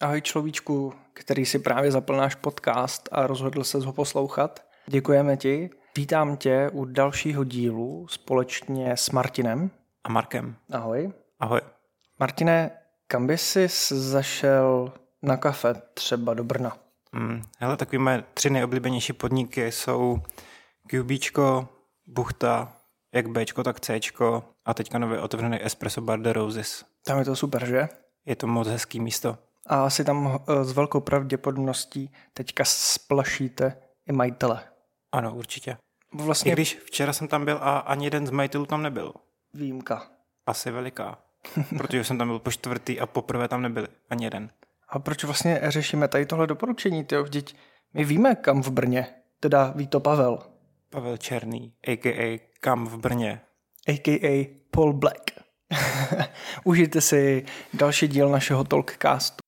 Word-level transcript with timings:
Ahoj 0.00 0.22
človíčku, 0.22 0.92
který 1.12 1.46
si 1.46 1.58
právě 1.58 1.90
zapl 1.90 2.16
náš 2.16 2.34
podcast 2.34 3.08
a 3.12 3.26
rozhodl 3.26 3.64
se 3.64 3.78
ho 3.78 3.92
poslouchat. 3.92 4.64
Děkujeme 4.86 5.36
ti. 5.36 5.70
Vítám 5.96 6.36
tě 6.36 6.70
u 6.72 6.84
dalšího 6.84 7.44
dílu 7.44 8.06
společně 8.08 8.96
s 8.96 9.10
Martinem. 9.10 9.70
A 10.04 10.08
Markem. 10.08 10.56
Ahoj. 10.72 11.12
Ahoj. 11.40 11.60
Martine, 12.20 12.70
kam 13.06 13.26
by 13.26 13.38
jsi 13.38 13.68
zašel 13.90 14.92
na 15.22 15.36
kafe 15.36 15.74
třeba 15.94 16.34
do 16.34 16.44
Brna? 16.44 16.76
Hmm, 17.12 17.42
hele, 17.58 17.76
takový 17.76 17.98
moje 17.98 18.24
tři 18.34 18.50
nejoblíbenější 18.50 19.12
podniky 19.12 19.72
jsou 19.72 20.18
QBčko, 20.86 21.68
Buchta, 22.06 22.76
jak 23.14 23.28
Bčko, 23.28 23.62
tak 23.62 23.80
Cčko 23.80 24.44
a 24.64 24.74
teďka 24.74 24.98
nově 24.98 25.20
otevřený 25.20 25.64
Espresso 25.64 26.00
Bar 26.00 26.20
de 26.20 26.32
Roses. 26.32 26.84
Tam 27.04 27.18
je 27.18 27.24
to 27.24 27.36
super, 27.36 27.66
že? 27.66 27.88
Je 28.26 28.36
to 28.36 28.46
moc 28.46 28.68
hezký 28.68 29.00
místo. 29.00 29.38
A 29.68 29.84
asi 29.84 30.04
tam 30.04 30.40
eh, 30.48 30.64
s 30.64 30.72
velkou 30.72 31.00
pravděpodobností 31.00 32.12
teďka 32.34 32.64
splašíte 32.66 33.76
i 34.08 34.12
majitele. 34.12 34.60
Ano, 35.12 35.34
určitě. 35.34 35.76
Vlastně 36.14 36.52
I 36.52 36.54
když 36.54 36.78
včera 36.84 37.12
jsem 37.12 37.28
tam 37.28 37.44
byl 37.44 37.58
a 37.60 37.78
ani 37.78 38.06
jeden 38.06 38.26
z 38.26 38.30
majitelů 38.30 38.66
tam 38.66 38.82
nebyl. 38.82 39.12
výjimka. 39.54 40.06
Asi 40.46 40.70
veliká. 40.70 41.18
Protože 41.78 42.04
jsem 42.04 42.18
tam 42.18 42.28
byl 42.28 42.38
po 42.38 42.50
čtvrtý 42.50 43.00
a 43.00 43.06
poprvé 43.06 43.48
tam 43.48 43.62
nebyli 43.62 43.86
ani 44.10 44.24
jeden. 44.24 44.50
A 44.88 44.98
proč 44.98 45.24
vlastně 45.24 45.60
řešíme 45.64 46.08
tady 46.08 46.26
tohle 46.26 46.46
doporučení? 46.46 47.04
Tyjo? 47.04 47.22
Vždyť 47.22 47.56
my 47.94 48.04
víme, 48.04 48.34
kam 48.34 48.62
v 48.62 48.68
Brně. 48.70 49.06
Teda 49.40 49.72
ví 49.76 49.86
to 49.86 50.00
Pavel, 50.00 50.38
Pavel 50.90 51.16
Černý, 51.16 51.74
a.k.a. 51.86 52.40
Kam 52.60 52.86
v 52.86 52.96
Brně. 52.98 53.40
a.k.a. 53.88 54.56
Paul 54.70 54.92
Black. 54.92 55.30
Užijte 56.64 57.00
si 57.00 57.44
další 57.74 58.08
díl 58.08 58.28
našeho 58.28 58.64
Talkcastu. 58.64 59.45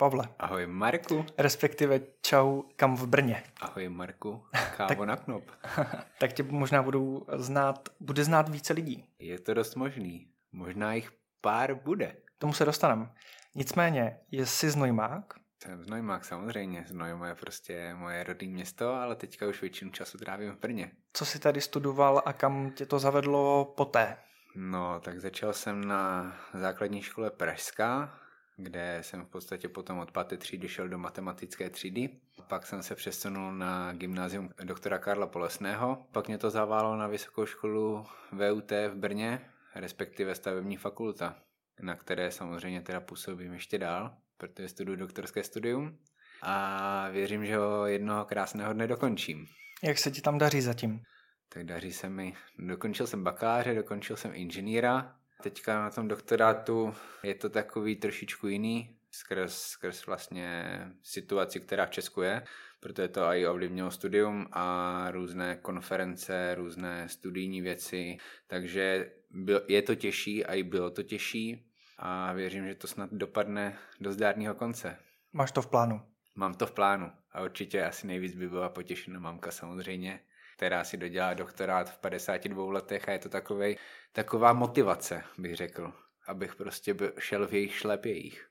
Pavle, 0.00 0.28
Ahoj 0.38 0.66
Marku. 0.66 1.26
respektive 1.38 2.00
čau 2.22 2.62
kam 2.76 2.96
v 2.96 3.06
Brně. 3.06 3.42
Ahoj 3.60 3.88
Marku. 3.88 4.44
Kávo 4.76 5.04
na 5.04 5.16
knop. 5.16 5.44
Tak 6.18 6.32
tě 6.32 6.42
možná 6.42 6.82
budou 6.82 7.26
znát, 7.36 7.88
bude 8.00 8.24
znát 8.24 8.48
více 8.48 8.72
lidí. 8.72 9.04
Je 9.18 9.38
to 9.38 9.54
dost 9.54 9.74
možný. 9.74 10.26
Možná 10.52 10.94
jich 10.94 11.10
pár 11.40 11.74
bude. 11.74 12.16
Tomu 12.38 12.52
se 12.52 12.64
dostaneme. 12.64 13.10
Nicméně, 13.54 14.18
jsi 14.30 14.70
znojmák, 14.70 15.24
Jsem 15.62 15.84
z 15.84 15.88
Nojmák 15.88 16.24
samozřejmě. 16.24 16.84
Znojmo 16.88 17.24
je 17.24 17.34
prostě 17.34 17.94
moje 17.94 18.24
rodné 18.24 18.48
město, 18.48 18.94
ale 18.94 19.16
teďka 19.16 19.46
už 19.46 19.60
většinu 19.60 19.90
času 19.90 20.18
trávím 20.18 20.52
v 20.52 20.58
Brně. 20.60 20.90
co 21.12 21.24
jsi 21.24 21.38
tady 21.38 21.60
studoval 21.60 22.22
a 22.24 22.32
kam 22.32 22.70
tě 22.70 22.86
to 22.86 22.98
zavedlo 22.98 23.64
poté? 23.76 24.16
No, 24.56 25.00
tak 25.00 25.20
začal 25.20 25.52
jsem 25.52 25.84
na 25.84 26.32
základní 26.54 27.02
škole 27.02 27.30
Pražská, 27.30 28.18
kde 28.56 28.98
jsem 29.02 29.24
v 29.24 29.28
podstatě 29.28 29.68
potom 29.68 29.98
od 29.98 30.10
páté 30.10 30.36
třídy 30.36 30.68
šel 30.68 30.88
do 30.88 30.98
matematické 30.98 31.70
třídy. 31.70 32.08
Pak 32.48 32.66
jsem 32.66 32.82
se 32.82 32.94
přesunul 32.94 33.52
na 33.52 33.92
gymnázium 33.92 34.50
doktora 34.64 34.98
Karla 34.98 35.26
Polesného. 35.26 36.06
Pak 36.12 36.28
mě 36.28 36.38
to 36.38 36.50
zaválo 36.50 36.96
na 36.96 37.06
vysokou 37.06 37.46
školu 37.46 38.06
VUT 38.32 38.70
v 38.70 38.94
Brně, 38.94 39.50
respektive 39.74 40.34
stavební 40.34 40.76
fakulta, 40.76 41.36
na 41.80 41.94
které 41.94 42.30
samozřejmě 42.30 42.82
teda 42.82 43.00
působím 43.00 43.52
ještě 43.52 43.78
dál, 43.78 44.14
protože 44.36 44.68
studuji 44.68 44.96
doktorské 44.96 45.42
studium 45.42 45.98
a 46.42 47.08
věřím, 47.08 47.46
že 47.46 47.56
ho 47.56 47.86
jednoho 47.86 48.24
krásného 48.24 48.72
dne 48.72 48.86
dokončím. 48.86 49.46
Jak 49.82 49.98
se 49.98 50.10
ti 50.10 50.20
tam 50.20 50.38
daří 50.38 50.60
zatím? 50.60 51.02
Tak 51.48 51.64
daří 51.64 51.92
se 51.92 52.08
mi. 52.08 52.34
Dokončil 52.58 53.06
jsem 53.06 53.24
bakaláře, 53.24 53.74
dokončil 53.74 54.16
jsem 54.16 54.30
inženýra. 54.34 55.19
Teďka 55.40 55.82
na 55.82 55.90
tom 55.90 56.08
doktorátu 56.08 56.94
je 57.22 57.34
to 57.34 57.48
takový 57.48 57.96
trošičku 57.96 58.48
jiný, 58.48 58.96
skrz, 59.10 59.62
skrz 59.62 60.06
vlastně 60.06 60.64
situaci, 61.02 61.60
která 61.60 61.86
v 61.86 61.90
Česku 61.90 62.22
je, 62.22 62.42
protože 62.80 63.08
to 63.08 63.20
i 63.24 63.46
ovlivnilo 63.46 63.90
studium 63.90 64.46
a 64.52 65.06
různé 65.10 65.56
konference, 65.56 66.54
různé 66.54 67.08
studijní 67.08 67.60
věci, 67.60 68.18
takže 68.46 69.12
byl, 69.30 69.62
je 69.68 69.82
to 69.82 69.94
těžší 69.94 70.44
a 70.44 70.54
i 70.54 70.62
bylo 70.62 70.90
to 70.90 71.02
těžší 71.02 71.66
a 71.98 72.32
věřím, 72.32 72.66
že 72.66 72.74
to 72.74 72.86
snad 72.86 73.10
dopadne 73.12 73.78
do 74.00 74.12
zdárného 74.12 74.54
konce. 74.54 74.96
Máš 75.32 75.52
to 75.52 75.62
v 75.62 75.66
plánu? 75.66 76.00
Mám 76.36 76.54
to 76.54 76.66
v 76.66 76.72
plánu 76.72 77.12
a 77.32 77.42
určitě 77.42 77.84
asi 77.84 78.06
nejvíc 78.06 78.34
by 78.34 78.48
byla 78.48 78.68
potěšena 78.68 79.20
mamka 79.20 79.50
samozřejmě, 79.50 80.20
která 80.60 80.84
si 80.84 80.96
dodělá 80.96 81.34
doktorát 81.34 81.90
v 81.90 81.98
52 81.98 82.72
letech 82.72 83.08
a 83.08 83.12
je 83.12 83.18
to 83.18 83.28
takovej, 83.28 83.76
taková 84.12 84.52
motivace, 84.52 85.22
bych 85.38 85.56
řekl, 85.56 85.92
abych 86.26 86.54
prostě 86.54 86.94
šel 87.18 87.48
v 87.48 87.52
jejich 87.52 87.74
šlepějích. 87.74 88.46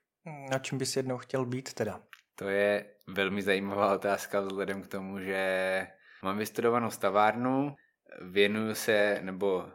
Na 0.50 0.58
čím 0.58 0.78
bys 0.78 0.96
jednou 0.96 1.18
chtěl 1.18 1.46
být 1.46 1.74
teda? 1.74 2.00
To 2.34 2.48
je 2.48 2.86
velmi 3.06 3.42
zajímavá 3.42 3.94
otázka 3.94 4.40
vzhledem 4.40 4.82
k 4.82 4.86
tomu, 4.86 5.20
že 5.20 5.86
mám 6.22 6.38
vystudovanou 6.38 6.90
stavárnu, 6.90 7.76
věnuju 8.20 8.74
se, 8.74 9.18
nebo 9.22 9.68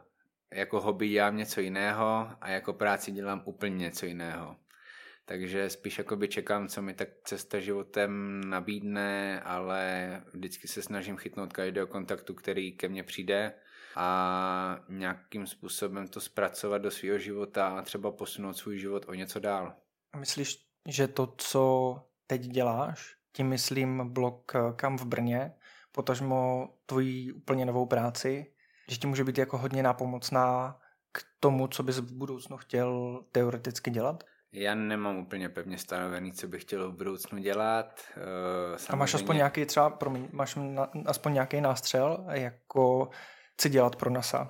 jako 0.54 0.82
hobby 0.82 1.10
dělám 1.10 1.38
něco 1.38 1.62
jiného 1.62 2.30
a 2.42 2.50
jako 2.50 2.74
práci 2.74 3.12
dělám 3.12 3.42
úplně 3.46 3.78
něco 3.78 4.06
jiného. 4.06 4.56
Takže 5.26 5.70
spíš 5.70 5.98
jakoby 5.98 6.28
čekám, 6.28 6.68
co 6.68 6.82
mi 6.82 6.94
tak 6.94 7.10
cesta 7.24 7.60
životem 7.60 8.42
nabídne, 8.46 9.42
ale 9.42 10.22
vždycky 10.34 10.68
se 10.68 10.82
snažím 10.82 11.18
chytnout 11.18 11.54
každého 11.54 11.88
kontaktu, 11.88 12.34
který 12.34 12.72
ke 12.72 12.90
mně 12.90 13.04
přijde 13.04 13.54
a 13.96 14.80
nějakým 14.90 15.48
způsobem 15.48 16.08
to 16.08 16.22
zpracovat 16.22 16.78
do 16.78 16.92
svého 16.92 17.18
života 17.18 17.68
a 17.68 17.82
třeba 17.82 18.12
posunout 18.12 18.54
svůj 18.54 18.80
život 18.80 19.06
o 19.08 19.14
něco 19.14 19.40
dál. 19.40 19.76
Myslíš, 20.18 20.66
že 20.88 21.08
to, 21.08 21.34
co 21.38 21.96
teď 22.28 22.42
děláš, 22.42 23.16
tím 23.34 23.48
myslím 23.48 24.14
blok 24.14 24.56
eh, 24.56 24.60
Kam 24.76 24.98
v 24.98 25.06
Brně, 25.06 25.54
potažmo 25.92 26.70
tvojí 26.86 27.32
úplně 27.32 27.66
novou 27.66 27.86
práci, 27.86 28.54
že 28.90 28.98
ti 28.98 29.08
může 29.08 29.24
být 29.24 29.38
jako 29.38 29.58
hodně 29.58 29.84
nápomocná 29.84 30.80
k 31.12 31.24
tomu, 31.40 31.68
co 31.68 31.84
bys 31.84 31.98
v 31.98 32.14
budoucnu 32.14 32.58
chtěl 32.58 33.24
teoreticky 33.32 33.92
dělat? 33.92 34.24
Já 34.58 34.76
nemám 34.76 35.18
úplně 35.18 35.50
pevně 35.50 35.78
stanovený, 35.78 36.32
co 36.34 36.48
bych 36.48 36.62
chtěl 36.62 36.92
v 36.92 36.96
budoucnu 36.96 37.38
dělat. 37.40 38.02
Eh, 38.18 38.78
A 38.90 38.96
máš 38.96 39.14
aspoň 39.14 39.36
nějaký 39.36 39.66
třeba, 39.66 39.90
promiň, 39.90 40.28
máš 40.32 40.56
na, 40.56 40.90
aspoň 41.06 41.34
nějaký 41.34 41.62
nástřel, 41.62 42.26
jako 42.32 43.10
chci 43.54 43.70
dělat 43.70 43.96
pro 43.96 44.10
NASA? 44.10 44.50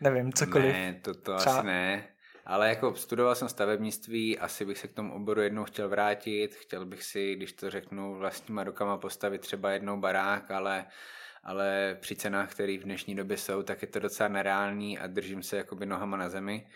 Nevím, 0.00 0.32
cokoliv. 0.32 0.72
Ne, 0.72 1.00
to, 1.02 1.14
to 1.14 1.36
Třeba- 1.36 1.56
asi 1.58 1.66
ne. 1.66 2.04
Ale 2.46 2.68
jako 2.68 2.94
studoval 2.94 3.34
jsem 3.34 3.48
stavebnictví, 3.48 4.38
asi 4.38 4.64
bych 4.64 4.78
se 4.78 4.88
k 4.88 4.92
tomu 4.92 5.14
oboru 5.14 5.40
jednou 5.40 5.64
chtěl 5.64 5.88
vrátit. 5.88 6.54
Chtěl 6.54 6.86
bych 6.86 7.02
si, 7.02 7.34
když 7.34 7.52
to 7.52 7.70
řeknu, 7.70 8.14
vlastníma 8.14 8.64
rukama 8.64 8.98
postavit 8.98 9.40
třeba 9.40 9.70
jednou 9.70 10.00
barák, 10.00 10.50
ale, 10.50 10.86
ale 11.44 11.96
při 12.00 12.16
cenách, 12.16 12.50
které 12.50 12.78
v 12.78 12.82
dnešní 12.84 13.14
době 13.14 13.36
jsou, 13.36 13.62
tak 13.62 13.82
je 13.82 13.88
to 13.88 13.98
docela 13.98 14.28
nereálný 14.28 14.98
a 14.98 15.06
držím 15.06 15.42
se 15.42 15.56
jakoby 15.56 15.86
nohama 15.86 16.16
na 16.16 16.28
zemi. 16.28 16.66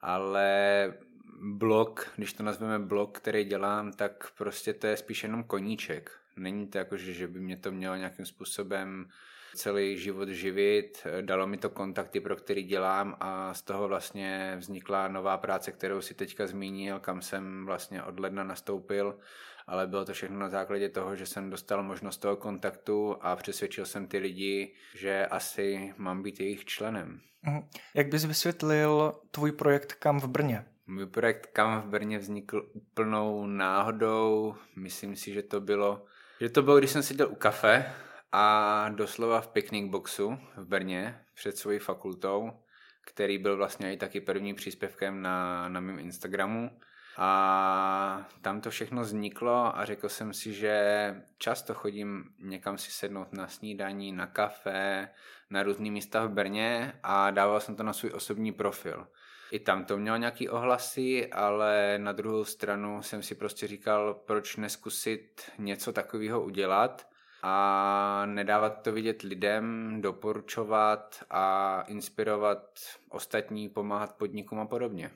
Ale 0.00 0.92
blok, 1.40 2.08
když 2.16 2.32
to 2.32 2.42
nazveme 2.42 2.78
blok, 2.78 3.18
který 3.18 3.44
dělám, 3.44 3.92
tak 3.92 4.30
prostě 4.38 4.72
to 4.72 4.86
je 4.86 4.96
spíš 4.96 5.22
jenom 5.22 5.44
koníček. 5.44 6.10
Není 6.36 6.66
to 6.66 6.78
jako, 6.78 6.96
že, 6.96 7.12
že 7.12 7.28
by 7.28 7.40
mě 7.40 7.56
to 7.56 7.72
mělo 7.72 7.96
nějakým 7.96 8.26
způsobem 8.26 9.08
celý 9.54 9.98
život 9.98 10.28
živit, 10.28 11.06
dalo 11.20 11.46
mi 11.46 11.56
to 11.56 11.70
kontakty, 11.70 12.20
pro 12.20 12.36
který 12.36 12.62
dělám 12.62 13.16
a 13.20 13.54
z 13.54 13.62
toho 13.62 13.88
vlastně 13.88 14.56
vznikla 14.58 15.08
nová 15.08 15.38
práce, 15.38 15.72
kterou 15.72 16.00
si 16.00 16.14
teďka 16.14 16.46
zmínil, 16.46 17.00
kam 17.00 17.22
jsem 17.22 17.66
vlastně 17.66 18.02
od 18.02 18.20
ledna 18.20 18.44
nastoupil, 18.44 19.18
ale 19.66 19.86
bylo 19.86 20.04
to 20.04 20.12
všechno 20.12 20.38
na 20.38 20.48
základě 20.48 20.88
toho, 20.88 21.16
že 21.16 21.26
jsem 21.26 21.50
dostal 21.50 21.82
možnost 21.82 22.16
toho 22.16 22.36
kontaktu 22.36 23.16
a 23.20 23.36
přesvědčil 23.36 23.86
jsem 23.86 24.06
ty 24.06 24.18
lidi, 24.18 24.74
že 24.94 25.26
asi 25.26 25.94
mám 25.96 26.22
být 26.22 26.40
jejich 26.40 26.64
členem. 26.64 27.20
Mhm. 27.42 27.68
Jak 27.94 28.08
bys 28.08 28.24
vysvětlil 28.24 29.12
tvůj 29.30 29.52
projekt 29.52 29.92
Kam 29.92 30.20
v 30.20 30.28
Brně? 30.28 30.64
Můj 30.86 31.06
projekt 31.06 31.46
Kam 31.52 31.80
v 31.80 31.86
Brně 31.86 32.18
vznikl 32.18 32.70
úplnou 32.72 33.46
náhodou. 33.46 34.54
Myslím 34.76 35.16
si, 35.16 35.32
že 35.32 35.42
to 35.42 35.60
bylo, 35.60 36.04
že 36.40 36.48
to 36.48 36.62
bylo, 36.62 36.78
když 36.78 36.90
jsem 36.90 37.02
seděl 37.02 37.28
u 37.28 37.34
kafe 37.34 37.92
a 38.32 38.88
doslova 38.88 39.40
v 39.40 39.48
picnic 39.48 39.90
boxu 39.90 40.38
v 40.56 40.66
Brně 40.66 41.20
před 41.34 41.56
svojí 41.56 41.78
fakultou, 41.78 42.52
který 43.06 43.38
byl 43.38 43.56
vlastně 43.56 43.92
i 43.92 43.96
taky 43.96 44.20
prvním 44.20 44.56
příspěvkem 44.56 45.22
na, 45.22 45.68
na 45.68 45.80
mém 45.80 45.98
Instagramu. 45.98 46.70
A 47.18 48.28
tam 48.42 48.60
to 48.60 48.70
všechno 48.70 49.02
vzniklo 49.02 49.78
a 49.78 49.84
řekl 49.84 50.08
jsem 50.08 50.32
si, 50.32 50.52
že 50.52 51.14
často 51.38 51.74
chodím 51.74 52.24
někam 52.38 52.78
si 52.78 52.90
sednout 52.90 53.32
na 53.32 53.48
snídaní, 53.48 54.12
na 54.12 54.26
kafe, 54.26 55.08
na 55.50 55.62
různý 55.62 55.90
místa 55.90 56.26
v 56.26 56.30
Brně 56.30 56.92
a 57.02 57.30
dával 57.30 57.60
jsem 57.60 57.76
to 57.76 57.82
na 57.82 57.92
svůj 57.92 58.10
osobní 58.14 58.52
profil. 58.52 59.06
I 59.50 59.60
tam 59.60 59.84
to 59.84 59.98
mělo 59.98 60.16
nějaký 60.16 60.48
ohlasy, 60.48 61.32
ale 61.32 61.98
na 61.98 62.12
druhou 62.12 62.44
stranu 62.44 63.02
jsem 63.02 63.22
si 63.22 63.34
prostě 63.34 63.66
říkal, 63.66 64.14
proč 64.14 64.56
neskusit 64.56 65.50
něco 65.58 65.92
takového 65.92 66.42
udělat 66.42 67.06
a 67.42 68.22
nedávat 68.26 68.82
to 68.82 68.92
vidět 68.92 69.22
lidem, 69.22 69.98
doporučovat 70.00 71.24
a 71.30 71.80
inspirovat 71.82 72.60
ostatní, 73.10 73.68
pomáhat 73.68 74.16
podnikům 74.16 74.58
a 74.58 74.66
podobně. 74.66 75.10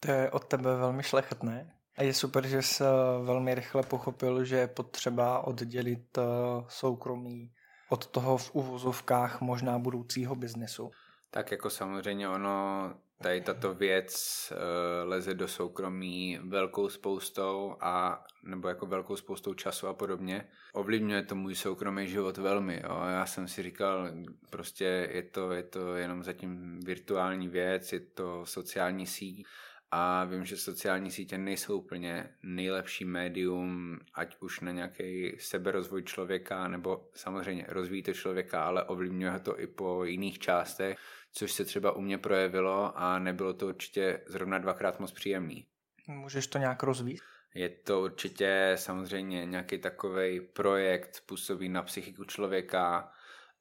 To 0.00 0.10
je 0.10 0.30
od 0.30 0.44
tebe 0.44 0.76
velmi 0.76 1.02
šlechetné. 1.02 1.74
A 1.96 2.02
je 2.02 2.14
super, 2.14 2.46
že 2.46 2.62
jsi 2.62 2.84
velmi 3.22 3.54
rychle 3.54 3.82
pochopil, 3.82 4.44
že 4.44 4.56
je 4.56 4.68
potřeba 4.68 5.38
oddělit 5.38 6.18
eh, 6.18 6.22
soukromí 6.68 7.52
od 7.88 8.06
toho 8.06 8.38
v 8.38 8.54
uvozovkách 8.54 9.40
možná 9.40 9.78
budoucího 9.78 10.34
biznesu. 10.34 10.90
Tak 11.30 11.50
jako 11.50 11.70
samozřejmě 11.70 12.28
ono, 12.28 12.94
tady 13.22 13.40
tato 13.40 13.74
věc 13.74 14.12
uh, 14.52 15.08
leze 15.08 15.34
do 15.34 15.48
soukromí 15.48 16.38
velkou 16.42 16.88
spoustou 16.88 17.76
a 17.80 18.24
nebo 18.42 18.68
jako 18.68 18.86
velkou 18.86 19.16
spoustou 19.16 19.54
času 19.54 19.88
a 19.88 19.94
podobně. 19.94 20.48
Ovlivňuje 20.72 21.22
to 21.22 21.34
můj 21.34 21.54
soukromý 21.54 22.08
život 22.08 22.38
velmi. 22.38 22.82
Jo. 22.84 23.02
Já 23.10 23.26
jsem 23.26 23.48
si 23.48 23.62
říkal, 23.62 24.08
prostě 24.50 25.08
je 25.12 25.22
to, 25.22 25.52
je 25.52 25.62
to 25.62 25.96
jenom 25.96 26.22
zatím 26.22 26.80
virtuální 26.80 27.48
věc, 27.48 27.92
je 27.92 28.00
to 28.00 28.46
sociální 28.46 29.06
síť 29.06 29.46
a 29.90 30.24
vím, 30.24 30.44
že 30.44 30.56
sociální 30.56 31.10
sítě 31.10 31.38
nejsou 31.38 31.78
úplně 31.78 32.28
nejlepší 32.42 33.04
médium, 33.04 33.98
ať 34.14 34.36
už 34.40 34.60
na 34.60 34.72
nějaký 34.72 35.36
seberozvoj 35.38 36.02
člověka, 36.02 36.68
nebo 36.68 37.08
samozřejmě 37.14 37.66
rozvíjí 37.68 38.02
to 38.02 38.12
člověka, 38.12 38.64
ale 38.64 38.84
ovlivňuje 38.84 39.40
to 39.40 39.60
i 39.60 39.66
po 39.66 40.04
jiných 40.04 40.38
částech, 40.38 40.98
což 41.32 41.52
se 41.52 41.64
třeba 41.64 41.92
u 41.92 42.00
mě 42.00 42.18
projevilo 42.18 42.98
a 42.98 43.18
nebylo 43.18 43.54
to 43.54 43.66
určitě 43.66 44.20
zrovna 44.26 44.58
dvakrát 44.58 45.00
moc 45.00 45.12
příjemný. 45.12 45.66
Můžeš 46.08 46.46
to 46.46 46.58
nějak 46.58 46.82
rozvíjet? 46.82 47.20
Je 47.54 47.68
to 47.68 48.02
určitě 48.02 48.72
samozřejmě 48.74 49.46
nějaký 49.46 49.78
takový 49.78 50.40
projekt, 50.40 51.22
působí 51.26 51.68
na 51.68 51.82
psychiku 51.82 52.24
člověka 52.24 53.12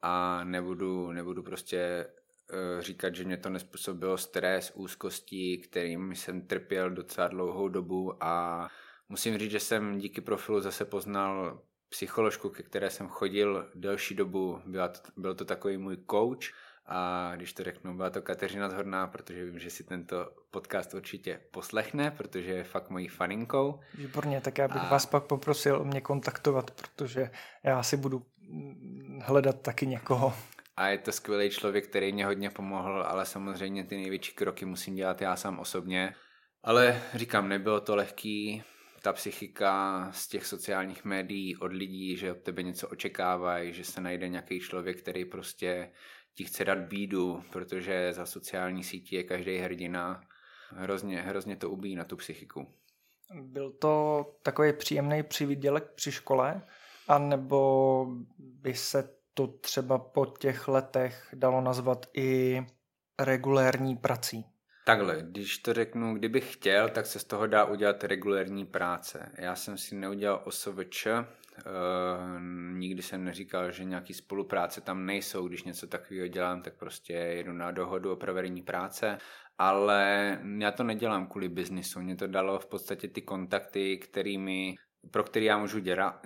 a 0.01 0.43
nebudu, 0.43 1.11
nebudu 1.11 1.43
prostě 1.43 2.05
Eh, 2.53 2.81
říkat, 2.81 3.15
že 3.15 3.23
mě 3.23 3.37
to 3.37 3.49
nespůsobilo 3.49 4.17
stres, 4.17 4.71
úzkosti, 4.75 5.57
kterým 5.57 6.15
jsem 6.15 6.41
trpěl 6.41 6.89
docela 6.89 7.27
dlouhou 7.27 7.67
dobu 7.67 8.23
a 8.23 8.67
musím 9.09 9.37
říct, 9.37 9.51
že 9.51 9.59
jsem 9.59 9.97
díky 9.99 10.21
profilu 10.21 10.61
zase 10.61 10.85
poznal 10.85 11.61
psycholožku, 11.89 12.49
ke 12.49 12.63
které 12.63 12.89
jsem 12.89 13.07
chodil 13.07 13.69
delší 13.75 14.15
dobu. 14.15 14.61
Byla 14.65 14.87
to, 14.87 14.99
byl 15.17 15.35
to 15.35 15.45
takový 15.45 15.77
můj 15.77 15.97
coach 16.11 16.53
a 16.89 17.31
když 17.35 17.53
to 17.53 17.63
řeknu, 17.63 17.97
byla 17.97 18.09
to 18.09 18.21
Kateřina 18.21 18.69
Zhorná, 18.69 19.07
protože 19.07 19.45
vím, 19.45 19.59
že 19.59 19.69
si 19.69 19.83
tento 19.83 20.29
podcast 20.51 20.93
určitě 20.93 21.39
poslechne, 21.51 22.11
protože 22.11 22.51
je 22.51 22.63
fakt 22.63 22.89
mojí 22.89 23.07
faninkou. 23.07 23.79
Výborně, 23.93 24.41
tak 24.41 24.57
já 24.57 24.67
bych 24.67 24.81
a... 24.81 24.89
vás 24.89 25.05
pak 25.05 25.23
poprosil 25.23 25.81
o 25.81 25.85
mě 25.85 26.01
kontaktovat, 26.01 26.71
protože 26.71 27.29
já 27.63 27.83
si 27.83 27.97
budu 27.97 28.25
hledat 29.21 29.61
taky 29.61 29.87
někoho 29.87 30.33
a 30.79 30.87
je 30.87 30.97
to 30.97 31.11
skvělý 31.11 31.49
člověk, 31.49 31.87
který 31.87 32.11
mě 32.13 32.25
hodně 32.25 32.49
pomohl, 32.49 33.03
ale 33.03 33.25
samozřejmě 33.25 33.83
ty 33.83 33.95
největší 33.95 34.33
kroky 34.33 34.65
musím 34.65 34.95
dělat 34.95 35.21
já 35.21 35.35
sám 35.35 35.59
osobně. 35.59 36.15
Ale 36.63 37.01
říkám, 37.13 37.49
nebylo 37.49 37.81
to 37.81 37.95
lehký, 37.95 38.63
ta 39.01 39.13
psychika 39.13 40.07
z 40.11 40.27
těch 40.27 40.45
sociálních 40.45 41.05
médií 41.05 41.57
od 41.57 41.73
lidí, 41.73 42.17
že 42.17 42.31
od 42.31 42.37
tebe 42.37 42.63
něco 42.63 42.87
očekávají, 42.87 43.73
že 43.73 43.83
se 43.83 44.01
najde 44.01 44.29
nějaký 44.29 44.59
člověk, 44.59 45.01
který 45.01 45.25
prostě 45.25 45.91
ti 46.39 46.45
chce 46.45 46.65
dát 46.65 46.77
bídu, 46.79 47.43
protože 47.51 48.13
za 48.13 48.25
sociální 48.25 48.83
sítí 48.83 49.15
je 49.15 49.23
každý 49.23 49.57
hrdina. 49.57 50.21
Hrozně, 50.69 51.21
hrozně 51.21 51.55
to 51.55 51.69
ubíjí 51.69 51.95
na 51.95 52.03
tu 52.03 52.15
psychiku. 52.15 52.73
Byl 53.41 53.71
to 53.71 54.25
takový 54.43 54.73
příjemný 54.73 55.23
přivídělek 55.23 55.91
při 55.95 56.11
škole, 56.11 56.61
anebo 57.07 58.07
by 58.37 58.73
se 58.73 59.15
to 59.33 59.47
třeba 59.47 59.97
po 59.97 60.25
těch 60.25 60.67
letech 60.67 61.29
dalo 61.33 61.61
nazvat 61.61 62.05
i 62.13 62.61
regulérní 63.19 63.97
prací? 63.97 64.45
Takhle, 64.85 65.17
když 65.21 65.57
to 65.57 65.73
řeknu, 65.73 66.13
kdybych 66.13 66.53
chtěl, 66.53 66.89
tak 66.89 67.05
se 67.05 67.19
z 67.19 67.23
toho 67.23 67.47
dá 67.47 67.65
udělat 67.65 68.03
regulérní 68.03 68.65
práce. 68.65 69.31
Já 69.37 69.55
jsem 69.55 69.77
si 69.77 69.95
neudělal 69.95 70.41
OSVČ, 70.45 71.07
nikdy 72.71 73.01
jsem 73.01 73.23
neříkal, 73.23 73.71
že 73.71 73.83
nějaký 73.83 74.13
spolupráce 74.13 74.81
tam 74.81 75.05
nejsou, 75.05 75.47
když 75.47 75.63
něco 75.63 75.87
takového 75.87 76.27
dělám, 76.27 76.61
tak 76.61 76.73
prostě 76.73 77.13
jedu 77.13 77.53
na 77.53 77.71
dohodu 77.71 78.11
o 78.11 78.15
provedení 78.15 78.61
práce, 78.61 79.17
ale 79.57 80.39
já 80.57 80.71
to 80.71 80.83
nedělám 80.83 81.27
kvůli 81.27 81.49
biznisu, 81.49 82.01
mě 82.01 82.15
to 82.15 82.27
dalo 82.27 82.59
v 82.59 82.65
podstatě 82.65 83.07
ty 83.07 83.21
kontakty, 83.21 83.97
kterými, 83.97 84.75
pro 85.11 85.23
který 85.23 85.45
já 85.45 85.57
můžu 85.57 85.79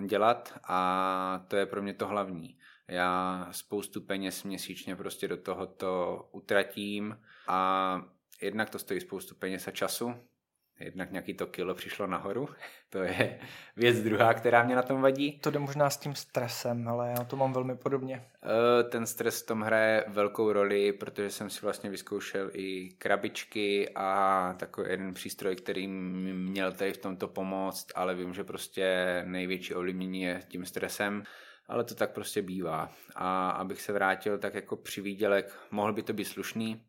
dělat. 0.06 0.58
A 0.68 1.44
to 1.48 1.56
je 1.56 1.66
pro 1.66 1.82
mě 1.82 1.94
to 1.94 2.06
hlavní. 2.06 2.58
Já 2.88 3.48
spoustu 3.50 4.00
peněz 4.00 4.44
měsíčně 4.44 4.96
prostě 4.96 5.28
do 5.28 5.36
tohoto 5.36 6.18
utratím. 6.32 7.18
A 7.48 8.02
jednak 8.42 8.70
to 8.70 8.78
stojí 8.78 9.00
spoustu 9.00 9.34
peněz 9.34 9.68
a 9.68 9.70
času, 9.70 10.14
jednak 10.80 11.10
nějaký 11.10 11.34
to 11.34 11.46
kilo 11.46 11.74
přišlo 11.74 12.06
nahoru. 12.06 12.48
To 12.90 13.02
je 13.02 13.38
věc 13.76 14.00
druhá, 14.00 14.34
která 14.34 14.62
mě 14.62 14.76
na 14.76 14.82
tom 14.82 15.02
vadí. 15.02 15.38
To 15.38 15.50
jde 15.50 15.58
možná 15.58 15.90
s 15.90 15.96
tím 15.96 16.14
stresem, 16.14 16.88
ale 16.88 17.14
já 17.18 17.24
to 17.24 17.36
mám 17.36 17.52
velmi 17.52 17.76
podobně. 17.76 18.24
Eh, 18.42 18.84
ten 18.84 19.06
stres 19.06 19.42
v 19.42 19.46
tom 19.46 19.60
hraje 19.60 20.04
velkou 20.08 20.52
roli, 20.52 20.92
protože 20.92 21.30
jsem 21.30 21.50
si 21.50 21.60
vlastně 21.62 21.90
vyzkoušel 21.90 22.50
i 22.52 22.88
krabičky 22.98 23.88
a 23.94 24.54
takový 24.58 24.90
jeden 24.90 25.14
přístroj, 25.14 25.56
který 25.56 25.88
mi 25.88 26.32
měl 26.32 26.72
tady 26.72 26.92
v 26.92 26.98
tomto 26.98 27.28
pomoct, 27.28 27.86
ale 27.94 28.14
vím, 28.14 28.34
že 28.34 28.44
prostě 28.44 29.22
největší 29.26 29.74
ovlivnění 29.74 30.22
je 30.22 30.40
tím 30.48 30.66
stresem 30.66 31.24
ale 31.68 31.84
to 31.84 31.94
tak 31.94 32.12
prostě 32.12 32.42
bývá. 32.42 32.92
A 33.14 33.50
abych 33.50 33.82
se 33.82 33.92
vrátil, 33.92 34.38
tak 34.38 34.54
jako 34.54 34.76
při 34.76 35.00
výdělek 35.00 35.58
mohl 35.70 35.92
by 35.92 36.02
to 36.02 36.12
být 36.12 36.24
slušný, 36.24 36.82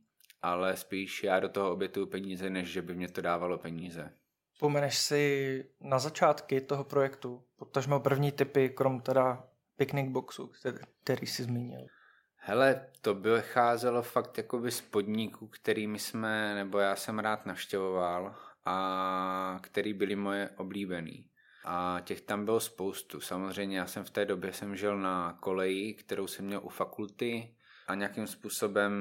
ale 0.46 0.78
spíš 0.78 1.24
já 1.24 1.40
do 1.40 1.50
toho 1.50 1.72
obětuju 1.72 2.06
peníze, 2.06 2.50
než 2.50 2.70
že 2.70 2.82
by 2.82 2.96
mě 2.96 3.08
to 3.08 3.22
dávalo 3.22 3.58
peníze. 3.58 4.12
Vzpomeneš 4.54 4.98
si 4.98 5.66
na 5.82 6.00
začátky 6.00 6.62
toho 6.62 6.84
projektu, 6.84 7.44
potažmo 7.56 8.00
první 8.00 8.32
typy, 8.32 8.70
krom 8.70 9.02
teda 9.02 9.48
picnic 9.78 10.12
boxu, 10.12 10.48
který, 10.48 10.78
který 11.04 11.28
jsi 11.28 11.44
zmínil? 11.44 11.88
Hele, 12.36 12.88
to 13.02 13.14
by 13.14 13.30
cházelo 13.40 14.02
fakt 14.02 14.38
jakoby 14.38 14.72
z 14.72 14.82
podniků, 14.82 15.48
kterými 15.48 16.00
jsme, 16.00 16.56
nebo 16.56 16.80
já 16.80 16.96
jsem 16.96 17.20
rád 17.20 17.46
navštěvoval 17.46 18.36
a 18.66 19.60
který 19.62 19.94
byly 19.94 20.16
moje 20.16 20.50
oblíbený. 20.58 21.30
A 21.64 22.02
těch 22.04 22.22
tam 22.22 22.46
bylo 22.46 22.60
spoustu. 22.60 23.22
Samozřejmě 23.22 23.78
já 23.78 23.88
jsem 23.88 24.04
v 24.04 24.10
té 24.10 24.26
době 24.26 24.54
jsem 24.54 24.76
žil 24.76 24.98
na 24.98 25.38
koleji, 25.40 25.94
kterou 25.94 26.28
jsem 26.28 26.46
měl 26.46 26.62
u 26.64 26.70
fakulty 26.70 27.55
a 27.88 27.96
nějakým 27.96 28.28
způsobem 28.28 28.94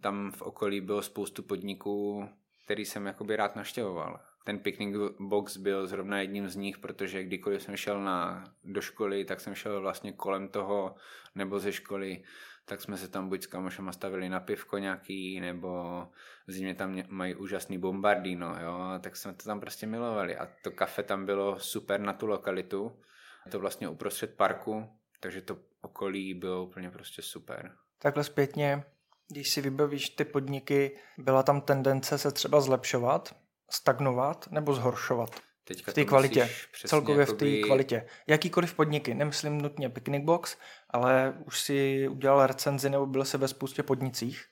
tam 0.00 0.32
v 0.32 0.42
okolí 0.42 0.80
bylo 0.80 1.02
spoustu 1.02 1.42
podniků, 1.42 2.28
který 2.64 2.84
jsem 2.84 3.06
jakoby 3.06 3.36
rád 3.36 3.56
naštěvoval. 3.56 4.20
Ten 4.44 4.58
picnic 4.58 4.96
box 5.20 5.56
byl 5.56 5.86
zrovna 5.86 6.20
jedním 6.20 6.48
z 6.48 6.56
nich, 6.56 6.78
protože 6.78 7.24
kdykoliv 7.24 7.62
jsem 7.62 7.76
šel 7.76 8.04
na, 8.04 8.44
do 8.64 8.80
školy, 8.80 9.24
tak 9.24 9.40
jsem 9.40 9.54
šel 9.54 9.80
vlastně 9.80 10.12
kolem 10.12 10.48
toho 10.48 10.94
nebo 11.34 11.58
ze 11.58 11.72
školy 11.72 12.22
tak 12.68 12.80
jsme 12.80 12.96
se 12.96 13.08
tam 13.08 13.28
buď 13.28 13.42
s 13.42 13.46
kamošema 13.46 13.92
stavili 13.92 14.28
na 14.28 14.40
pivko 14.40 14.78
nějaký, 14.78 15.40
nebo 15.40 16.02
v 16.46 16.52
zimě 16.52 16.74
tam 16.74 17.02
mají 17.08 17.34
úžasný 17.34 17.78
bombardino, 17.78 18.56
jo, 18.60 18.78
tak 19.00 19.16
jsme 19.16 19.34
to 19.34 19.44
tam 19.44 19.60
prostě 19.60 19.86
milovali 19.86 20.36
a 20.36 20.48
to 20.62 20.70
kafe 20.70 21.02
tam 21.02 21.26
bylo 21.26 21.58
super 21.58 22.00
na 22.00 22.12
tu 22.12 22.26
lokalitu, 22.26 23.02
to 23.50 23.58
vlastně 23.58 23.88
uprostřed 23.88 24.36
parku, 24.36 24.90
takže 25.20 25.40
to 25.40 25.58
okolí 25.80 26.34
bylo 26.34 26.64
úplně 26.64 26.90
prostě 26.90 27.22
super. 27.22 27.76
Takhle 27.98 28.24
zpětně, 28.24 28.84
když 29.28 29.50
si 29.50 29.60
vybavíš 29.60 30.08
ty 30.10 30.24
podniky, 30.24 30.98
byla 31.18 31.42
tam 31.42 31.60
tendence 31.60 32.18
se 32.18 32.32
třeba 32.32 32.60
zlepšovat, 32.60 33.36
stagnovat 33.70 34.48
nebo 34.50 34.74
zhoršovat? 34.74 35.30
Teďka 35.64 35.90
v 35.90 35.94
té 35.94 36.04
kvalitě, 36.04 36.50
celkově 36.86 37.20
jakoby... 37.20 37.36
v 37.36 37.60
té 37.60 37.66
kvalitě. 37.66 38.06
Jakýkoliv 38.26 38.74
podniky, 38.74 39.14
nemyslím 39.14 39.60
nutně 39.60 39.88
Picnic 39.88 40.24
Box, 40.24 40.56
ale 40.90 41.34
už 41.44 41.60
si 41.60 42.08
udělal 42.08 42.46
recenzi 42.46 42.90
nebo 42.90 43.06
byl 43.06 43.24
se 43.24 43.38
ve 43.38 43.48
spoustě 43.48 43.82
podnicích, 43.82 44.44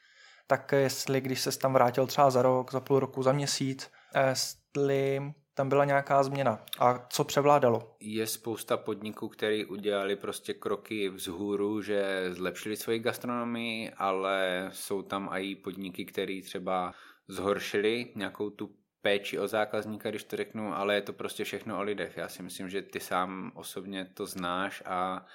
tak 0.46 0.72
jestli, 0.72 1.20
když 1.20 1.40
se 1.40 1.58
tam 1.58 1.72
vrátil 1.72 2.06
třeba 2.06 2.30
za 2.30 2.42
rok, 2.42 2.72
za 2.72 2.80
půl 2.80 3.00
roku, 3.00 3.22
za 3.22 3.32
měsíc, 3.32 3.90
jestli 4.28 5.20
tam 5.54 5.68
byla 5.68 5.84
nějaká 5.84 6.22
změna 6.22 6.64
a 6.78 7.06
co 7.08 7.24
převládalo? 7.24 7.96
Je 8.00 8.26
spousta 8.26 8.76
podniků, 8.76 9.28
který 9.28 9.64
udělali 9.64 10.16
prostě 10.16 10.54
kroky 10.54 11.08
vzhůru, 11.08 11.82
že 11.82 12.28
zlepšili 12.30 12.76
svoji 12.76 12.98
gastronomii, 12.98 13.90
ale 13.90 14.68
jsou 14.72 15.02
tam 15.02 15.28
i 15.32 15.54
podniky, 15.54 16.04
které 16.04 16.40
třeba 16.44 16.94
zhoršili 17.28 18.12
nějakou 18.14 18.50
tu 18.50 18.70
péči 19.02 19.38
o 19.38 19.48
zákazníka, 19.48 20.10
když 20.10 20.24
to 20.24 20.36
řeknu, 20.36 20.74
ale 20.76 20.94
je 20.94 21.02
to 21.02 21.12
prostě 21.12 21.44
všechno 21.44 21.78
o 21.78 21.82
lidech. 21.82 22.16
Já 22.16 22.28
si 22.28 22.42
myslím, 22.42 22.68
že 22.68 22.82
ty 22.82 23.00
sám 23.00 23.52
osobně 23.54 24.04
to 24.14 24.26
znáš 24.26 24.82
a 24.86 25.26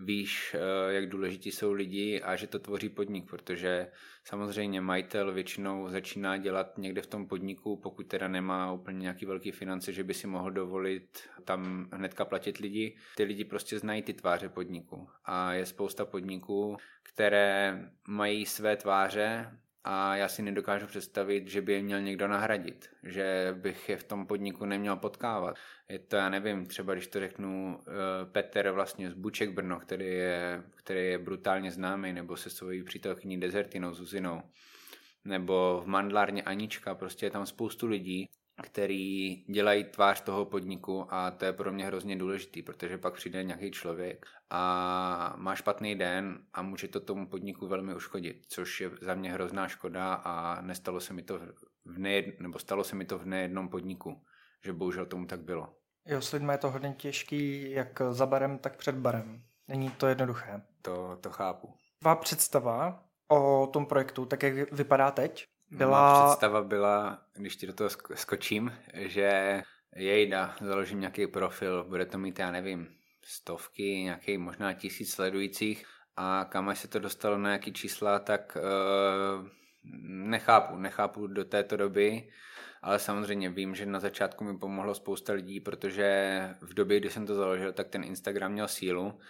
víš, 0.00 0.56
eh, 0.58 0.92
jak 0.92 1.08
důležití 1.08 1.50
jsou 1.50 1.72
lidi 1.72 2.22
a 2.22 2.36
že 2.36 2.46
to 2.46 2.58
tvoří 2.58 2.88
podnik, 2.88 3.30
protože 3.30 3.90
samozřejmě 4.24 4.80
majitel 4.80 5.32
většinou 5.32 5.88
začíná 5.88 6.36
dělat 6.36 6.78
někde 6.78 7.02
v 7.02 7.06
tom 7.06 7.28
podniku, 7.28 7.76
pokud 7.76 8.06
teda 8.06 8.28
nemá 8.28 8.72
úplně 8.72 8.98
nějaký 8.98 9.26
velký 9.26 9.50
finance, 9.50 9.92
že 9.92 10.04
by 10.04 10.14
si 10.14 10.26
mohl 10.26 10.50
dovolit 10.50 11.28
tam 11.44 11.88
hnedka 11.92 12.24
platit 12.24 12.58
lidi. 12.58 12.96
Ty 13.16 13.22
lidi 13.22 13.44
prostě 13.44 13.78
znají 13.78 14.02
ty 14.02 14.12
tváře 14.12 14.48
podniku 14.48 15.08
a 15.24 15.52
je 15.52 15.66
spousta 15.66 16.04
podniků, 16.04 16.76
které 17.02 17.84
mají 18.08 18.46
své 18.46 18.76
tváře 18.76 19.58
a 19.84 20.16
já 20.16 20.28
si 20.28 20.42
nedokážu 20.42 20.86
představit, 20.86 21.48
že 21.48 21.62
by 21.62 21.72
je 21.72 21.82
měl 21.82 22.00
někdo 22.00 22.28
nahradit, 22.28 22.90
že 23.02 23.54
bych 23.58 23.88
je 23.88 23.96
v 23.96 24.04
tom 24.04 24.26
podniku 24.26 24.64
neměl 24.64 24.96
potkávat. 24.96 25.56
Je 25.88 25.98
to, 25.98 26.16
já 26.16 26.28
nevím, 26.28 26.66
třeba 26.66 26.94
když 26.94 27.06
to 27.06 27.20
řeknu, 27.20 27.78
eh, 27.80 27.92
Petr 28.32 28.70
vlastně 28.70 29.10
z 29.10 29.14
Buček 29.14 29.50
Brno, 29.50 29.80
který 29.80 30.06
je, 30.06 30.62
který 30.74 31.06
je 31.06 31.18
brutálně 31.18 31.70
známý, 31.70 32.12
nebo 32.12 32.36
se 32.36 32.50
svojí 32.50 32.82
přítelkyní 32.82 33.40
Dezertinou 33.40 33.94
Zuzinou, 33.94 34.42
nebo 35.24 35.82
v 35.84 35.86
mandlárně 35.86 36.42
Anička, 36.42 36.94
prostě 36.94 37.26
je 37.26 37.30
tam 37.30 37.46
spoustu 37.46 37.86
lidí, 37.86 38.28
který 38.62 39.36
dělají 39.48 39.84
tvář 39.84 40.20
toho 40.20 40.44
podniku 40.44 41.06
a 41.14 41.30
to 41.30 41.44
je 41.44 41.52
pro 41.52 41.72
mě 41.72 41.86
hrozně 41.86 42.16
důležitý, 42.16 42.62
protože 42.62 42.98
pak 42.98 43.14
přijde 43.14 43.44
nějaký 43.44 43.70
člověk 43.70 44.26
a 44.50 45.34
má 45.36 45.54
špatný 45.54 45.94
den 45.94 46.38
a 46.52 46.62
může 46.62 46.88
to 46.88 47.00
tomu 47.00 47.26
podniku 47.26 47.66
velmi 47.66 47.94
uškodit, 47.94 48.46
což 48.48 48.80
je 48.80 48.90
za 49.00 49.14
mě 49.14 49.32
hrozná 49.32 49.68
škoda 49.68 50.14
a 50.14 50.60
nestalo 50.60 51.00
se 51.00 51.12
mi 51.12 51.22
to 51.22 51.40
v 51.84 51.98
nejed, 51.98 52.40
nebo 52.40 52.58
stalo 52.58 52.84
se 52.84 52.96
mi 52.96 53.04
to 53.04 53.18
v 53.18 53.26
nejednom 53.26 53.68
podniku, 53.68 54.22
že 54.64 54.72
bohužel 54.72 55.06
tomu 55.06 55.26
tak 55.26 55.40
bylo. 55.40 55.76
Jo, 56.06 56.20
s 56.20 56.32
lidmi 56.32 56.52
je 56.52 56.58
to 56.58 56.70
hodně 56.70 56.94
těžký, 56.98 57.70
jak 57.70 58.02
za 58.10 58.26
barem, 58.26 58.58
tak 58.58 58.76
před 58.76 58.94
barem. 58.94 59.42
Není 59.68 59.90
to 59.90 60.06
jednoduché. 60.06 60.62
To, 60.82 61.18
to 61.20 61.30
chápu. 61.30 61.74
Tvá 61.98 62.16
představa 62.16 63.04
o 63.28 63.66
tom 63.72 63.86
projektu, 63.86 64.26
tak 64.26 64.42
jak 64.42 64.72
vypadá 64.72 65.10
teď, 65.10 65.44
byla... 65.70 66.00
Má 66.00 66.26
představa 66.26 66.62
byla, 66.62 67.22
když 67.34 67.56
ti 67.56 67.66
do 67.66 67.72
toho 67.72 67.90
skočím, 68.14 68.72
že 68.94 69.62
jejda, 69.96 70.56
založím 70.60 71.00
nějaký 71.00 71.26
profil, 71.26 71.84
bude 71.84 72.06
to 72.06 72.18
mít, 72.18 72.38
já 72.38 72.50
nevím, 72.50 72.88
stovky, 73.24 74.02
nějaký 74.02 74.38
možná 74.38 74.72
tisíc 74.72 75.12
sledujících 75.12 75.86
a 76.16 76.44
kam 76.44 76.68
až 76.68 76.78
se 76.78 76.88
to 76.88 76.98
dostalo 76.98 77.38
na 77.38 77.48
nějaký 77.48 77.72
čísla, 77.72 78.18
tak 78.18 78.56
uh, 78.56 79.48
nechápu, 80.04 80.76
nechápu 80.76 81.26
do 81.26 81.44
této 81.44 81.76
doby, 81.76 82.30
ale 82.82 82.98
samozřejmě 82.98 83.50
vím, 83.50 83.74
že 83.74 83.86
na 83.86 84.00
začátku 84.00 84.44
mi 84.44 84.58
pomohlo 84.58 84.94
spousta 84.94 85.32
lidí, 85.32 85.60
protože 85.60 86.40
v 86.60 86.74
době, 86.74 87.00
kdy 87.00 87.10
jsem 87.10 87.26
to 87.26 87.34
založil, 87.34 87.72
tak 87.72 87.88
ten 87.88 88.04
Instagram 88.04 88.52
měl 88.52 88.68
sílu 88.68 89.20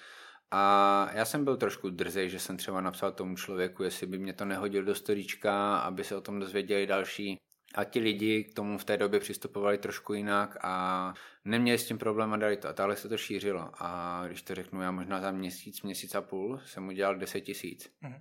a 0.51 1.09
já 1.15 1.25
jsem 1.25 1.45
byl 1.45 1.57
trošku 1.57 1.91
drzej, 1.91 2.29
že 2.29 2.39
jsem 2.39 2.57
třeba 2.57 2.81
napsal 2.81 3.13
tomu 3.13 3.37
člověku, 3.37 3.83
jestli 3.83 4.07
by 4.07 4.19
mě 4.19 4.33
to 4.33 4.45
nehodil 4.45 4.85
do 4.85 4.95
storíčka, 4.95 5.79
aby 5.79 6.05
se 6.05 6.17
o 6.17 6.21
tom 6.21 6.41
dozvěděli 6.41 6.87
další. 6.87 7.37
A 7.75 7.85
ti 7.85 8.01
lidi 8.01 8.45
k 8.45 8.55
tomu 8.55 8.79
v 8.79 8.85
té 8.85 8.97
době 8.97 9.21
přistupovali 9.21 9.79
trošku 9.79 10.15
jinak 10.15 10.57
a 10.63 11.15
neměli 11.45 11.79
s 11.79 11.87
tím 11.87 11.99
problém 11.99 12.33
a 12.33 12.37
dali 12.37 12.57
to. 12.57 12.69
A 12.69 12.73
takhle 12.73 12.97
se 12.97 13.09
to 13.09 13.17
šířilo. 13.17 13.71
A 13.75 14.23
když 14.27 14.43
to 14.43 14.55
řeknu, 14.55 14.83
já 14.83 14.91
možná 14.91 15.21
za 15.21 15.31
měsíc, 15.31 15.83
měsíc 15.83 16.15
a 16.15 16.21
půl 16.21 16.61
jsem 16.67 16.89
udělal 16.89 17.17
10 17.17 17.41
tisíc. 17.41 17.93
Mm. 18.01 18.15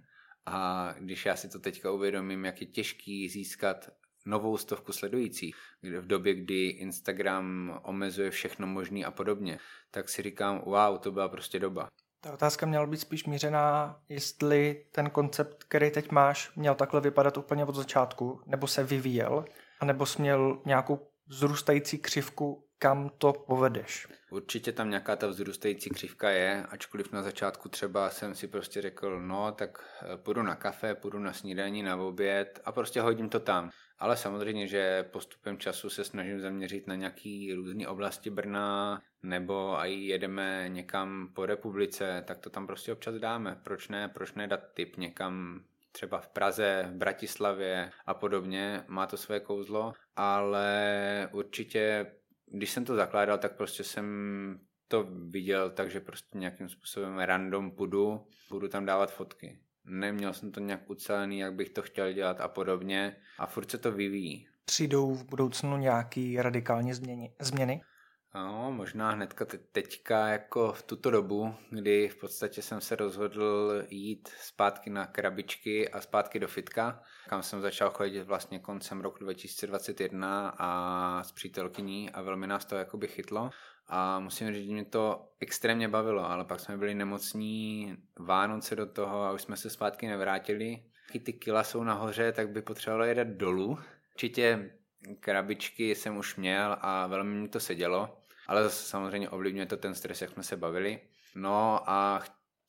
A 0.45 0.93
když 0.99 1.25
já 1.25 1.35
si 1.35 1.49
to 1.49 1.59
teďka 1.59 1.91
uvědomím, 1.91 2.45
jak 2.45 2.61
je 2.61 2.67
těžký 2.67 3.29
získat 3.29 3.89
novou 4.25 4.57
stovku 4.57 4.91
sledujících 4.91 5.55
v 5.81 6.07
době, 6.07 6.33
kdy 6.33 6.67
Instagram 6.67 7.79
omezuje 7.83 8.31
všechno 8.31 8.67
možné 8.67 9.05
a 9.05 9.11
podobně, 9.11 9.59
tak 9.91 10.09
si 10.09 10.21
říkám, 10.21 10.61
wow, 10.65 10.97
to 10.99 11.11
byla 11.11 11.29
prostě 11.29 11.59
doba. 11.59 11.89
Ta 12.21 12.33
otázka 12.33 12.65
měla 12.65 12.85
být 12.85 12.97
spíš 12.97 13.25
mířená, 13.25 13.99
jestli 14.09 14.85
ten 14.91 15.09
koncept, 15.09 15.63
který 15.63 15.91
teď 15.91 16.11
máš, 16.11 16.55
měl 16.55 16.75
takhle 16.75 17.01
vypadat 17.01 17.37
úplně 17.37 17.65
od 17.65 17.75
začátku, 17.75 18.41
nebo 18.45 18.67
se 18.67 18.83
vyvíjel, 18.83 19.45
anebo 19.79 20.05
jsi 20.05 20.21
měl 20.21 20.61
nějakou 20.65 21.07
vzrůstající 21.27 21.97
křivku, 21.97 22.65
kam 22.79 23.09
to 23.17 23.33
povedeš. 23.33 24.07
Určitě 24.31 24.71
tam 24.71 24.89
nějaká 24.89 25.15
ta 25.15 25.27
vzrůstající 25.27 25.89
křivka 25.89 26.29
je, 26.29 26.65
ačkoliv 26.69 27.11
na 27.11 27.21
začátku 27.21 27.69
třeba 27.69 28.09
jsem 28.09 28.35
si 28.35 28.47
prostě 28.47 28.81
řekl, 28.81 29.19
no 29.19 29.51
tak 29.51 29.83
eh, 30.01 30.17
půjdu 30.17 30.43
na 30.43 30.55
kafe, 30.55 30.95
půjdu 30.95 31.19
na 31.19 31.33
snídaní, 31.33 31.83
na 31.83 31.95
oběd 31.95 32.59
a 32.65 32.71
prostě 32.71 33.01
hodím 33.01 33.29
to 33.29 33.39
tam. 33.39 33.69
Ale 33.99 34.17
samozřejmě, 34.17 34.67
že 34.67 35.03
postupem 35.03 35.57
času 35.57 35.89
se 35.89 36.03
snažím 36.03 36.39
zaměřit 36.39 36.87
na 36.87 36.95
nějaký 36.95 37.53
různé 37.53 37.87
oblasti 37.87 38.29
Brna, 38.29 39.01
nebo 39.23 39.79
i 39.79 39.93
jedeme 39.93 40.65
někam 40.69 41.29
po 41.33 41.45
republice, 41.45 42.23
tak 42.27 42.37
to 42.37 42.49
tam 42.49 42.67
prostě 42.67 42.93
občas 42.93 43.15
dáme. 43.15 43.59
Proč 43.63 43.87
ne? 43.87 44.07
Proč 44.07 44.33
ne 44.33 44.47
dát 44.47 44.61
tip 44.73 44.97
někam 44.97 45.63
třeba 45.91 46.19
v 46.19 46.27
Praze, 46.27 46.85
v 46.89 46.95
Bratislavě 46.95 47.91
a 48.05 48.13
podobně, 48.13 48.83
má 48.87 49.07
to 49.07 49.17
své 49.17 49.39
kouzlo, 49.39 49.93
ale 50.15 51.29
určitě, 51.31 52.11
když 52.45 52.71
jsem 52.71 52.85
to 52.85 52.95
zakládal, 52.95 53.37
tak 53.37 53.57
prostě 53.57 53.83
jsem 53.83 54.59
to 54.87 55.07
viděl, 55.29 55.69
takže 55.69 55.99
prostě 55.99 56.37
nějakým 56.37 56.69
způsobem 56.69 57.19
random 57.19 57.71
půjdu, 57.71 58.27
budu 58.49 58.67
tam 58.67 58.85
dávat 58.85 59.11
fotky 59.11 59.59
neměl 59.89 60.33
jsem 60.33 60.51
to 60.51 60.59
nějak 60.59 60.89
ucelený, 60.89 61.39
jak 61.39 61.53
bych 61.53 61.69
to 61.69 61.81
chtěl 61.81 62.13
dělat 62.13 62.41
a 62.41 62.47
podobně 62.47 63.15
a 63.39 63.45
furt 63.45 63.71
se 63.71 63.77
to 63.77 63.91
vyvíjí. 63.91 64.47
Přijdou 64.65 65.13
v 65.15 65.25
budoucnu 65.25 65.77
nějaký 65.77 66.41
radikální 66.41 66.93
změny? 66.93 67.35
změny? 67.39 67.81
No, 68.35 68.71
možná 68.71 69.11
hnedka 69.11 69.45
teďka 69.71 70.27
jako 70.27 70.73
v 70.73 70.83
tuto 70.83 71.11
dobu, 71.11 71.55
kdy 71.69 72.09
v 72.09 72.15
podstatě 72.15 72.61
jsem 72.61 72.81
se 72.81 72.95
rozhodl 72.95 73.83
jít 73.89 74.27
zpátky 74.27 74.89
na 74.89 75.05
krabičky 75.05 75.89
a 75.89 76.01
zpátky 76.01 76.39
do 76.39 76.47
fitka, 76.47 77.01
kam 77.29 77.43
jsem 77.43 77.61
začal 77.61 77.89
chodit 77.89 78.23
vlastně 78.23 78.59
koncem 78.59 79.01
roku 79.01 79.17
2021 79.19 80.49
a 80.57 81.23
s 81.23 81.31
přítelkyní 81.31 82.09
a 82.09 82.21
velmi 82.21 82.47
nás 82.47 82.65
to 82.65 82.75
jakoby 82.75 83.07
chytlo 83.07 83.49
a 83.89 84.19
musím 84.19 84.53
říct, 84.53 84.67
že 84.67 84.73
mě 84.73 84.85
to 84.85 85.31
extrémně 85.39 85.87
bavilo, 85.87 86.31
ale 86.31 86.45
pak 86.45 86.59
jsme 86.59 86.77
byli 86.77 86.95
nemocní 86.95 87.95
Vánoce 88.19 88.75
do 88.75 88.85
toho 88.85 89.23
a 89.23 89.31
už 89.31 89.41
jsme 89.41 89.57
se 89.57 89.69
zpátky 89.69 90.07
nevrátili. 90.07 90.83
Když 91.11 91.23
ty 91.23 91.33
kila 91.33 91.63
jsou 91.63 91.83
nahoře, 91.83 92.31
tak 92.31 92.49
by 92.49 92.61
potřebovalo 92.61 93.03
jedat 93.03 93.27
dolů. 93.27 93.79
Určitě 94.13 94.71
krabičky 95.19 95.95
jsem 95.95 96.17
už 96.17 96.35
měl 96.35 96.77
a 96.81 97.07
velmi 97.07 97.35
mi 97.35 97.47
to 97.47 97.59
sedělo, 97.59 98.17
ale 98.47 98.63
zase 98.63 98.89
samozřejmě 98.89 99.29
ovlivňuje 99.29 99.65
to 99.65 99.77
ten 99.77 99.95
stres, 99.95 100.21
jak 100.21 100.31
jsme 100.31 100.43
se 100.43 100.57
bavili. 100.57 100.99
No 101.35 101.89
a 101.89 102.23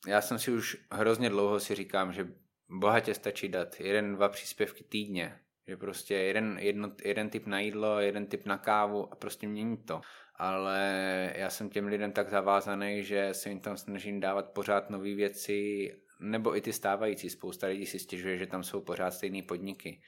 já 0.07 0.21
jsem 0.21 0.39
si 0.39 0.51
už 0.51 0.77
hrozně 0.91 1.29
dlouho 1.29 1.59
si 1.59 1.75
říkám, 1.75 2.13
že 2.13 2.27
bohatě 2.69 3.13
stačí 3.13 3.49
dát 3.49 3.79
jeden, 3.79 4.15
dva 4.15 4.29
příspěvky 4.29 4.83
týdně. 4.83 5.39
Že 5.67 5.77
prostě 5.77 6.13
jeden, 6.15 6.57
jedno, 6.59 6.91
jeden 7.03 7.29
typ 7.29 7.47
na 7.47 7.59
jídlo, 7.59 7.99
jeden 7.99 8.25
typ 8.25 8.45
na 8.45 8.57
kávu 8.57 9.13
a 9.13 9.15
prostě 9.15 9.47
měnit 9.47 9.85
to 9.85 10.01
ale 10.41 11.33
já 11.35 11.49
jsem 11.49 11.69
těm 11.69 11.87
lidem 11.87 12.11
tak 12.11 12.29
zavázaný, 12.29 13.03
že 13.03 13.33
se 13.33 13.49
jim 13.49 13.59
tam 13.59 13.77
snažím 13.77 14.19
dávat 14.19 14.49
pořád 14.49 14.89
nové 14.89 15.13
věci, 15.15 15.91
nebo 16.19 16.57
i 16.57 16.61
ty 16.61 16.73
stávající. 16.73 17.29
Spousta 17.29 17.67
lidí 17.67 17.85
si 17.85 17.99
stěžuje, 17.99 18.37
že 18.37 18.47
tam 18.47 18.63
jsou 18.63 18.81
pořád 18.81 19.11
stejné 19.11 19.41
podniky. 19.43 20.01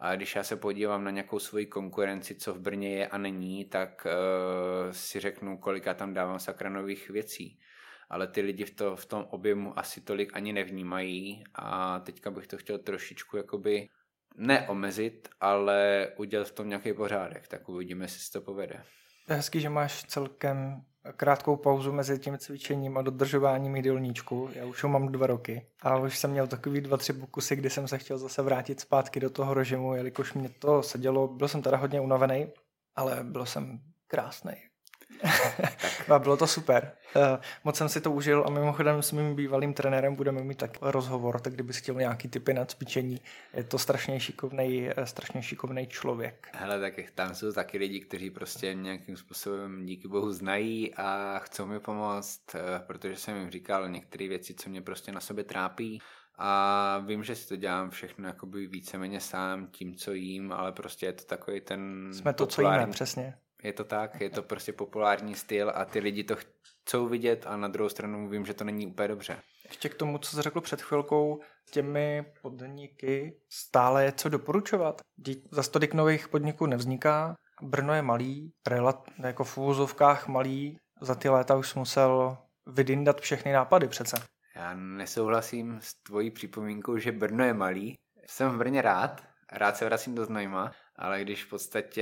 A 0.00 0.16
když 0.16 0.36
já 0.36 0.42
se 0.42 0.56
podívám 0.56 1.04
na 1.04 1.10
nějakou 1.10 1.38
svoji 1.38 1.66
konkurenci, 1.66 2.34
co 2.34 2.54
v 2.54 2.60
Brně 2.60 2.96
je 2.96 3.08
a 3.08 3.18
není, 3.18 3.64
tak 3.64 4.06
uh, 4.06 4.92
si 4.92 5.20
řeknu, 5.20 5.58
kolik 5.58 5.86
já 5.86 5.94
tam 5.94 6.14
dávám 6.14 6.38
sakra 6.38 6.70
nových 6.70 7.10
věcí. 7.10 7.58
Ale 8.10 8.26
ty 8.26 8.40
lidi 8.40 8.64
v, 8.64 8.70
to, 8.70 8.96
v 8.96 9.06
tom 9.06 9.26
objemu 9.30 9.78
asi 9.78 10.00
tolik 10.00 10.36
ani 10.36 10.52
nevnímají 10.52 11.44
a 11.54 12.00
teďka 12.00 12.30
bych 12.30 12.46
to 12.46 12.56
chtěl 12.56 12.78
trošičku 12.78 13.36
jakoby 13.36 13.88
neomezit, 14.36 15.28
ale 15.40 16.08
udělat 16.16 16.48
v 16.48 16.52
tom 16.52 16.68
nějaký 16.68 16.92
pořádek, 16.92 17.48
tak 17.48 17.68
uvidíme, 17.68 18.04
jestli 18.04 18.20
se 18.20 18.32
to 18.32 18.40
povede. 18.40 18.82
To 19.26 19.32
je 19.32 19.36
hezký, 19.36 19.60
že 19.60 19.68
máš 19.68 20.04
celkem 20.04 20.82
krátkou 21.16 21.56
pauzu 21.56 21.92
mezi 21.92 22.18
tím 22.18 22.38
cvičením 22.38 22.98
a 22.98 23.02
dodržováním 23.02 23.76
jídelníčku. 23.76 24.48
Já 24.52 24.66
už 24.66 24.82
ho 24.82 24.88
mám 24.88 25.12
dva 25.12 25.26
roky 25.26 25.66
a 25.82 25.96
už 25.96 26.18
jsem 26.18 26.30
měl 26.30 26.46
takový 26.46 26.80
dva, 26.80 26.96
tři 26.96 27.12
pokusy, 27.12 27.56
kdy 27.56 27.70
jsem 27.70 27.88
se 27.88 27.98
chtěl 27.98 28.18
zase 28.18 28.42
vrátit 28.42 28.80
zpátky 28.80 29.20
do 29.20 29.30
toho 29.30 29.54
režimu, 29.54 29.94
jelikož 29.94 30.34
mě 30.34 30.48
to 30.48 30.82
sedělo. 30.82 31.28
Byl 31.28 31.48
jsem 31.48 31.62
teda 31.62 31.76
hodně 31.76 32.00
unavený, 32.00 32.46
ale 32.96 33.24
byl 33.24 33.46
jsem 33.46 33.80
krásný. 34.06 34.69
A 36.08 36.18
bylo 36.18 36.36
to 36.36 36.46
super. 36.46 36.92
Uh, 37.16 37.22
moc 37.64 37.76
jsem 37.76 37.88
si 37.88 38.00
to 38.00 38.12
užil 38.12 38.44
a 38.46 38.50
mimochodem 38.50 39.02
s 39.02 39.12
mým 39.12 39.36
bývalým 39.36 39.74
trenérem 39.74 40.14
budeme 40.14 40.42
mít 40.42 40.58
tak 40.58 40.78
rozhovor, 40.80 41.40
tak 41.40 41.52
kdyby 41.52 41.72
chtěl 41.72 41.94
nějaký 41.94 42.28
typy 42.28 42.54
na 42.54 42.64
cvičení, 42.64 43.20
je 43.54 43.64
to 43.64 43.78
strašně 43.78 44.20
šikovný, 44.20 44.90
eh, 44.96 45.06
strašně 45.06 45.42
šikovný 45.42 45.86
člověk. 45.86 46.48
Hele, 46.52 46.80
tak 46.80 46.94
tam 47.14 47.34
jsou 47.34 47.52
taky 47.52 47.78
lidi, 47.78 48.00
kteří 48.00 48.30
prostě 48.30 48.74
nějakým 48.74 49.16
způsobem 49.16 49.86
díky 49.86 50.08
bohu 50.08 50.32
znají 50.32 50.94
a 50.94 51.38
chcou 51.38 51.66
mi 51.66 51.80
pomoct, 51.80 52.54
eh, 52.54 52.60
protože 52.86 53.16
jsem 53.16 53.36
jim 53.36 53.50
říkal 53.50 53.88
některé 53.88 54.28
věci, 54.28 54.54
co 54.54 54.70
mě 54.70 54.82
prostě 54.82 55.12
na 55.12 55.20
sobě 55.20 55.44
trápí 55.44 56.00
a 56.38 56.98
vím, 57.06 57.24
že 57.24 57.34
si 57.34 57.48
to 57.48 57.56
dělám 57.56 57.90
všechno 57.90 58.28
jakoby 58.28 58.66
víceméně 58.66 59.20
sám 59.20 59.66
tím, 59.66 59.94
co 59.94 60.12
jím, 60.12 60.52
ale 60.52 60.72
prostě 60.72 61.06
je 61.06 61.12
to 61.12 61.24
takový 61.24 61.60
ten... 61.60 62.08
Jsme 62.12 62.32
to, 62.32 62.46
populární... 62.46 62.78
co 62.78 62.80
jíme, 62.80 62.92
přesně. 62.92 63.34
Je 63.62 63.72
to 63.72 63.84
tak, 63.84 64.20
je 64.20 64.30
to 64.30 64.42
prostě 64.42 64.72
populární 64.72 65.34
styl 65.34 65.72
a 65.74 65.84
ty 65.84 65.98
lidi 65.98 66.24
to 66.24 66.36
chcou 66.84 67.08
vidět 67.08 67.46
a 67.46 67.56
na 67.56 67.68
druhou 67.68 67.88
stranu 67.88 68.28
vím, 68.28 68.46
že 68.46 68.54
to 68.54 68.64
není 68.64 68.86
úplně 68.86 69.08
dobře. 69.08 69.38
Ještě 69.68 69.88
k 69.88 69.94
tomu, 69.94 70.18
co 70.18 70.36
jsi 70.36 70.42
řekl 70.42 70.60
před 70.60 70.82
chvilkou, 70.82 71.40
těmi 71.70 72.24
podniky 72.42 73.40
stále 73.48 74.04
je 74.04 74.12
co 74.12 74.28
doporučovat. 74.28 75.00
Za 75.50 75.62
stolik 75.62 75.94
nových 75.94 76.28
podniků 76.28 76.66
nevzniká, 76.66 77.34
Brno 77.62 77.94
je 77.94 78.02
malý, 78.02 78.52
relat, 78.66 79.08
jako 79.22 79.44
v 79.44 79.58
úvozovkách 79.58 80.28
malý, 80.28 80.78
za 81.00 81.14
ty 81.14 81.28
léta 81.28 81.56
už 81.56 81.74
musel 81.74 82.38
vydindat 82.66 83.20
všechny 83.20 83.52
nápady 83.52 83.88
přece. 83.88 84.16
Já 84.56 84.74
nesouhlasím 84.74 85.78
s 85.82 85.94
tvojí 85.94 86.30
připomínkou, 86.30 86.98
že 86.98 87.12
Brno 87.12 87.44
je 87.44 87.54
malý. 87.54 87.94
Jsem 88.26 88.50
v 88.50 88.58
Brně 88.58 88.82
rád, 88.82 89.22
rád 89.52 89.76
se 89.76 89.84
vracím 89.84 90.14
do 90.14 90.24
Znojma, 90.24 90.72
ale 91.00 91.22
když 91.22 91.44
v 91.44 91.48
podstatě 91.48 92.00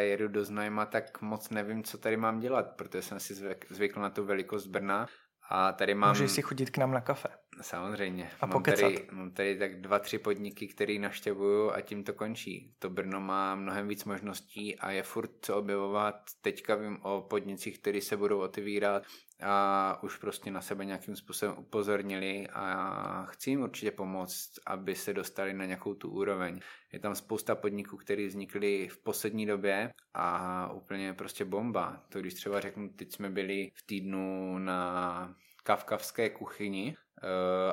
jedu 0.00 0.28
do 0.28 0.44
Znojma, 0.44 0.86
tak 0.86 1.22
moc 1.22 1.50
nevím, 1.50 1.84
co 1.84 1.98
tady 1.98 2.16
mám 2.16 2.40
dělat, 2.40 2.76
protože 2.76 3.02
jsem 3.02 3.20
si 3.20 3.34
zvykl 3.70 4.00
na 4.00 4.10
tu 4.10 4.24
velikost 4.24 4.66
Brna 4.66 5.06
a 5.50 5.72
tady 5.72 5.94
mám... 5.94 6.10
Můžeš 6.10 6.30
si 6.30 6.42
chodit 6.42 6.70
k 6.70 6.78
nám 6.78 6.92
na 6.92 7.00
kafe. 7.00 7.28
Samozřejmě. 7.60 8.30
A 8.40 8.46
mám 8.46 8.62
tady, 8.62 9.08
mám 9.10 9.30
tady 9.30 9.58
tak 9.58 9.80
dva, 9.80 9.98
tři 9.98 10.18
podniky, 10.18 10.68
které 10.68 10.98
naštěvuju 10.98 11.70
a 11.70 11.80
tím 11.80 12.04
to 12.04 12.12
končí. 12.12 12.74
To 12.78 12.90
Brno 12.90 13.20
má 13.20 13.54
mnohem 13.54 13.88
víc 13.88 14.04
možností 14.04 14.78
a 14.78 14.90
je 14.90 15.02
furt 15.02 15.30
co 15.42 15.56
objevovat. 15.56 16.14
Teďka 16.40 16.74
vím 16.74 16.98
o 17.02 17.26
podnicích, 17.30 17.78
které 17.78 18.00
se 18.00 18.16
budou 18.16 18.40
otevírat 18.40 19.02
a 19.42 19.98
už 20.02 20.16
prostě 20.16 20.50
na 20.50 20.60
sebe 20.60 20.84
nějakým 20.84 21.16
způsobem 21.16 21.54
upozornili 21.58 22.48
a 22.52 23.24
chci 23.24 23.50
jim 23.50 23.62
určitě 23.62 23.90
pomoct, 23.90 24.50
aby 24.66 24.94
se 24.94 25.14
dostali 25.14 25.54
na 25.54 25.64
nějakou 25.64 25.94
tu 25.94 26.10
úroveň. 26.10 26.60
Je 26.92 26.98
tam 26.98 27.14
spousta 27.14 27.54
podniků, 27.54 27.96
které 27.96 28.26
vznikly 28.26 28.88
v 28.88 29.02
poslední 29.02 29.46
době 29.46 29.92
a 30.14 30.72
úplně 30.72 31.14
prostě 31.14 31.44
bomba. 31.44 32.02
To 32.08 32.20
když 32.20 32.34
třeba 32.34 32.60
řeknu, 32.60 32.88
teď 32.88 33.12
jsme 33.12 33.30
byli 33.30 33.70
v 33.74 33.86
týdnu 33.86 34.58
na 34.58 35.34
kavkavské 35.62 36.30
kuchyni 36.30 36.96
eh, 37.22 37.26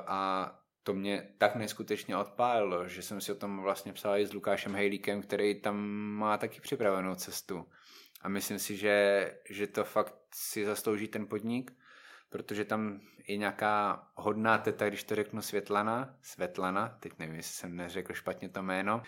a 0.07 0.51
to 0.83 0.93
mě 0.93 1.33
tak 1.37 1.55
neskutečně 1.55 2.17
odpálilo, 2.17 2.87
že 2.87 3.01
jsem 3.01 3.21
si 3.21 3.31
o 3.31 3.35
tom 3.35 3.61
vlastně 3.61 3.93
psal 3.93 4.17
i 4.17 4.25
s 4.25 4.33
Lukášem 4.33 4.75
Hejlíkem, 4.75 5.21
který 5.21 5.61
tam 5.61 5.77
má 6.19 6.37
taky 6.37 6.61
připravenou 6.61 7.15
cestu. 7.15 7.65
A 8.25 8.29
myslím 8.29 8.59
si, 8.59 8.77
že, 8.77 9.31
že 9.49 9.67
to 9.67 9.83
fakt 9.83 10.15
si 10.33 10.65
zaslouží 10.65 11.07
ten 11.07 11.27
podnik, 11.27 11.71
protože 12.29 12.65
tam 12.65 12.99
je 13.27 13.37
nějaká 13.37 14.07
hodná 14.15 14.57
teta, 14.57 14.87
když 14.89 15.03
to 15.03 15.15
řeknu 15.15 15.41
Světlana, 15.41 16.17
Svetlana, 16.21 16.97
teď 16.99 17.13
nevím, 17.19 17.35
jestli 17.35 17.53
jsem 17.53 17.75
neřekl 17.75 18.13
špatně 18.13 18.49
to 18.49 18.63
jméno, 18.63 19.01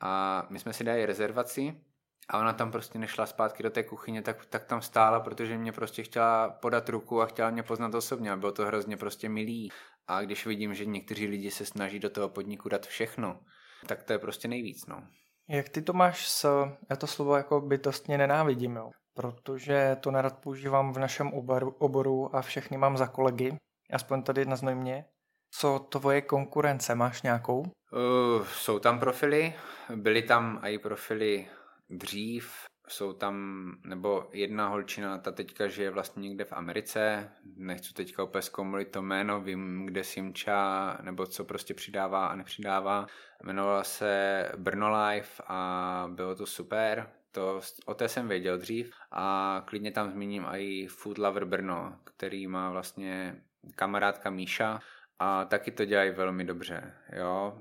a 0.00 0.46
my 0.50 0.58
jsme 0.58 0.72
si 0.72 0.84
dali 0.84 1.06
rezervaci 1.06 1.80
a 2.28 2.38
ona 2.38 2.52
tam 2.52 2.72
prostě 2.72 2.98
nešla 2.98 3.26
zpátky 3.26 3.62
do 3.62 3.70
té 3.70 3.82
kuchyně, 3.82 4.22
tak, 4.22 4.46
tak 4.46 4.64
tam 4.64 4.82
stála, 4.82 5.20
protože 5.20 5.58
mě 5.58 5.72
prostě 5.72 6.02
chtěla 6.02 6.50
podat 6.50 6.88
ruku 6.88 7.22
a 7.22 7.26
chtěla 7.26 7.50
mě 7.50 7.62
poznat 7.62 7.94
osobně 7.94 8.32
a 8.32 8.36
bylo 8.36 8.52
to 8.52 8.66
hrozně 8.66 8.96
prostě 8.96 9.28
milý. 9.28 9.72
A 10.06 10.22
když 10.22 10.46
vidím, 10.46 10.74
že 10.74 10.84
někteří 10.84 11.26
lidi 11.26 11.50
se 11.50 11.66
snaží 11.66 11.98
do 11.98 12.10
toho 12.10 12.28
podniku 12.28 12.68
dát 12.68 12.86
všechno, 12.86 13.40
tak 13.86 14.02
to 14.02 14.12
je 14.12 14.18
prostě 14.18 14.48
nejvíc, 14.48 14.86
no. 14.86 15.08
Jak 15.48 15.68
ty 15.68 15.82
to 15.82 15.92
máš 15.92 16.28
s, 16.28 16.66
já 16.90 16.96
to 16.96 17.06
slovo 17.06 17.36
jako 17.36 17.60
bytostně 17.60 18.18
nenávidím, 18.18 18.76
jo? 18.76 18.90
protože 19.14 19.96
to 20.00 20.10
nerad 20.10 20.38
používám 20.38 20.92
v 20.92 20.98
našem 20.98 21.32
oboru, 21.32 21.70
oboru 21.78 22.36
a 22.36 22.42
všechny 22.42 22.76
mám 22.76 22.96
za 22.96 23.06
kolegy, 23.06 23.56
aspoň 23.92 24.22
tady 24.22 24.44
na 24.44 24.56
Znojmě. 24.56 25.04
Co 25.50 25.78
tvoje 25.78 26.22
konkurence, 26.22 26.94
máš 26.94 27.22
nějakou? 27.22 27.58
Uh, 27.60 28.46
jsou 28.46 28.78
tam 28.78 29.00
profily, 29.00 29.54
byly 29.94 30.22
tam 30.22 30.60
i 30.62 30.78
profily 30.78 31.48
dřív, 31.90 32.64
jsou 32.88 33.12
tam, 33.12 33.64
nebo 33.84 34.28
jedna 34.32 34.68
holčina, 34.68 35.18
ta 35.18 35.32
teďka 35.32 35.68
žije 35.68 35.90
vlastně 35.90 36.28
někde 36.28 36.44
v 36.44 36.52
Americe, 36.52 37.30
nechci 37.56 37.94
teďka 37.94 38.24
úplně 38.24 38.42
zkomulit 38.42 38.90
to 38.90 39.02
jméno, 39.02 39.40
vím, 39.40 39.86
kde 39.86 40.04
Simča, 40.04 40.98
nebo 41.02 41.26
co 41.26 41.44
prostě 41.44 41.74
přidává 41.74 42.26
a 42.26 42.36
nepřidává. 42.36 43.06
Jmenovala 43.42 43.84
se 43.84 44.48
Brno 44.56 45.02
Life 45.02 45.42
a 45.46 46.08
bylo 46.10 46.34
to 46.34 46.46
super, 46.46 47.10
to, 47.32 47.60
o 47.86 47.94
té 47.94 48.08
jsem 48.08 48.28
věděl 48.28 48.58
dřív 48.58 48.94
a 49.10 49.62
klidně 49.66 49.92
tam 49.92 50.10
zmíním 50.10 50.46
i 50.50 50.86
Food 50.86 51.18
Lover 51.18 51.44
Brno, 51.44 51.98
který 52.04 52.46
má 52.46 52.70
vlastně 52.70 53.42
kamarádka 53.76 54.30
Míša 54.30 54.80
a 55.18 55.44
taky 55.44 55.70
to 55.70 55.84
dělají 55.84 56.10
velmi 56.10 56.44
dobře, 56.44 56.94
jo. 57.12 57.58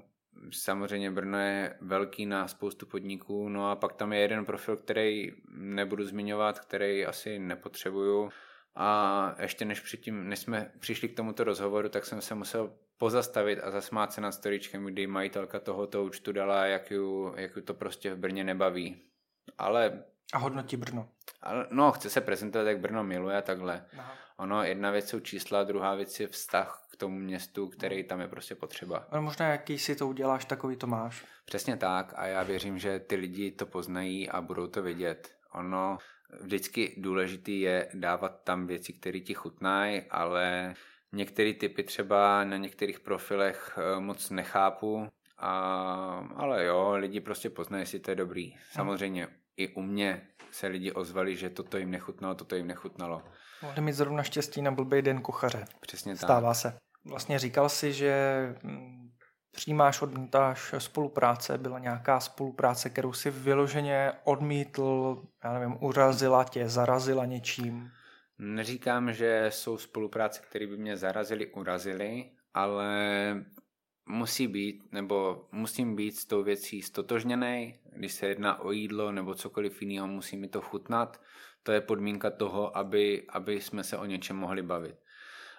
Samozřejmě 0.52 1.12
Brno 1.12 1.39
je 1.39 1.78
velký 1.82 2.26
na 2.26 2.48
spoustu 2.48 2.86
podniků, 2.86 3.50
no 3.50 3.72
a 3.72 3.76
pak 3.76 3.93
tam 3.93 4.13
je 4.13 4.19
jeden 4.19 4.46
profil, 4.46 4.78
který 4.78 5.32
nebudu 5.50 6.04
zmiňovat, 6.04 6.60
který 6.60 7.06
asi 7.06 7.39
nepotřebuju. 7.39 8.30
A 8.76 9.36
ještě 9.41 9.65
než, 9.65 9.80
předtím, 9.80 10.30
než 10.30 10.39
jsme 10.39 10.72
přišli 10.80 11.10
k 11.10 11.15
tomuto 11.15 11.43
rozhovoru, 11.43 11.89
tak 11.89 12.06
jsem 12.06 12.22
se 12.22 12.36
musel 12.36 12.74
pozastavit 12.98 13.60
a 13.63 13.72
zasmát 13.72 14.13
se 14.13 14.22
nad 14.22 14.32
storičkem, 14.32 14.86
kdy 14.86 15.08
majitelka 15.08 15.60
tohoto 15.60 16.04
účtu 16.04 16.32
dala, 16.32 16.65
jak 16.65 16.91
ju, 16.91 17.34
jak 17.38 17.56
ju 17.56 17.62
to 17.62 17.74
prostě 17.74 18.13
v 18.13 18.17
Brně 18.17 18.43
nebaví. 18.43 19.02
Ale... 19.58 20.04
A 20.34 20.38
hodnotí 20.38 20.78
Brno. 20.78 21.10
No, 21.72 21.92
chce 21.92 22.10
se 22.10 22.22
prezentovat, 22.22 22.68
jak 22.68 22.80
Brno 22.80 23.04
miluje 23.04 23.38
a 23.38 23.42
takhle. 23.42 23.86
Aha. 23.98 24.16
Ono, 24.38 24.64
jedna 24.64 24.92
věc 24.92 25.10
jsou 25.10 25.20
čísla, 25.20 25.64
druhá 25.64 25.96
věc 25.96 26.20
je 26.20 26.28
vztah 26.28 26.88
k 26.92 26.96
tomu 26.96 27.20
městu, 27.20 27.68
který 27.68 28.04
tam 28.04 28.22
je 28.22 28.28
prostě 28.28 28.56
potřeba. 28.56 29.08
Ale 29.10 29.22
možná 29.22 29.48
jaký 29.48 29.80
si 29.80 29.96
to 29.96 30.08
uděláš, 30.08 30.46
takový 30.46 30.76
to 30.76 30.88
máš. 30.88 31.26
Přesně 31.46 31.78
tak 31.78 32.14
a 32.16 32.26
já 32.26 32.44
věřím, 32.44 32.80
že 32.80 33.00
ty 33.00 33.16
lidi 33.16 33.52
to 33.52 33.66
poznají 33.66 34.30
a 34.30 34.42
budou 34.42 34.68
to 34.68 34.82
vidět. 34.82 35.36
Ono 35.54 35.98
vždycky 36.42 36.96
důležitý 36.98 37.62
je 37.62 37.90
dávat 37.94 38.44
tam 38.44 38.68
věci, 38.68 38.94
které 38.94 39.20
ti 39.20 39.34
chutnají, 39.34 40.02
ale 40.02 40.74
některé 41.12 41.54
typy 41.54 41.84
třeba 41.84 42.44
na 42.44 42.58
některých 42.58 43.00
profilech 43.00 43.78
eh, 43.78 44.00
moc 44.00 44.30
nechápu, 44.30 45.08
a, 45.38 45.54
ale 46.36 46.66
jo, 46.66 46.92
lidi 46.96 47.20
prostě 47.20 47.50
poznají, 47.50 47.82
jestli 47.82 48.00
to 48.00 48.12
je 48.12 48.16
dobrý. 48.16 48.56
Samozřejmě 48.72 49.28
i 49.58 49.74
u 49.74 49.82
mě 49.82 50.28
se 50.52 50.68
lidi 50.68 50.92
ozvali, 50.92 51.36
že 51.36 51.50
toto 51.50 51.78
jim 51.78 51.92
nechutnalo, 51.92 52.36
toto 52.36 52.56
jim 52.56 52.68
nechutnalo. 52.68 53.24
Mohli 53.62 53.82
mít 53.82 53.94
zrovna 53.94 54.24
štěstí 54.24 54.62
na 54.62 54.72
blbý 54.72 55.02
den 55.02 55.22
kuchaře. 55.22 55.66
Přesně 55.82 56.13
tak. 56.13 56.22
Stává 56.22 56.54
se. 56.54 56.78
Vlastně 57.06 57.39
říkal 57.39 57.70
si, 57.70 57.94
že 57.94 58.16
mm, 58.63 59.12
přijímáš, 59.52 60.02
odmítáš 60.02 60.74
spolupráce, 60.78 61.58
byla 61.58 61.80
nějaká 61.80 62.20
spolupráce, 62.20 62.89
kterou 62.89 63.13
si 63.13 63.32
vyloženě 63.32 64.12
odmítl, 64.24 65.22
já 65.44 65.54
nevím, 65.54 65.78
urazila 65.80 66.44
tě, 66.44 66.70
zarazila 66.70 67.26
něčím? 67.26 67.92
Neříkám, 68.38 69.13
že 69.13 69.46
jsou 69.50 69.78
spolupráce, 69.78 70.42
které 70.50 70.68
by 70.68 70.78
mě 70.78 70.98
zarazily, 70.98 71.48
urazily, 71.48 72.32
ale 72.54 72.88
musí 74.06 74.48
být, 74.48 74.92
nebo 74.92 75.48
musím 75.52 75.96
být 75.96 76.12
s 76.12 76.26
tou 76.26 76.44
věcí 76.44 76.82
stotožněný, 76.82 77.80
když 77.96 78.13
se 78.13 78.28
jedná 78.28 78.60
o 78.60 78.72
jídlo 78.72 79.12
nebo 79.12 79.36
cokoliv 79.36 79.82
jiného, 79.82 80.08
musí 80.08 80.38
mi 80.38 80.48
to 80.48 80.62
chutnat. 80.62 81.22
To 81.63 81.72
je 81.72 81.82
podmínka 81.82 82.30
toho, 82.30 82.78
aby, 82.78 83.26
aby 83.30 83.62
jsme 83.62 83.84
se 83.84 83.98
o 83.98 84.06
něčem 84.06 84.36
mohli 84.36 84.62
bavit. 84.62 84.96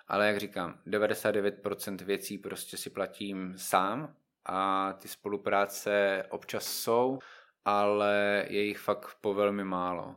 Ale 0.09 0.27
jak 0.27 0.37
říkám, 0.37 0.79
99% 0.87 2.05
věcí 2.05 2.39
prostě 2.39 2.77
si 2.77 2.91
platím 2.91 3.55
sám 3.57 4.17
a 4.45 4.93
ty 4.93 5.09
spolupráce 5.09 6.25
občas 6.31 6.67
jsou, 6.67 7.19
ale 7.65 8.45
je 8.49 8.63
jich 8.63 8.79
fakt 8.79 9.17
po 9.21 9.35
velmi 9.35 9.65
málo. 9.65 10.17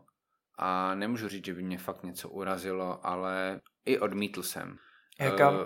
A 0.55 0.95
nemůžu 0.95 1.27
říct, 1.27 1.45
že 1.45 1.53
by 1.53 1.63
mě 1.63 1.77
fakt 1.77 2.03
něco 2.03 2.29
urazilo, 2.29 3.05
ale 3.05 3.61
i 3.85 3.99
odmítl 3.99 4.43
jsem. 4.43 4.77
Jaká, 5.19 5.51
uh, 5.51 5.57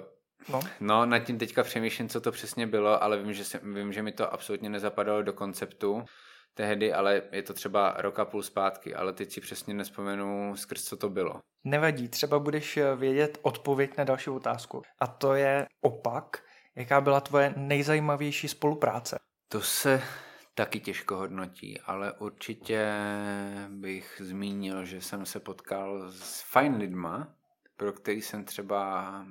No. 0.50 0.60
no, 0.80 1.06
nad 1.06 1.20
tím 1.20 1.38
teďka 1.38 1.64
přemýšlím, 1.64 2.10
co 2.10 2.22
to 2.22 2.32
přesně 2.32 2.68
bylo, 2.68 3.04
ale 3.04 3.18
vím, 3.18 3.34
že, 3.34 3.44
se, 3.44 3.60
vím, 3.64 3.94
že 3.94 4.04
mi 4.04 4.12
to 4.12 4.34
absolutně 4.34 4.70
nezapadalo 4.70 5.22
do 5.22 5.34
konceptu 5.34 6.06
tehdy, 6.54 6.94
ale 6.94 7.22
je 7.32 7.44
to 7.44 7.54
třeba 7.54 7.96
rok 7.98 8.20
a 8.20 8.26
půl 8.26 8.44
zpátky, 8.44 8.96
ale 8.96 9.14
teď 9.14 9.32
si 9.32 9.42
přesně 9.42 9.74
nespomenu 9.74 10.56
skrz, 10.56 10.84
co 10.84 10.98
to 10.98 11.10
bylo. 11.10 11.40
Nevadí, 11.64 12.08
třeba 12.08 12.40
budeš 12.40 12.80
vědět 12.96 13.38
odpověď 13.42 13.98
na 13.98 14.04
další 14.04 14.30
otázku. 14.30 14.82
A 15.00 15.08
to 15.08 15.34
je 15.34 15.68
opak. 15.82 16.44
Jaká 16.76 17.02
byla 17.02 17.22
tvoje 17.22 17.54
nejzajímavější 17.58 18.48
spolupráce? 18.48 19.20
To 19.48 19.62
se 19.62 20.02
taky 20.56 20.80
těžko 20.80 21.16
hodnotí, 21.16 21.80
ale 21.80 22.14
určitě 22.14 22.94
bych 23.70 24.22
zmínil, 24.26 24.86
že 24.86 25.02
jsem 25.02 25.26
se 25.26 25.40
potkal 25.40 26.12
s 26.12 26.42
fajn 26.42 26.76
lidma, 26.76 27.36
pro 27.76 27.94
který 27.94 28.22
jsem 28.22 28.46
třeba 28.46 29.26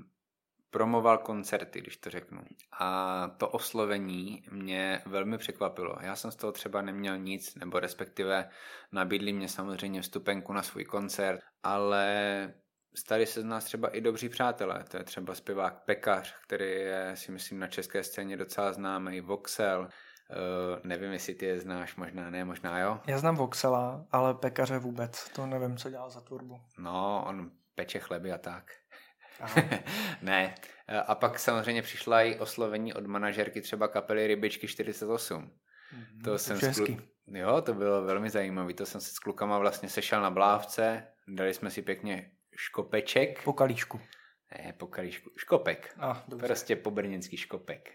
promoval 0.70 1.18
koncerty, 1.18 1.80
když 1.80 1.96
to 1.96 2.10
řeknu. 2.10 2.42
A 2.78 3.28
to 3.36 3.48
oslovení 3.48 4.42
mě 4.50 5.02
velmi 5.06 5.38
překvapilo. 5.38 5.96
Já 6.00 6.16
jsem 6.16 6.30
z 6.30 6.36
toho 6.36 6.52
třeba 6.52 6.82
neměl 6.82 7.18
nic, 7.18 7.54
nebo 7.54 7.80
respektive 7.80 8.48
nabídli 8.92 9.32
mě 9.32 9.48
samozřejmě 9.48 10.02
vstupenku 10.02 10.52
na 10.52 10.62
svůj 10.62 10.84
koncert, 10.84 11.40
ale 11.62 12.54
stali 12.94 13.26
se 13.26 13.40
z 13.40 13.44
nás 13.44 13.64
třeba 13.64 13.88
i 13.88 14.00
dobří 14.00 14.28
přátelé. 14.28 14.84
To 14.90 14.96
je 14.96 15.04
třeba 15.04 15.34
zpěvák 15.34 15.84
Pekař, 15.84 16.34
který 16.46 16.70
je 16.70 17.12
si 17.14 17.32
myslím 17.32 17.58
na 17.58 17.66
české 17.66 18.04
scéně 18.04 18.36
docela 18.36 18.72
známý, 18.72 19.20
Voxel, 19.20 19.88
Uh, 20.30 20.78
nevím, 20.84 21.12
jestli 21.12 21.34
ty 21.34 21.46
je 21.46 21.60
znáš, 21.60 21.96
možná 21.96 22.30
ne, 22.30 22.44
možná 22.44 22.78
jo. 22.78 23.00
Já 23.06 23.18
znám 23.18 23.36
Voxela, 23.36 24.06
ale 24.12 24.34
Pekaře 24.34 24.78
vůbec, 24.78 25.28
to 25.28 25.46
nevím, 25.46 25.76
co 25.76 25.90
dělal 25.90 26.10
za 26.10 26.20
turbu. 26.20 26.60
No, 26.78 27.24
on 27.28 27.50
peče 27.74 27.98
chleby 27.98 28.32
a 28.32 28.38
tak. 28.38 28.64
ne. 30.22 30.54
A 31.06 31.14
pak 31.14 31.38
samozřejmě 31.38 31.82
přišla 31.82 32.22
i 32.22 32.38
oslovení 32.38 32.94
od 32.94 33.06
manažerky 33.06 33.60
třeba 33.60 33.88
kapely 33.88 34.26
Rybičky 34.26 34.68
48. 34.68 35.50
Mm, 35.92 36.22
To 36.24 36.38
jsem 36.38 36.56
s 36.56 36.76
klu... 36.76 36.96
Jo, 37.26 37.62
to 37.62 37.74
bylo 37.74 38.02
velmi 38.02 38.30
zajímavé. 38.30 38.74
To 38.74 38.86
jsem 38.86 39.00
se 39.00 39.10
s 39.10 39.18
klukama 39.18 39.58
vlastně 39.58 39.88
sešel 39.88 40.22
na 40.22 40.30
blávce, 40.30 41.06
dali 41.28 41.54
jsme 41.54 41.70
si 41.70 41.82
pěkně 41.82 42.30
škopeček. 42.56 43.44
Po 43.44 43.52
kalíšku. 43.52 44.00
Ne, 44.58 44.74
po 44.76 44.86
kalíšku. 44.86 45.30
Škopek. 45.36 45.94
A, 45.98 46.24
dobře. 46.28 46.46
Prostě 46.46 46.76
po 46.76 46.90
brněnský 46.90 47.36
škopek. 47.36 47.90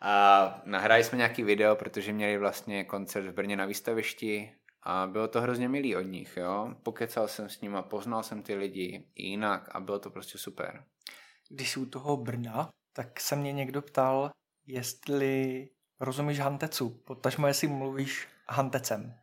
A 0.00 0.62
nahráli 0.64 1.04
jsme 1.04 1.18
nějaký 1.18 1.42
video, 1.42 1.76
protože 1.76 2.12
měli 2.12 2.38
vlastně 2.38 2.84
koncert 2.84 3.26
v 3.26 3.32
Brně 3.32 3.56
na 3.56 3.64
výstavišti 3.66 4.52
a 4.82 5.06
bylo 5.06 5.28
to 5.28 5.40
hrozně 5.40 5.68
milý 5.68 5.96
od 5.96 6.02
nich, 6.02 6.36
jo. 6.36 6.74
Pokecal 6.82 7.28
jsem 7.28 7.48
s 7.48 7.60
nima, 7.60 7.82
poznal 7.82 8.22
jsem 8.22 8.42
ty 8.42 8.54
lidi 8.54 9.08
jinak 9.14 9.68
a 9.74 9.80
bylo 9.80 9.98
to 9.98 10.10
prostě 10.10 10.38
super. 10.38 10.84
Když 11.48 11.70
jsi 11.70 11.80
u 11.80 11.86
toho 11.86 12.16
Brna, 12.16 12.70
tak 12.92 13.20
se 13.20 13.36
mě 13.36 13.52
někdo 13.52 13.82
ptal, 13.82 14.30
jestli 14.66 15.68
rozumíš 16.00 16.38
hantecu, 16.38 16.90
potažmo 16.90 17.46
jestli 17.46 17.68
mluvíš 17.68 18.28
hantecem. 18.48 19.14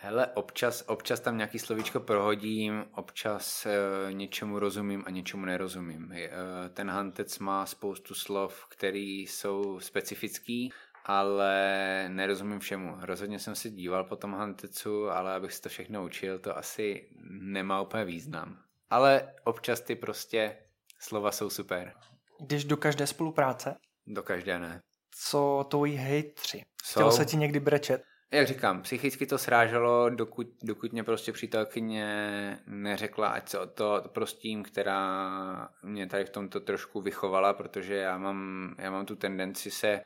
Hele, 0.00 0.26
občas, 0.26 0.84
občas 0.86 1.20
tam 1.20 1.36
nějaký 1.36 1.58
slovíčko 1.58 2.00
prohodím, 2.00 2.84
občas 2.94 3.66
e, 3.66 3.72
něčemu 4.12 4.58
rozumím 4.58 5.04
a 5.06 5.10
něčemu 5.10 5.44
nerozumím. 5.44 6.12
E, 6.12 6.28
ten 6.68 6.90
hantec 6.90 7.38
má 7.38 7.66
spoustu 7.66 8.14
slov, 8.14 8.66
které 8.68 8.98
jsou 8.98 9.80
specifický, 9.80 10.72
ale 11.08 12.04
nerozumím 12.08 12.60
všemu. 12.60 12.96
Rozhodně 13.00 13.38
jsem 13.38 13.54
si 13.54 13.70
díval 13.70 14.04
po 14.04 14.16
tom 14.16 14.34
hantecu, 14.34 15.10
ale 15.10 15.34
abych 15.34 15.52
si 15.52 15.62
to 15.62 15.68
všechno 15.68 16.04
učil, 16.04 16.38
to 16.38 16.58
asi 16.58 17.08
nemá 17.30 17.80
úplně 17.80 18.04
význam. 18.04 18.58
Ale 18.90 19.34
občas 19.44 19.80
ty 19.80 19.96
prostě 19.96 20.56
slova 20.98 21.32
jsou 21.32 21.50
super. 21.50 21.92
Jdeš 22.40 22.64
do 22.64 22.76
každé 22.76 23.06
spolupráce? 23.06 23.76
Do 24.06 24.22
každé 24.22 24.58
ne. 24.58 24.80
Co 25.10 25.66
tvoji 25.70 25.94
hejtři? 25.96 26.64
Jsou... 26.82 27.00
Chtěl 27.00 27.12
se 27.12 27.24
ti 27.24 27.36
někdy 27.36 27.60
brečet? 27.60 28.02
Jak 28.30 28.46
říkám, 28.46 28.82
psychicky 28.82 29.26
to 29.26 29.38
sráželo, 29.38 30.10
dokud, 30.10 30.46
dokud 30.62 30.92
mě 30.92 31.04
prostě 31.04 31.32
přítelkyně 31.32 32.58
neřekla, 32.66 33.28
ať 33.28 33.48
se 33.48 33.58
o 33.58 33.66
to 33.66 34.04
prostím, 34.12 34.62
která 34.62 35.68
mě 35.82 36.06
tady 36.06 36.24
v 36.24 36.30
tomto 36.30 36.60
trošku 36.60 37.00
vychovala, 37.00 37.52
protože 37.52 37.94
já 37.94 38.18
mám, 38.18 38.74
já 38.78 38.90
mám 38.90 39.06
tu 39.06 39.16
tendenci 39.16 39.70
se 39.70 40.00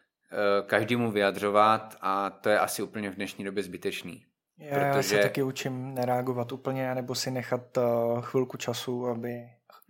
každému 0.66 1.11
vyjadřovat 1.11 1.97
a 2.01 2.31
to 2.31 2.49
je 2.49 2.59
asi 2.59 2.83
úplně 2.83 3.11
v 3.11 3.14
dnešní 3.14 3.45
době 3.45 3.62
zbytečný. 3.62 4.25
Já, 4.59 4.71
protože... 4.71 4.87
já 4.87 5.03
se 5.03 5.18
taky 5.29 5.42
učím 5.42 5.95
nereagovat 5.95 6.53
úplně, 6.53 6.95
nebo 6.95 7.14
si 7.14 7.31
nechat 7.31 7.77
uh, 7.77 8.21
chvilku 8.21 8.57
času, 8.57 9.07
aby 9.07 9.42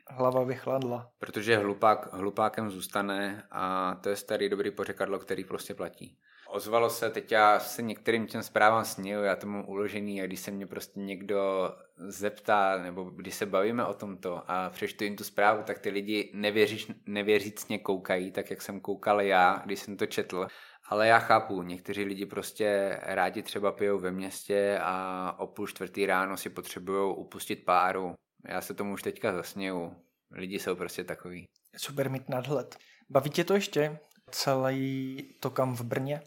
hlava 0.08 0.44
vychladla. 0.44 1.10
Protože 1.18 1.56
hlupák 1.56 2.12
hlupákem 2.12 2.70
zůstane 2.70 3.42
a 3.50 3.94
to 4.00 4.08
je 4.08 4.16
starý 4.16 4.48
dobrý 4.48 4.70
pořekadlo, 4.70 5.18
který 5.18 5.44
prostě 5.44 5.74
platí 5.74 6.18
ozvalo 6.52 6.90
se, 6.90 7.10
teď 7.10 7.32
já 7.32 7.60
se 7.60 7.82
některým 7.82 8.26
těm 8.26 8.42
zprávám 8.42 8.84
snil, 8.84 9.24
já 9.24 9.36
to 9.36 9.46
mám 9.46 9.64
uložený 9.68 10.22
a 10.22 10.26
když 10.26 10.40
se 10.40 10.50
mě 10.50 10.66
prostě 10.66 11.00
někdo 11.00 11.70
zeptá, 12.06 12.78
nebo 12.82 13.04
když 13.04 13.34
se 13.34 13.46
bavíme 13.46 13.84
o 13.84 13.94
tomto 13.94 14.42
a 14.50 14.70
přečtu 14.70 15.04
jim 15.04 15.16
tu 15.16 15.24
zprávu, 15.24 15.62
tak 15.62 15.78
ty 15.78 15.90
lidi 15.90 16.30
nevěříš, 16.34 16.92
nevěřícně 17.06 17.78
koukají, 17.78 18.30
tak 18.30 18.50
jak 18.50 18.62
jsem 18.62 18.80
koukal 18.80 19.20
já, 19.20 19.62
když 19.64 19.80
jsem 19.80 19.96
to 19.96 20.06
četl. 20.06 20.46
Ale 20.88 21.08
já 21.08 21.18
chápu, 21.18 21.62
někteří 21.62 22.04
lidi 22.04 22.26
prostě 22.26 22.98
rádi 23.02 23.42
třeba 23.42 23.72
pijou 23.72 23.98
ve 23.98 24.10
městě 24.10 24.78
a 24.82 25.34
o 25.38 25.46
půl 25.46 25.66
čtvrtý 25.66 26.06
ráno 26.06 26.36
si 26.36 26.50
potřebují 26.50 27.16
upustit 27.16 27.64
páru. 27.64 28.14
Já 28.48 28.60
se 28.60 28.74
tomu 28.74 28.92
už 28.92 29.02
teďka 29.02 29.32
zasněju. 29.32 29.96
Lidi 30.30 30.58
jsou 30.58 30.76
prostě 30.76 31.04
takový. 31.04 31.44
Super 31.76 32.10
mít 32.10 32.28
nadhled. 32.28 32.76
Baví 33.10 33.30
tě 33.30 33.44
to 33.44 33.54
ještě? 33.54 33.98
Celý 34.30 35.16
to 35.40 35.50
kam 35.50 35.74
v 35.74 35.80
Brně? 35.80 36.22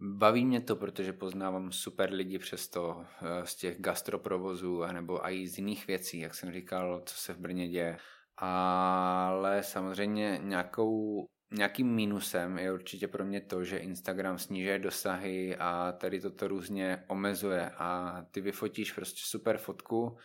Baví 0.00 0.44
mě 0.44 0.60
to, 0.60 0.76
protože 0.76 1.12
poznávám 1.12 1.72
super 1.72 2.12
lidi 2.12 2.38
přesto 2.38 3.04
eh, 3.22 3.46
z 3.46 3.54
těch 3.56 3.80
gastroprovozů 3.80 4.82
nebo 4.92 5.28
i 5.28 5.48
z 5.48 5.58
jiných 5.58 5.86
věcí, 5.86 6.18
jak 6.18 6.34
jsem 6.34 6.52
říkal, 6.52 7.02
co 7.06 7.14
se 7.14 7.32
v 7.32 7.38
Brně 7.38 7.68
děje. 7.68 7.96
Ale 8.36 9.62
samozřejmě 9.62 10.40
nějakou, 10.42 11.26
nějakým 11.50 11.94
mínusem 11.94 12.58
je 12.58 12.72
určitě 12.72 13.08
pro 13.08 13.24
mě 13.24 13.40
to, 13.40 13.64
že 13.64 13.78
Instagram 13.78 14.38
snižuje 14.38 14.78
dosahy 14.78 15.56
a 15.56 15.92
tady 15.92 16.20
toto 16.20 16.48
různě 16.48 17.04
omezuje. 17.08 17.70
A 17.70 18.22
ty 18.30 18.40
vyfotíš 18.40 18.92
prostě 18.92 19.20
super 19.24 19.58
fotku, 19.58 20.16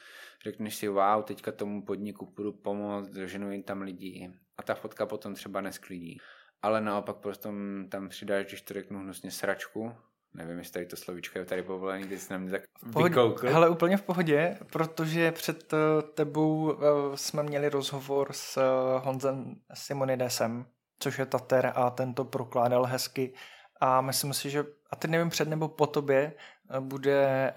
řekneš 0.43 0.75
si 0.75 0.88
wow, 0.88 1.23
teďka 1.23 1.51
tomu 1.51 1.86
podniku 1.86 2.25
půjdu 2.25 2.53
pomoct, 2.53 3.09
doženu 3.09 3.51
jim 3.51 3.63
tam 3.63 3.81
lidi. 3.81 4.31
A 4.57 4.63
ta 4.63 4.75
fotka 4.75 5.05
potom 5.05 5.33
třeba 5.33 5.62
nesklidí 5.62 6.19
ale 6.63 6.82
naopak 6.82 7.15
prostě 7.15 7.49
tam 7.89 8.10
přidáš, 8.10 8.45
když 8.45 8.62
to 8.62 8.73
řeknu 8.73 8.99
hnusně, 8.99 9.32
sračku. 9.32 9.95
Nevím, 10.34 10.58
jestli 10.58 10.73
tady 10.73 10.86
to 10.86 10.95
slovíčko 10.95 11.39
je 11.39 11.45
tady 11.45 11.63
povolený, 11.63 12.04
když 12.04 12.21
jsi 12.21 12.34
na 12.34 12.39
mě 12.39 12.52
tak 12.52 12.62
vykoukl. 13.04 13.49
Hele, 13.49 13.69
úplně 13.69 13.97
v 13.97 14.02
pohodě, 14.02 14.58
protože 14.71 15.32
před 15.32 15.73
eh, 15.73 15.78
tebou 16.13 16.73
eh, 16.73 16.78
jsme 17.17 17.43
měli 17.43 17.69
rozhovor 17.69 18.28
s 18.32 18.58
eh, 18.58 18.99
Honzem 19.06 19.56
Simonidesem, 19.73 20.65
což 20.99 21.19
je 21.19 21.26
Tater 21.26 21.71
a 21.76 21.89
ten 21.89 22.13
to 22.13 22.26
prokládal 22.26 22.86
hezky 22.86 23.34
a 23.82 24.02
myslím 24.02 24.34
si, 24.34 24.49
že, 24.49 24.65
a 24.89 24.95
teď 24.95 25.12
nevím 25.12 25.30
před 25.30 25.47
nebo 25.47 25.67
po 25.67 25.88
tobě, 25.88 26.34
bude 26.80 27.54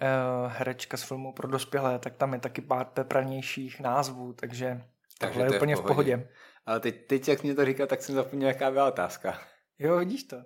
herečka 0.46 0.96
z 0.96 1.02
filmu 1.02 1.32
pro 1.32 1.48
dospělé, 1.48 1.98
tak 1.98 2.16
tam 2.16 2.32
je 2.32 2.40
taky 2.40 2.60
pár 2.62 2.86
pepranějších 2.86 3.80
názvů, 3.80 4.32
takže, 4.32 4.82
takže 5.18 5.38
tohle 5.38 5.54
je 5.54 5.56
úplně 5.56 5.76
v 5.76 5.80
pohodě. 5.80 6.16
V 6.16 6.20
pohodě. 6.20 6.28
Ale 6.66 6.80
teď, 6.80 7.06
teď, 7.06 7.28
jak 7.28 7.42
mě 7.42 7.54
to 7.54 7.64
říká, 7.64 7.86
tak 7.86 8.02
jsem 8.02 8.14
zapomněl, 8.14 8.48
jaká 8.48 8.70
byla 8.70 8.88
otázka. 8.88 9.38
Jo, 9.78 9.96
vidíš 9.96 10.24
to. 10.24 10.36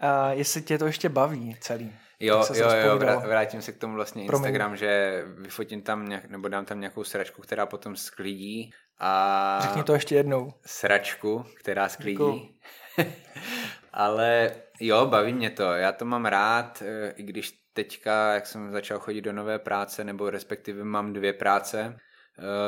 A 0.00 0.32
jestli 0.32 0.62
tě 0.62 0.78
to 0.78 0.86
ještě 0.86 1.08
baví 1.08 1.56
celý. 1.60 1.92
Jo, 2.20 2.44
jo, 2.54 2.68
jo, 2.84 2.98
vrátím 3.20 3.62
se 3.62 3.72
k 3.72 3.78
tomu 3.78 3.94
vlastně 3.94 4.22
Instagram, 4.22 4.70
Promiň. 4.70 4.78
že 4.78 5.22
vyfotím 5.36 5.82
tam 5.82 6.08
nějak, 6.08 6.30
nebo 6.30 6.48
dám 6.48 6.64
tam 6.64 6.80
nějakou 6.80 7.04
sračku, 7.04 7.42
která 7.42 7.66
potom 7.66 7.96
sklidí. 7.96 8.70
A... 8.98 9.58
Řekni 9.62 9.82
to 9.82 9.92
ještě 9.92 10.14
jednou. 10.14 10.52
Sračku, 10.66 11.44
která 11.60 11.88
sklidí. 11.88 12.58
Ale 13.92 14.50
jo, 14.80 15.06
baví 15.06 15.32
mě 15.32 15.50
to. 15.50 15.62
Já 15.62 15.92
to 15.92 16.04
mám 16.04 16.26
rád, 16.26 16.82
e, 16.82 17.10
i 17.10 17.22
když 17.22 17.52
teďka, 17.72 18.34
jak 18.34 18.46
jsem 18.46 18.72
začal 18.72 18.98
chodit 18.98 19.20
do 19.20 19.32
nové 19.32 19.58
práce, 19.58 20.04
nebo 20.04 20.30
respektive 20.30 20.84
mám 20.84 21.12
dvě 21.12 21.32
práce, 21.32 21.80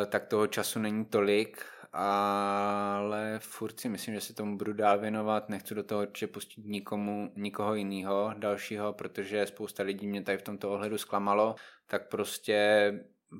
e, 0.03 0.07
tak 0.07 0.27
toho 0.27 0.47
času 0.47 0.79
není 0.79 1.05
tolik 1.05 1.65
ale 1.93 3.39
furt 3.39 3.81
si 3.81 3.89
myslím, 3.89 4.15
že 4.15 4.21
se 4.21 4.35
tomu 4.35 4.59
budu 4.59 4.73
dál 4.73 4.99
věnovat, 4.99 5.49
nechci 5.49 5.75
do 5.75 5.83
toho 5.83 6.03
určitě 6.03 6.27
pustit 6.27 6.65
nikomu, 6.65 7.33
nikoho 7.37 7.75
jiného 7.75 8.35
dalšího, 8.39 8.93
protože 8.93 9.47
spousta 9.47 9.83
lidí 9.83 10.07
mě 10.07 10.23
tady 10.23 10.39
v 10.39 10.43
tomto 10.43 10.73
ohledu 10.73 10.99
zklamalo, 10.99 11.55
tak 11.87 12.09
prostě 12.09 12.93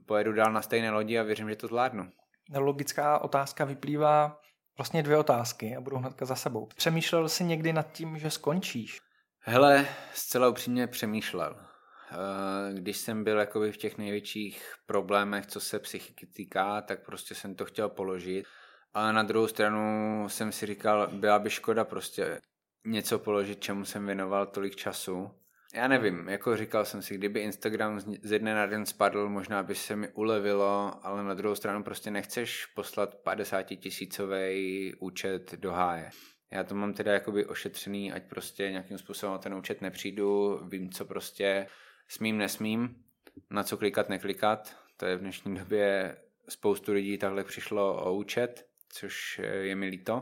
pojedu 0.07 0.33
dál 0.33 0.53
na 0.53 0.63
stejné 0.63 0.91
lodi 0.91 1.19
a 1.19 1.23
věřím, 1.23 1.49
že 1.49 1.57
to 1.57 1.67
zvládnu. 1.67 2.11
Logická 2.57 3.19
otázka 3.19 3.65
vyplývá 3.65 4.41
vlastně 4.79 5.03
dvě 5.03 5.17
otázky 5.17 5.77
a 5.77 5.81
budou 5.81 5.97
hnedka 5.97 6.27
za 6.27 6.35
sebou. 6.35 6.67
Přemýšlel 6.67 7.29
jsi 7.29 7.45
někdy 7.45 7.73
nad 7.73 7.93
tím, 7.93 8.19
že 8.19 8.31
skončíš? 8.31 8.99
Hele, 9.41 9.87
zcela 10.15 10.49
upřímně 10.49 10.87
přemýšlel. 10.87 11.70
Eh, 12.13 12.75
když 12.75 12.97
jsem 12.97 13.25
byl 13.25 13.39
jakoby 13.39 13.73
v 13.73 13.77
těch 13.77 13.99
největších 13.99 14.75
problémech, 14.87 15.47
co 15.47 15.61
se 15.61 15.79
psychiky 15.79 16.27
týká, 16.27 16.83
tak 16.83 17.05
prostě 17.05 17.35
jsem 17.35 17.55
to 17.55 17.65
chtěl 17.65 17.89
položit. 17.89 18.47
Ale 18.95 19.13
na 19.13 19.23
druhou 19.23 19.47
stranu 19.47 20.25
jsem 20.29 20.53
si 20.53 20.67
říkal, 20.67 21.09
byla 21.13 21.39
by 21.39 21.51
škoda 21.51 21.85
prostě 21.85 22.41
něco 22.87 23.19
položit, 23.19 23.61
čemu 23.61 23.85
jsem 23.85 24.07
věnoval 24.07 24.47
tolik 24.47 24.77
času. 24.77 25.31
Já 25.75 25.89
nevím, 25.89 26.29
jako 26.29 26.57
říkal 26.57 26.85
jsem 26.85 27.03
si, 27.03 27.15
kdyby 27.15 27.41
Instagram 27.41 28.01
ze 28.23 28.39
dne 28.39 28.55
na 28.55 28.67
den 28.67 28.87
spadl, 28.87 29.29
možná 29.29 29.63
by 29.63 29.75
se 29.75 29.97
mi 29.97 30.09
ulevilo, 30.09 31.01
ale 31.03 31.25
na 31.25 31.35
druhou 31.35 31.55
stranu 31.55 31.83
prostě 31.83 32.11
nechceš 32.11 32.67
poslat 32.67 33.15
50 33.15 33.63
tisícový 33.63 34.95
účet 34.99 35.55
do 35.55 35.73
háje. 35.73 36.11
Já 36.53 36.65
to 36.65 36.75
mám 36.75 36.93
teda 36.95 37.13
jakoby 37.13 37.47
ošetřený, 37.47 38.13
ať 38.13 38.23
prostě 38.23 38.71
nějakým 38.71 38.99
způsobem 38.99 39.39
ten 39.39 39.55
účet 39.55 39.83
nepřijdu, 39.83 40.61
vím, 40.69 40.91
co 40.91 41.05
prostě 41.05 41.67
smím, 42.11 42.39
nesmím, 42.39 43.05
na 43.51 43.63
co 43.63 43.77
klikat, 43.77 44.09
neklikat. 44.09 44.77
To 44.97 45.07
je 45.07 45.17
v 45.17 45.21
dnešní 45.21 45.55
době 45.55 46.17
spoustu 46.49 46.93
lidí 46.93 47.19
takhle 47.19 47.45
přišlo 47.45 48.05
o 48.05 48.15
účet, 48.15 48.67
což 48.89 49.41
je 49.61 49.77
mi 49.77 49.87
líto, 49.87 50.21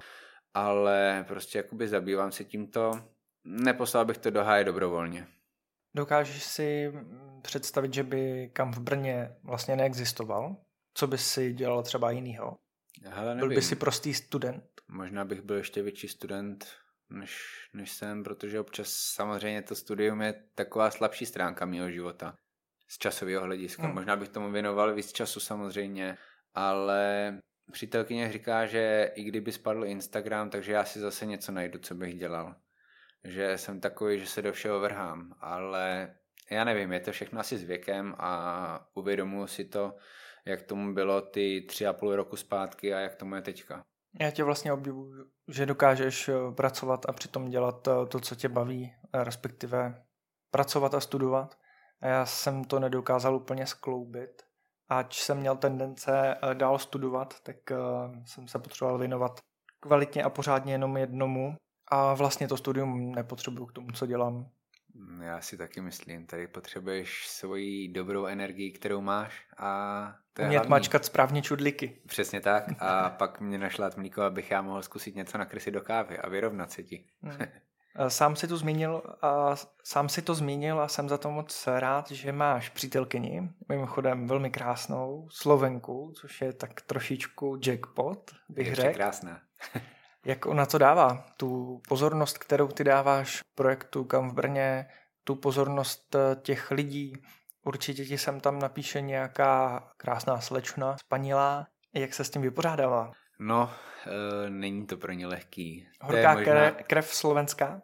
ale 0.54 1.24
prostě 1.28 1.58
jakoby 1.58 1.88
zabývám 1.88 2.32
se 2.32 2.44
tímto. 2.44 2.92
Neposlal 3.44 4.04
bych 4.04 4.18
to 4.18 4.30
do 4.30 4.44
háje 4.44 4.64
dobrovolně. 4.64 5.26
Dokážeš 5.94 6.42
si 6.42 6.92
představit, 7.42 7.94
že 7.94 8.02
by 8.02 8.50
kam 8.52 8.72
v 8.72 8.78
Brně 8.78 9.36
vlastně 9.42 9.76
neexistoval? 9.76 10.56
Co 10.94 11.06
by 11.06 11.18
si 11.18 11.52
dělal 11.52 11.82
třeba 11.82 12.10
jinýho? 12.10 12.58
Hele, 13.04 13.34
Byl 13.34 13.48
by 13.48 13.62
si 13.62 13.76
prostý 13.76 14.14
student? 14.14 14.64
Možná 14.88 15.24
bych 15.24 15.42
byl 15.42 15.56
ještě 15.56 15.82
větší 15.82 16.08
student, 16.08 16.66
než, 17.10 17.44
než 17.72 17.92
jsem, 17.92 18.24
protože 18.24 18.60
občas 18.60 18.88
samozřejmě 18.88 19.62
to 19.62 19.74
studium 19.74 20.22
je 20.22 20.44
taková 20.54 20.90
slabší 20.90 21.26
stránka 21.26 21.66
mého 21.66 21.90
života 21.90 22.36
z 22.88 22.98
časového 22.98 23.44
hlediska. 23.44 23.82
Hmm. 23.82 23.94
Možná 23.94 24.16
bych 24.16 24.28
tomu 24.28 24.52
věnoval 24.52 24.94
víc 24.94 25.12
času 25.12 25.40
samozřejmě, 25.40 26.18
ale 26.54 27.32
přítelkyně 27.72 28.32
říká, 28.32 28.66
že 28.66 29.12
i 29.14 29.24
kdyby 29.24 29.52
spadl 29.52 29.84
Instagram, 29.84 30.50
takže 30.50 30.72
já 30.72 30.84
si 30.84 31.00
zase 31.00 31.26
něco 31.26 31.52
najdu, 31.52 31.78
co 31.78 31.94
bych 31.94 32.18
dělal. 32.18 32.54
Že 33.24 33.58
jsem 33.58 33.80
takový, 33.80 34.20
že 34.20 34.26
se 34.26 34.42
do 34.42 34.52
všeho 34.52 34.80
vrhám, 34.80 35.34
ale 35.40 36.14
já 36.50 36.64
nevím, 36.64 36.92
je 36.92 37.00
to 37.00 37.12
všechno 37.12 37.40
asi 37.40 37.58
s 37.58 37.62
věkem 37.62 38.14
a 38.18 38.88
uvědomuji 38.94 39.46
si 39.46 39.64
to, 39.64 39.96
jak 40.44 40.62
tomu 40.62 40.94
bylo 40.94 41.20
ty 41.20 41.64
tři 41.68 41.86
a 41.86 41.92
půl 41.92 42.16
roku 42.16 42.36
zpátky 42.36 42.94
a 42.94 42.98
jak 42.98 43.14
tomu 43.14 43.34
je 43.34 43.42
teďka. 43.42 43.84
Já 44.20 44.30
tě 44.30 44.44
vlastně 44.44 44.72
obdivuju, 44.72 45.26
že 45.48 45.66
dokážeš 45.66 46.28
eh, 46.28 46.52
pracovat 46.52 47.06
a 47.08 47.12
přitom 47.12 47.48
dělat 47.48 47.88
eh, 47.88 48.06
to, 48.06 48.20
co 48.20 48.34
tě 48.34 48.48
baví, 48.48 48.94
eh, 49.12 49.24
respektive 49.24 50.04
pracovat 50.50 50.94
a 50.94 51.00
studovat. 51.00 51.58
A 52.00 52.06
já 52.06 52.26
jsem 52.26 52.64
to 52.64 52.80
nedokázal 52.80 53.36
úplně 53.36 53.66
skloubit. 53.66 54.42
Ač 54.88 55.22
jsem 55.22 55.38
měl 55.38 55.56
tendence 55.56 56.36
dál 56.54 56.78
studovat, 56.78 57.40
tak 57.40 57.56
jsem 58.24 58.48
se 58.48 58.58
potřeboval 58.58 58.98
věnovat 58.98 59.40
kvalitně 59.80 60.24
a 60.24 60.30
pořádně 60.30 60.74
jenom 60.74 60.96
jednomu. 60.96 61.56
A 61.90 62.14
vlastně 62.14 62.48
to 62.48 62.56
studium 62.56 63.12
nepotřebuju 63.12 63.66
k 63.66 63.72
tomu, 63.72 63.90
co 63.90 64.06
dělám. 64.06 64.50
Mm, 64.98 65.22
já 65.22 65.40
si 65.40 65.56
taky 65.56 65.80
myslím, 65.80 66.26
tady 66.26 66.46
potřebuješ 66.46 67.28
svoji 67.28 67.88
dobrou 67.88 68.26
energii, 68.26 68.72
kterou 68.72 69.00
máš 69.00 69.46
a 69.58 70.12
to 70.32 70.42
je 70.42 70.46
Umět 70.46 70.58
hlavní. 70.58 70.70
mačkat 70.70 71.04
správně 71.04 71.42
čudliky. 71.42 72.00
Přesně 72.06 72.40
tak 72.40 72.64
a 72.78 73.10
pak 73.10 73.40
mě 73.40 73.58
našla 73.58 73.90
mlíko, 73.96 74.22
abych 74.22 74.50
já 74.50 74.62
mohl 74.62 74.82
zkusit 74.82 75.16
něco 75.16 75.38
nakreslit 75.38 75.74
do 75.74 75.80
kávy 75.80 76.18
a 76.18 76.28
vyrovnat 76.28 76.72
se 76.72 76.82
ti. 76.82 77.04
Hmm. 77.22 77.38
Sám 78.08 78.36
si 78.36 78.48
to 78.48 78.56
zmínil 78.56 79.02
a 79.22 79.56
sám 79.84 80.08
si 80.08 80.22
to 80.22 80.34
zmínil 80.34 80.80
a 80.80 80.88
jsem 80.88 81.08
za 81.08 81.18
to 81.18 81.30
moc 81.30 81.66
rád, 81.66 82.10
že 82.10 82.32
máš 82.32 82.68
přítelkyni, 82.68 83.48
mimochodem 83.68 84.26
velmi 84.26 84.50
krásnou, 84.50 85.28
Slovenku, 85.30 86.12
což 86.20 86.40
je 86.40 86.52
tak 86.52 86.80
trošičku 86.80 87.60
jackpot, 87.66 88.30
bych 88.48 88.74
řekl. 88.74 88.94
krásná. 88.94 89.40
Jak 90.28 90.46
ona 90.46 90.66
to 90.66 90.78
dává? 90.78 91.24
Tu 91.36 91.80
pozornost, 91.88 92.38
kterou 92.38 92.68
ty 92.68 92.84
dáváš 92.84 93.40
projektu 93.54 94.04
Kam 94.04 94.30
v 94.30 94.34
Brně, 94.34 94.86
tu 95.24 95.34
pozornost 95.34 96.14
eh, 96.14 96.36
těch 96.42 96.70
lidí, 96.70 97.22
určitě 97.64 98.04
ti 98.04 98.18
sem 98.18 98.40
tam 98.40 98.58
napíše 98.58 99.00
nějaká 99.00 99.82
krásná 99.96 100.40
slečna, 100.40 100.96
spanilá. 100.96 101.66
Jak 101.94 102.14
se 102.14 102.24
s 102.24 102.30
tím 102.30 102.42
vypořádává? 102.42 103.12
No, 103.38 103.70
e, 104.06 104.50
není 104.50 104.86
to 104.86 104.96
pro 104.96 105.12
ně 105.12 105.26
lehký. 105.26 105.88
Horká 106.00 106.34
možná... 106.34 106.44
krev, 106.44 106.76
krev 106.86 107.14
slovenská? 107.14 107.82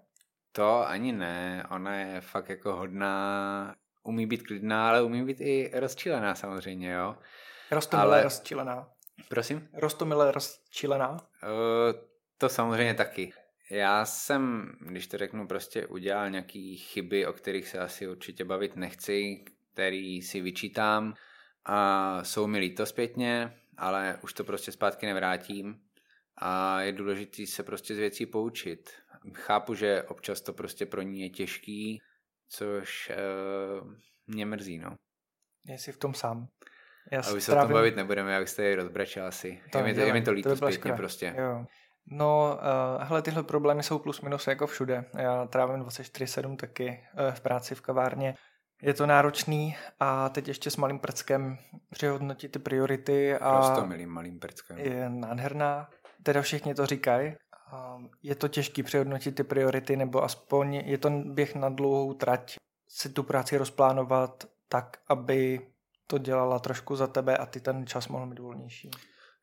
To 0.53 0.89
ani 0.89 1.13
ne, 1.13 1.67
ona 1.71 1.95
je 1.95 2.21
fakt 2.21 2.49
jako 2.49 2.77
hodná, 2.77 3.75
umí 4.03 4.27
být 4.27 4.47
klidná, 4.47 4.89
ale 4.89 5.03
umí 5.03 5.25
být 5.25 5.41
i 5.41 5.71
rozčilená 5.75 6.35
samozřejmě, 6.35 6.93
jo. 6.93 7.17
Rostomile 7.71 8.17
ale... 8.17 8.23
rozčilená. 8.23 8.89
Prosím? 9.29 9.69
Rostomile 9.75 10.33
rozčilená? 10.33 11.11
Uh, 11.11 12.14
to 12.39 12.49
samozřejmě 12.49 12.95
taky. 12.95 13.33
Já 13.71 14.05
jsem, 14.05 14.73
když 14.81 15.07
to 15.07 15.19
řeknu, 15.19 15.47
prostě 15.47 15.87
udělal 15.87 16.31
nějaké 16.31 16.75
chyby, 16.77 17.27
o 17.27 17.33
kterých 17.33 17.69
se 17.69 17.79
asi 17.79 18.09
určitě 18.09 18.45
bavit 18.45 18.77
nechci, 18.77 19.45
který 19.73 20.23
si 20.23 20.41
vyčítám 20.41 21.15
a 21.65 22.25
jsou 22.25 22.47
mi 22.47 22.59
líto 22.59 22.87
zpětně, 22.87 23.61
ale 23.77 24.19
už 24.23 24.33
to 24.33 24.45
prostě 24.45 24.73
zpátky 24.73 25.07
nevrátím 25.07 25.81
a 26.39 26.81
je 26.81 26.93
důležité 26.93 27.47
se 27.47 27.63
prostě 27.63 27.95
z 27.95 27.99
věcí 27.99 28.27
poučit. 28.27 28.93
Chápu, 29.35 29.75
že 29.75 30.03
občas 30.03 30.41
to 30.41 30.53
prostě 30.53 30.87
pro 30.87 31.03
ní 31.03 31.21
je 31.21 31.31
těžký, 31.31 32.01
což 32.49 33.13
uh, 33.81 33.93
mě 34.27 34.47
mrzí, 34.47 34.79
no. 34.79 34.97
Jsi 35.69 35.93
v 35.93 35.97
tom 35.97 36.15
sám. 36.15 36.49
Já 37.13 37.21
a 37.21 37.33
už 37.33 37.43
se 37.43 37.53
o 37.53 37.61
tom 37.61 37.73
bavit 37.73 37.97
nebudeme, 37.97 38.33
jak 38.33 38.49
jste 38.49 38.63
je 38.63 38.77
rozbračil 38.77 39.27
asi. 39.27 39.63
To 39.73 39.79
je, 39.79 39.85
mi 39.85 39.95
to, 39.95 40.01
je 40.01 40.13
mi 40.13 40.23
to 40.23 40.33
líto 40.33 40.49
to 40.49 40.57
zpětně 40.57 40.93
prostě. 40.93 41.35
Jo. 41.39 41.67
No, 42.07 42.59
uh, 42.99 43.03
hele, 43.05 43.23
tyhle 43.23 43.43
problémy 43.43 43.83
jsou 43.83 43.99
plus 43.99 44.21
minus 44.21 44.47
jako 44.47 44.67
všude. 44.67 45.05
Já 45.19 45.47
trávím 45.47 45.85
24-7 45.85 46.57
taky 46.57 46.89
uh, 46.89 47.35
v 47.35 47.41
práci 47.41 47.75
v 47.75 47.81
kavárně. 47.81 48.35
Je 48.83 48.95
to 48.95 49.07
náročný 49.07 49.77
a 50.01 50.29
teď 50.29 50.49
ještě 50.49 50.71
s 50.71 50.77
malým 50.77 50.99
prckem 50.99 51.59
přehodnotit 51.91 52.53
ty 52.53 52.59
priority. 52.59 53.37
A 53.37 53.57
Prosto 53.57 53.87
milým 53.87 54.09
malým 54.09 54.39
prckem. 54.39 54.79
Je 54.79 55.09
nádherná. 55.09 55.89
Teda 56.23 56.43
všichni 56.43 56.75
to 56.75 56.87
říkají. 56.87 57.35
Je 58.23 58.35
to 58.35 58.49
těžký 58.49 58.83
přehodnotit 58.83 59.35
ty 59.35 59.45
priority, 59.45 59.97
nebo 59.97 60.25
aspoň 60.25 60.75
je 60.75 60.99
to 60.99 61.11
běh 61.11 61.55
na 61.55 61.69
dlouhou 61.69 62.15
trať 62.15 62.57
si 62.89 63.09
tu 63.09 63.23
práci 63.23 63.57
rozplánovat 63.57 64.45
tak, 64.69 64.97
aby 65.09 65.61
to 66.07 66.19
dělala 66.19 66.59
trošku 66.59 66.97
za 66.97 67.07
tebe 67.07 67.37
a 67.37 67.47
ty 67.47 67.61
ten 67.61 67.87
čas 67.87 68.09
mohl 68.09 68.27
mít 68.27 68.39
volnější. 68.39 68.91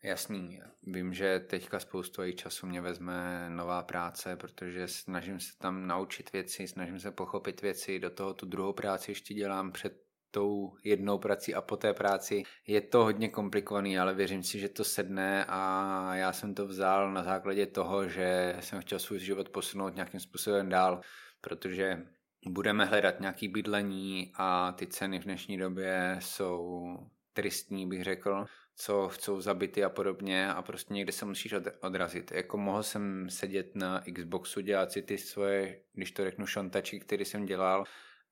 Jasný. 0.03 0.61
Vím, 0.83 1.13
že 1.13 1.39
teďka 1.39 1.79
spoustu 1.79 2.23
i 2.23 2.33
času 2.33 2.67
mě 2.67 2.81
vezme 2.81 3.49
nová 3.49 3.83
práce, 3.83 4.35
protože 4.35 4.87
snažím 4.87 5.39
se 5.39 5.57
tam 5.57 5.87
naučit 5.87 6.31
věci, 6.31 6.67
snažím 6.67 6.99
se 6.99 7.11
pochopit 7.11 7.61
věci, 7.61 7.99
do 7.99 8.09
toho 8.09 8.33
tu 8.33 8.45
druhou 8.45 8.73
práci 8.73 9.11
ještě 9.11 9.33
dělám 9.33 9.71
před 9.71 9.93
tou 10.31 10.73
jednou 10.83 11.17
prací 11.17 11.55
a 11.55 11.61
po 11.61 11.77
té 11.77 11.93
práci. 11.93 12.43
Je 12.67 12.81
to 12.81 13.03
hodně 13.03 13.29
komplikovaný, 13.29 13.99
ale 13.99 14.13
věřím 14.13 14.43
si, 14.43 14.59
že 14.59 14.69
to 14.69 14.83
sedne 14.83 15.45
a 15.47 16.15
já 16.15 16.33
jsem 16.33 16.55
to 16.55 16.67
vzal 16.67 17.13
na 17.13 17.23
základě 17.23 17.65
toho, 17.65 18.07
že 18.07 18.57
jsem 18.59 18.81
chtěl 18.81 18.99
svůj 18.99 19.19
život 19.19 19.49
posunout 19.49 19.95
nějakým 19.95 20.19
způsobem 20.19 20.69
dál, 20.69 21.01
protože 21.41 22.01
budeme 22.47 22.85
hledat 22.85 23.19
nějaký 23.19 23.47
bydlení 23.47 24.31
a 24.35 24.71
ty 24.71 24.87
ceny 24.87 25.19
v 25.19 25.23
dnešní 25.23 25.57
době 25.57 26.17
jsou 26.19 26.97
tristní, 27.33 27.87
bych 27.87 28.03
řekl 28.03 28.45
co 28.75 29.09
chcou 29.09 29.41
zabity 29.41 29.83
a 29.83 29.89
podobně 29.89 30.53
a 30.53 30.61
prostě 30.61 30.93
někde 30.93 31.11
se 31.11 31.25
musíš 31.25 31.53
odrazit. 31.81 32.31
Jako 32.31 32.57
mohl 32.57 32.83
jsem 32.83 33.29
sedět 33.29 33.75
na 33.75 34.03
Xboxu, 34.15 34.61
dělat 34.61 34.91
si 34.91 35.01
ty 35.01 35.17
svoje, 35.17 35.81
když 35.93 36.11
to 36.11 36.23
řeknu, 36.23 36.45
šontači, 36.45 36.99
který 36.99 37.25
jsem 37.25 37.45
dělal, 37.45 37.83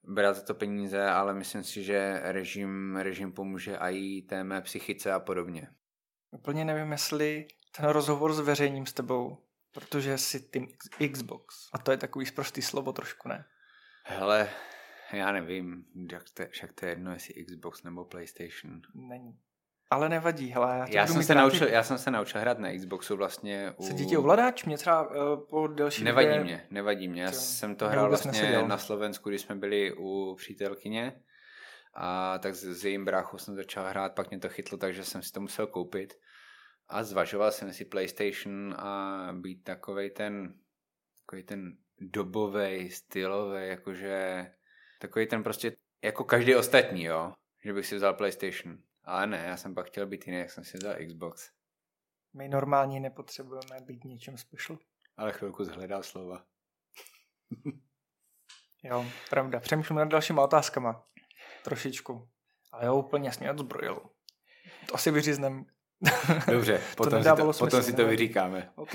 brát 0.04 0.34
za 0.34 0.42
to 0.42 0.54
peníze, 0.54 1.06
ale 1.06 1.34
myslím 1.34 1.64
si, 1.64 1.84
že 1.84 2.20
režim, 2.24 2.96
režim 2.96 3.32
pomůže 3.32 3.76
i 3.76 4.22
té 4.22 4.44
mé 4.44 4.62
psychice 4.62 5.12
a 5.12 5.20
podobně. 5.20 5.68
Úplně 6.32 6.66
nevím, 6.66 6.92
jestli 6.92 7.48
ten 7.78 7.90
rozhovor 7.90 8.34
s 8.34 8.40
veřejním 8.40 8.86
s 8.86 8.94
tebou, 8.94 9.38
protože 9.74 10.18
si 10.18 10.40
tým 10.40 10.68
Xbox, 11.12 11.56
a 11.74 11.78
to 11.78 11.92
je 11.92 11.98
takový 11.98 12.26
zprostý 12.26 12.62
slovo 12.62 12.94
trošku, 12.94 13.30
ne? 13.30 13.46
Hele, 14.06 14.50
já 15.14 15.32
nevím, 15.32 15.86
jak 16.12 16.24
to, 16.34 16.44
však 16.50 16.74
to 16.74 16.86
je 16.86 16.92
jedno, 16.92 17.12
jestli 17.12 17.46
Xbox 17.46 17.84
nebo 17.84 18.06
PlayStation. 18.06 18.82
Není. 18.96 19.40
Ale 19.90 20.10
nevadí, 20.10 20.48
hele. 20.48 20.78
Já, 20.80 20.86
já 20.90 21.08
jsem, 21.08 21.24
se 21.24 21.36
naučil, 21.36 21.68
já 21.68 21.84
jsem 21.84 21.98
se 21.98 22.12
naučil 22.12 22.42
hrát 22.42 22.60
na 22.60 22.78
Xboxu 22.78 23.16
vlastně. 23.18 23.74
U... 23.78 23.84
Sedí 23.84 24.06
ti 24.06 24.18
ovladač? 24.18 24.66
Mě 24.66 24.78
třeba 24.78 25.10
uh, 25.10 25.48
po 25.50 25.68
delší 25.68 26.04
Nevadí 26.04 26.28
době... 26.28 26.44
mě, 26.44 26.68
nevadí 26.70 27.08
mě. 27.08 27.22
Já 27.22 27.32
jsem 27.32 27.76
to 27.76 27.88
hrál 27.88 28.10
vlastně 28.10 28.32
neseděl. 28.32 28.68
na 28.68 28.78
Slovensku, 28.78 29.30
když 29.30 29.42
jsme 29.42 29.56
byli 29.56 29.94
u 29.98 30.36
přítelkyně. 30.36 31.22
A 31.94 32.38
tak 32.38 32.56
s, 32.56 32.64
s 32.64 32.86
jejím 32.86 33.06
bráchou 33.06 33.38
jsem 33.38 33.56
začal 33.56 33.90
hrát, 33.90 34.16
pak 34.16 34.30
mě 34.30 34.40
to 34.40 34.50
chytlo, 34.50 34.78
takže 34.78 35.04
jsem 35.04 35.22
si 35.22 35.32
to 35.32 35.42
musel 35.42 35.68
koupit. 35.68 36.14
A 36.88 37.04
zvažoval 37.04 37.52
jsem 37.52 37.74
si 37.74 37.86
PlayStation 37.86 38.76
a 38.78 39.30
být 39.34 39.64
takovej 39.64 40.10
ten, 40.10 40.54
takový 41.26 41.44
ten 41.44 41.78
dobový, 42.00 42.90
stylový, 42.90 43.68
jakože 43.68 44.48
takový 45.00 45.28
ten 45.28 45.44
prostě 45.44 45.76
jako 46.04 46.24
každý 46.24 46.56
ostatní, 46.56 47.04
jo. 47.04 47.34
Že 47.66 47.74
bych 47.74 47.86
si 47.86 47.96
vzal 47.96 48.14
PlayStation. 48.14 48.78
Ale 49.10 49.28
ne, 49.28 49.44
já 49.48 49.58
jsem 49.58 49.76
pak 49.76 49.88
chtěl 49.88 50.08
být 50.08 50.28
jiný, 50.28 50.40
jak 50.40 50.52
jsem 50.52 50.64
si 50.64 50.78
vzal 50.78 50.96
Xbox. 51.08 51.50
My 52.34 52.50
normální 52.50 53.00
nepotřebujeme 53.00 53.82
být 53.82 54.04
něčím 54.04 54.38
special. 54.38 54.78
Ale 55.18 55.34
chvilku 55.34 55.64
zhledal 55.64 56.04
slova. 56.04 56.44
jo, 58.84 59.06
pravda. 59.30 59.60
Přemýšlím 59.60 59.98
nad 59.98 60.06
dalšíma 60.06 60.44
otázkama. 60.44 61.04
Trošičku. 61.64 62.30
Ale 62.72 62.86
jo, 62.86 62.96
úplně 62.96 63.32
mě 63.40 63.52
odzbrojil. 63.52 63.96
To 64.88 64.96
asi 64.96 65.12
vyříznem. 65.12 65.66
Dobře, 66.52 66.82
potom, 66.98 67.24
to 67.24 67.30
si, 67.30 67.36
to, 67.36 67.54
smysl, 67.54 67.60
potom 67.60 67.84
si 67.84 67.94
to 67.94 68.08
vyříkáme. 68.08 68.72
OK. 68.76 68.94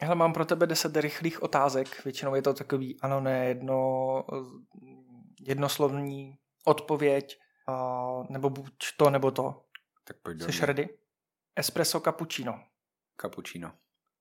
Hele, 0.00 0.14
mám 0.14 0.32
pro 0.32 0.44
tebe 0.44 0.66
deset 0.66 0.96
rychlých 0.96 1.42
otázek. 1.42 2.04
Většinou 2.04 2.34
je 2.34 2.42
to 2.42 2.54
takový 2.54 3.00
ano, 3.00 3.20
ne, 3.20 3.46
jedno, 3.46 4.24
jednoslovní 5.40 6.38
odpověď 6.64 7.38
Uh, 7.68 8.26
nebo 8.28 8.50
buď 8.50 8.74
to, 8.96 9.10
nebo 9.10 9.30
to. 9.30 9.64
Tak 10.04 10.16
pojď 10.16 10.42
Jsi 10.42 10.66
ready? 10.66 10.88
Espresso 11.56 12.00
cappuccino. 12.00 12.64
Cappuccino. 13.20 13.72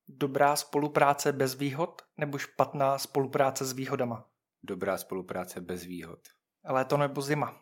Dobrá 0.08 0.56
spolupráce 0.56 1.32
bez 1.34 1.56
výhod 1.56 2.02
nebo 2.18 2.38
špatná 2.38 2.98
spolupráce 2.98 3.66
s 3.66 3.74
výhodama? 3.74 4.30
Dobrá 4.64 4.98
spolupráce 4.98 5.62
bez 5.62 5.84
výhod. 5.84 6.20
Léto 6.64 6.98
nebo 6.98 7.22
zima? 7.22 7.62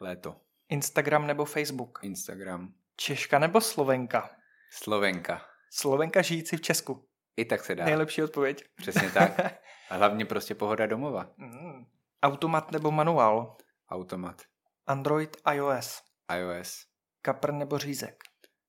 Léto. 0.00 0.36
Instagram 0.68 1.26
nebo 1.26 1.44
Facebook? 1.44 1.98
Instagram. 2.02 2.74
Češka 2.96 3.38
nebo 3.38 3.60
Slovenka? 3.60 4.30
Slovenka. 4.70 5.42
Slovenka 5.70 6.22
žijící 6.22 6.56
v 6.56 6.60
Česku. 6.60 7.08
I 7.36 7.44
tak 7.44 7.64
se 7.64 7.74
dá. 7.74 7.84
Nejlepší 7.84 8.22
odpověď. 8.22 8.64
Přesně 8.76 9.10
tak. 9.10 9.40
A 9.90 9.96
hlavně 9.96 10.24
prostě 10.24 10.54
pohoda 10.54 10.86
domova. 10.86 11.30
Mm. 11.36 11.86
Automat 12.22 12.72
nebo 12.72 12.90
manuál? 12.90 13.56
Automat. 13.88 14.42
Android, 14.86 15.36
iOS. 15.54 16.02
iOS. 16.36 16.86
Kapr 17.22 17.52
nebo 17.52 17.78
řízek? 17.78 18.24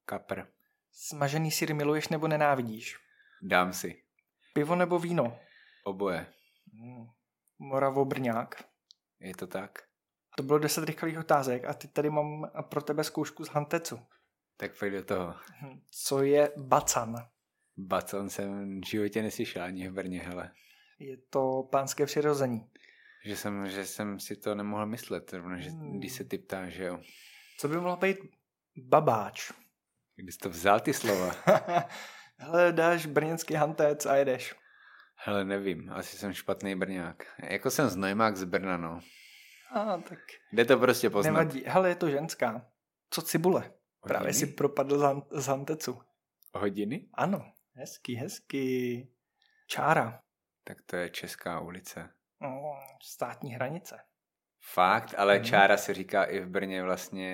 Kapr. 0.05 0.41
Smažený 0.91 1.51
sír 1.51 1.75
miluješ 1.75 2.07
nebo 2.07 2.27
nenávidíš? 2.27 2.97
Dám 3.41 3.73
si. 3.73 4.03
Pivo 4.53 4.75
nebo 4.75 4.99
víno? 4.99 5.39
Oboje. 5.83 6.25
Hmm. 6.73 7.07
Moravo 7.59 8.05
Brňák. 8.05 8.63
Je 9.19 9.35
to 9.35 9.47
tak? 9.47 9.79
To 10.37 10.43
bylo 10.43 10.59
10 10.59 10.83
rychlých 10.83 11.19
otázek 11.19 11.65
a 11.65 11.73
teď 11.73 11.93
tady 11.93 12.09
mám 12.09 12.51
pro 12.69 12.81
tebe 12.81 13.03
zkoušku 13.03 13.45
z 13.45 13.49
Hantecu. 13.49 13.99
Tak 14.57 14.79
pojď 14.79 14.93
do 14.93 15.03
toho. 15.05 15.35
Hm, 15.61 15.81
Co 15.91 16.23
je 16.23 16.51
bacan? 16.57 17.15
Bacon 17.77 18.29
jsem 18.29 18.81
v 18.81 18.85
životě 18.85 19.21
neslyšel 19.21 19.63
ani 19.63 19.89
v 19.89 19.93
Brně, 19.93 20.21
hele. 20.21 20.51
Je 20.99 21.17
to 21.29 21.63
pánské 21.71 22.05
přirození. 22.05 22.71
Že 23.25 23.35
jsem, 23.37 23.69
že 23.69 23.85
jsem 23.85 24.19
si 24.19 24.35
to 24.35 24.55
nemohl 24.55 24.85
myslet, 24.85 25.33
rovno, 25.33 25.57
že 25.57 25.69
Hmm. 25.69 25.99
když 25.99 26.11
se 26.13 26.23
ty 26.23 26.37
ptáš, 26.37 26.73
že 26.73 26.83
jo. 26.85 26.99
Co 27.57 27.67
by 27.67 27.75
mohlo 27.75 27.97
být 27.97 28.17
babáč? 28.77 29.51
Kdy 30.15 30.31
jsi 30.31 30.37
to 30.37 30.49
vzal 30.49 30.79
ty 30.79 30.93
slova? 30.93 31.31
Hele, 32.37 32.71
dáš 32.71 33.05
brněnský 33.05 33.53
hantec 33.53 34.05
a 34.05 34.15
jedeš. 34.15 34.55
Hele, 35.15 35.45
nevím, 35.45 35.91
asi 35.93 36.17
jsem 36.17 36.33
špatný 36.33 36.75
Brňák. 36.75 37.23
Jako 37.49 37.71
jsem 37.71 37.89
znojmák 37.89 38.37
z 38.37 38.43
Brna, 38.43 38.77
no. 38.77 38.99
A 39.71 39.97
tak 39.97 40.19
Jde 40.51 40.65
to 40.65 40.77
prostě 40.79 41.09
poznat. 41.09 41.31
nevadí. 41.31 41.63
Hele, 41.67 41.89
je 41.89 41.95
to 41.95 42.09
ženská. 42.09 42.67
Co 43.09 43.21
cibule? 43.21 43.71
Právě 44.03 44.27
Hodiny? 44.27 44.33
si 44.33 44.47
propadl 44.53 44.97
z, 44.99 45.01
han- 45.01 45.25
z 45.31 45.47
hantecu. 45.47 46.01
Hodiny? 46.53 47.07
Ano, 47.13 47.51
hezký, 47.73 48.15
hezký. 48.15 49.07
Čára. 49.67 50.21
Tak 50.63 50.77
to 50.85 50.95
je 50.95 51.09
Česká 51.09 51.59
ulice. 51.59 52.09
No, 52.41 52.79
státní 53.03 53.53
hranice. 53.53 53.99
Fakt, 54.73 55.13
ale 55.17 55.35
Mhm. 55.35 55.43
čára 55.45 55.77
se 55.77 55.93
říká 55.93 56.23
i 56.23 56.39
v 56.39 56.49
Brně 56.49 56.83
vlastně 56.83 57.31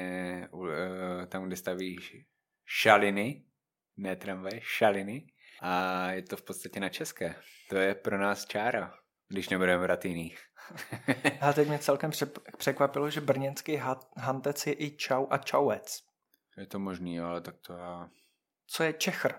eh, 1.23 1.27
tam, 1.27 1.43
kde 1.47 1.55
stavíš 1.55 2.15
šaliny, 2.65 3.45
ne 3.97 4.15
tramvaj, 4.15 4.59
šaliny. 4.61 5.27
A 5.61 6.11
je 6.11 6.21
to 6.23 6.37
v 6.37 6.43
podstatě 6.43 6.79
na 6.79 6.89
české. 6.89 7.35
To 7.69 7.75
je 7.77 7.95
pro 7.95 8.17
nás 8.17 8.45
čára, 8.45 8.93
když 9.27 9.49
nebudeme 9.49 9.83
brát 9.83 10.05
jiných. 10.05 10.43
A 11.41 11.53
teď 11.53 11.67
mě 11.67 11.79
celkem 11.79 12.11
překvapilo, 12.57 13.09
že 13.09 13.21
brněnský 13.21 13.75
ha- 13.77 13.99
hantec 14.17 14.67
je 14.67 14.73
i 14.73 14.97
čau 14.97 15.27
a 15.29 15.37
čauec. 15.37 16.03
je 16.57 16.65
to 16.67 16.79
možný, 16.79 17.19
ale 17.19 17.41
tak 17.41 17.55
to 17.57 17.73
já... 17.73 18.09
Co 18.67 18.83
je 18.83 18.93
čechr? 18.93 19.33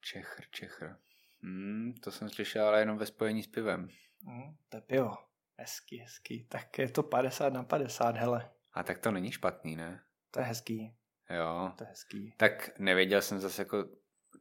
Čechr, 0.00 0.42
čechr. 0.50 0.96
Hmm, 1.42 1.94
to 2.02 2.10
jsem 2.10 2.30
slyšel, 2.30 2.66
ale 2.68 2.80
jenom 2.80 2.98
ve 2.98 3.06
spojení 3.06 3.42
s 3.42 3.46
pivem. 3.46 3.88
Hm, 4.24 4.56
to 4.68 4.76
je 4.76 4.80
pivo. 4.80 5.16
Hezký, 5.58 5.98
hezký. 5.98 6.46
Tak 6.48 6.78
je 6.78 6.88
to 6.90 7.02
50 7.02 7.52
na 7.52 7.62
50, 7.62 8.16
hele. 8.16 8.50
A 8.74 8.82
tak 8.82 8.98
to 8.98 9.10
není 9.10 9.32
špatný, 9.32 9.76
ne? 9.76 10.00
To 10.30 10.40
je 10.40 10.46
hezký, 10.46 10.94
Jo. 11.30 11.72
to 11.78 11.84
je 11.84 11.88
hezký. 11.88 12.34
Tak 12.36 12.78
nevěděl 12.78 13.22
jsem 13.22 13.40
zase 13.40 13.62
jako... 13.62 13.84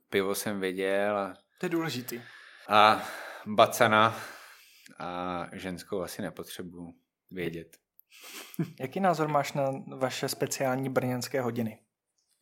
Pivo 0.09 0.35
jsem 0.35 0.59
věděl 0.59 1.17
a, 1.17 1.33
To 1.59 1.65
je 1.65 1.69
důležitý. 1.69 2.21
a 2.69 3.03
bacana 3.45 4.15
a 4.99 5.43
ženskou 5.53 6.01
asi 6.01 6.21
nepotřebuju 6.21 6.93
vědět. 7.31 7.77
Jaký 8.79 8.99
názor 8.99 9.27
máš 9.27 9.53
na 9.53 9.63
vaše 9.97 10.29
speciální 10.29 10.89
brněnské 10.89 11.41
hodiny? 11.41 11.79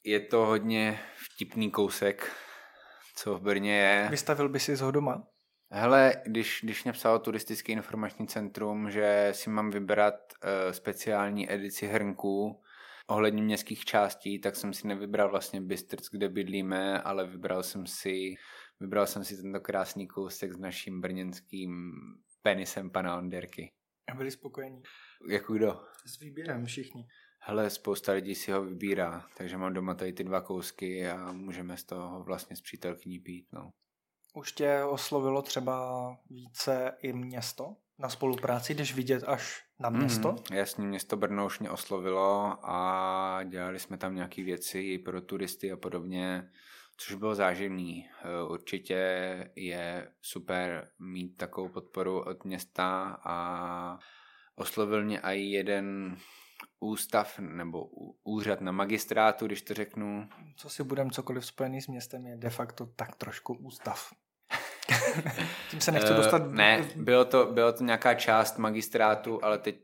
Je 0.03 0.19
to 0.19 0.45
hodně 0.45 0.99
vtipný 1.15 1.71
kousek, 1.71 2.31
co 3.15 3.35
v 3.37 3.41
Brně 3.41 3.77
je. 3.77 4.07
Vystavil 4.09 4.49
by 4.49 4.59
si 4.59 4.75
ho 4.75 4.91
doma? 4.91 5.27
Hele, 5.71 6.13
když, 6.25 6.59
když 6.63 6.83
mě 6.83 6.93
psalo 6.93 7.19
turistický 7.19 7.71
informační 7.71 8.27
centrum, 8.27 8.91
že 8.91 9.29
si 9.31 9.49
mám 9.49 9.69
vybrat 9.69 10.13
uh, 10.13 10.71
speciální 10.71 11.51
edici 11.53 11.87
hrnků 11.87 12.61
ohledně 13.07 13.43
městských 13.43 13.85
částí, 13.85 14.39
tak 14.41 14.55
jsem 14.55 14.73
si 14.73 14.87
nevybral 14.87 15.29
vlastně 15.29 15.61
Bystrc, 15.61 16.07
kde 16.11 16.29
bydlíme, 16.29 17.01
ale 17.01 17.27
vybral 17.27 17.63
jsem 17.63 17.87
si, 17.87 18.35
vybral 18.79 19.07
jsem 19.07 19.23
si 19.23 19.41
tento 19.41 19.59
krásný 19.59 20.07
kousek 20.07 20.53
s 20.53 20.57
naším 20.57 21.01
brněnským 21.01 21.91
penisem 22.41 22.89
pana 22.89 23.17
Onderky. 23.17 23.71
A 24.11 24.15
byli 24.15 24.31
spokojení. 24.31 24.81
Jako 25.29 25.53
kdo? 25.53 25.81
S 26.05 26.19
výběrem 26.19 26.65
všichni. 26.65 27.07
Hele, 27.39 27.69
spousta 27.69 28.11
lidí 28.11 28.35
si 28.35 28.51
ho 28.51 28.65
vybírá, 28.65 29.25
takže 29.37 29.57
mám 29.57 29.73
doma 29.73 29.95
tady 29.95 30.13
ty 30.13 30.23
dva 30.23 30.41
kousky 30.41 31.07
a 31.07 31.31
můžeme 31.31 31.77
z 31.77 31.83
toho 31.83 32.23
vlastně 32.23 32.55
s 32.55 32.61
přítelkyní 32.61 33.19
pít, 33.19 33.47
no. 33.53 33.71
Už 34.35 34.51
tě 34.51 34.83
oslovilo 34.83 35.41
třeba 35.41 36.17
více 36.29 36.97
i 37.01 37.13
město 37.13 37.75
na 37.99 38.09
spolupráci, 38.09 38.73
když 38.73 38.95
vidět 38.95 39.23
až 39.27 39.63
na 39.79 39.89
město? 39.89 40.31
Mm, 40.31 40.57
jasně, 40.57 40.87
město 40.87 41.17
Brno 41.17 41.45
už 41.45 41.59
mě 41.59 41.69
oslovilo 41.69 42.57
a 42.63 43.39
dělali 43.43 43.79
jsme 43.79 43.97
tam 43.97 44.15
nějaké 44.15 44.43
věci 44.43 44.79
i 44.79 44.99
pro 44.99 45.21
turisty 45.21 45.71
a 45.71 45.77
podobně, 45.77 46.51
což 46.97 47.15
bylo 47.15 47.35
záživný. 47.35 48.09
Eh, 48.23 48.43
Určitě 48.49 48.95
je 49.55 50.11
super 50.21 50.89
mít 50.99 51.37
takovou 51.37 51.69
podporu 51.69 52.21
od 52.21 52.45
města 52.45 53.19
a 53.23 53.99
oslovil 54.55 55.03
mě 55.03 55.19
i 55.19 55.39
jeden 55.39 56.17
ústav 56.79 57.39
nebo 57.39 57.85
úřad 58.23 58.61
na 58.61 58.71
magistrátu, 58.71 59.45
když 59.45 59.61
to 59.61 59.73
řeknu. 59.73 60.29
Co 60.55 60.69
si 60.69 60.83
budem 60.83 61.11
cokoliv 61.11 61.45
spojený 61.45 61.81
s 61.81 61.87
městem 61.87 62.25
je 62.25 62.37
de 62.37 62.49
facto 62.49 62.85
tak 62.85 63.15
trošku 63.15 63.53
ústav. 63.53 64.13
Tím 65.71 65.81
se 65.81 65.91
nechci 65.91 66.11
Eh, 66.11 66.15
dostat... 66.15 66.51
Ne, 66.51 66.85
bylo 66.95 67.25
to, 67.25 67.45
bylo 67.45 67.73
to 67.73 67.83
nějaká 67.83 68.13
část 68.13 68.57
magistrátu, 68.57 69.45
ale 69.45 69.57
teď 69.57 69.75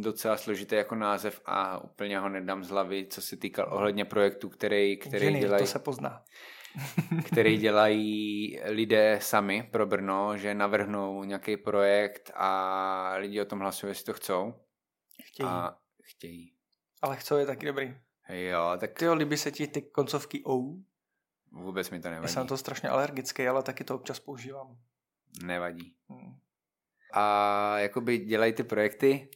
docela 0.00 0.36
složitý 0.36 0.74
jako 0.74 0.94
název 0.94 1.40
a 1.44 1.84
úplně 1.84 2.18
ho 2.18 2.28
nedám 2.28 2.64
z 2.64 2.68
hlavy, 2.68 3.06
co 3.10 3.22
se 3.22 3.36
týkal 3.36 3.68
ohledně 3.70 4.04
projektu, 4.04 4.48
který, 4.48 4.96
který, 4.96 5.26
Inženýr, 5.26 5.40
dělají, 5.40 5.62
to 5.62 5.66
se 5.66 5.78
pozná. 5.78 6.24
který 7.26 7.56
dělají 7.56 8.60
lidé 8.64 9.18
sami 9.22 9.68
pro 9.72 9.86
Brno, 9.86 10.36
že 10.36 10.54
navrhnou 10.54 11.24
nějaký 11.24 11.56
projekt 11.56 12.30
a 12.34 13.12
lidi 13.16 13.40
o 13.40 13.44
tom 13.44 13.58
hlasují, 13.58 13.90
jestli 13.90 14.04
to 14.04 14.12
chcou. 14.12 14.54
Chtějí. 15.24 15.48
A 15.48 15.76
chtějí. 16.02 16.52
Ale 17.02 17.16
chcou 17.16 17.36
je 17.36 17.46
taky 17.46 17.66
dobrý. 17.66 17.94
Jo, 18.28 18.72
tak 18.80 18.92
Ty 18.92 19.10
líbí 19.10 19.36
se 19.36 19.50
ti 19.50 19.66
ty 19.66 19.82
koncovky 19.82 20.42
O. 20.44 20.62
vůbec 21.52 21.90
mi 21.90 22.00
to 22.00 22.08
Já 22.08 22.14
nevadí. 22.14 22.32
jsem 22.32 22.42
na 22.42 22.46
to 22.46 22.56
strašně 22.56 22.88
alergický, 22.88 23.48
ale 23.48 23.62
taky 23.62 23.84
to 23.84 23.94
občas 23.94 24.20
používám. 24.20 24.76
Nevadí. 25.42 25.94
Hmm. 26.08 26.34
a 27.12 27.78
jakoby 27.78 28.18
dělají 28.18 28.52
ty 28.52 28.62
projekty 28.62 29.28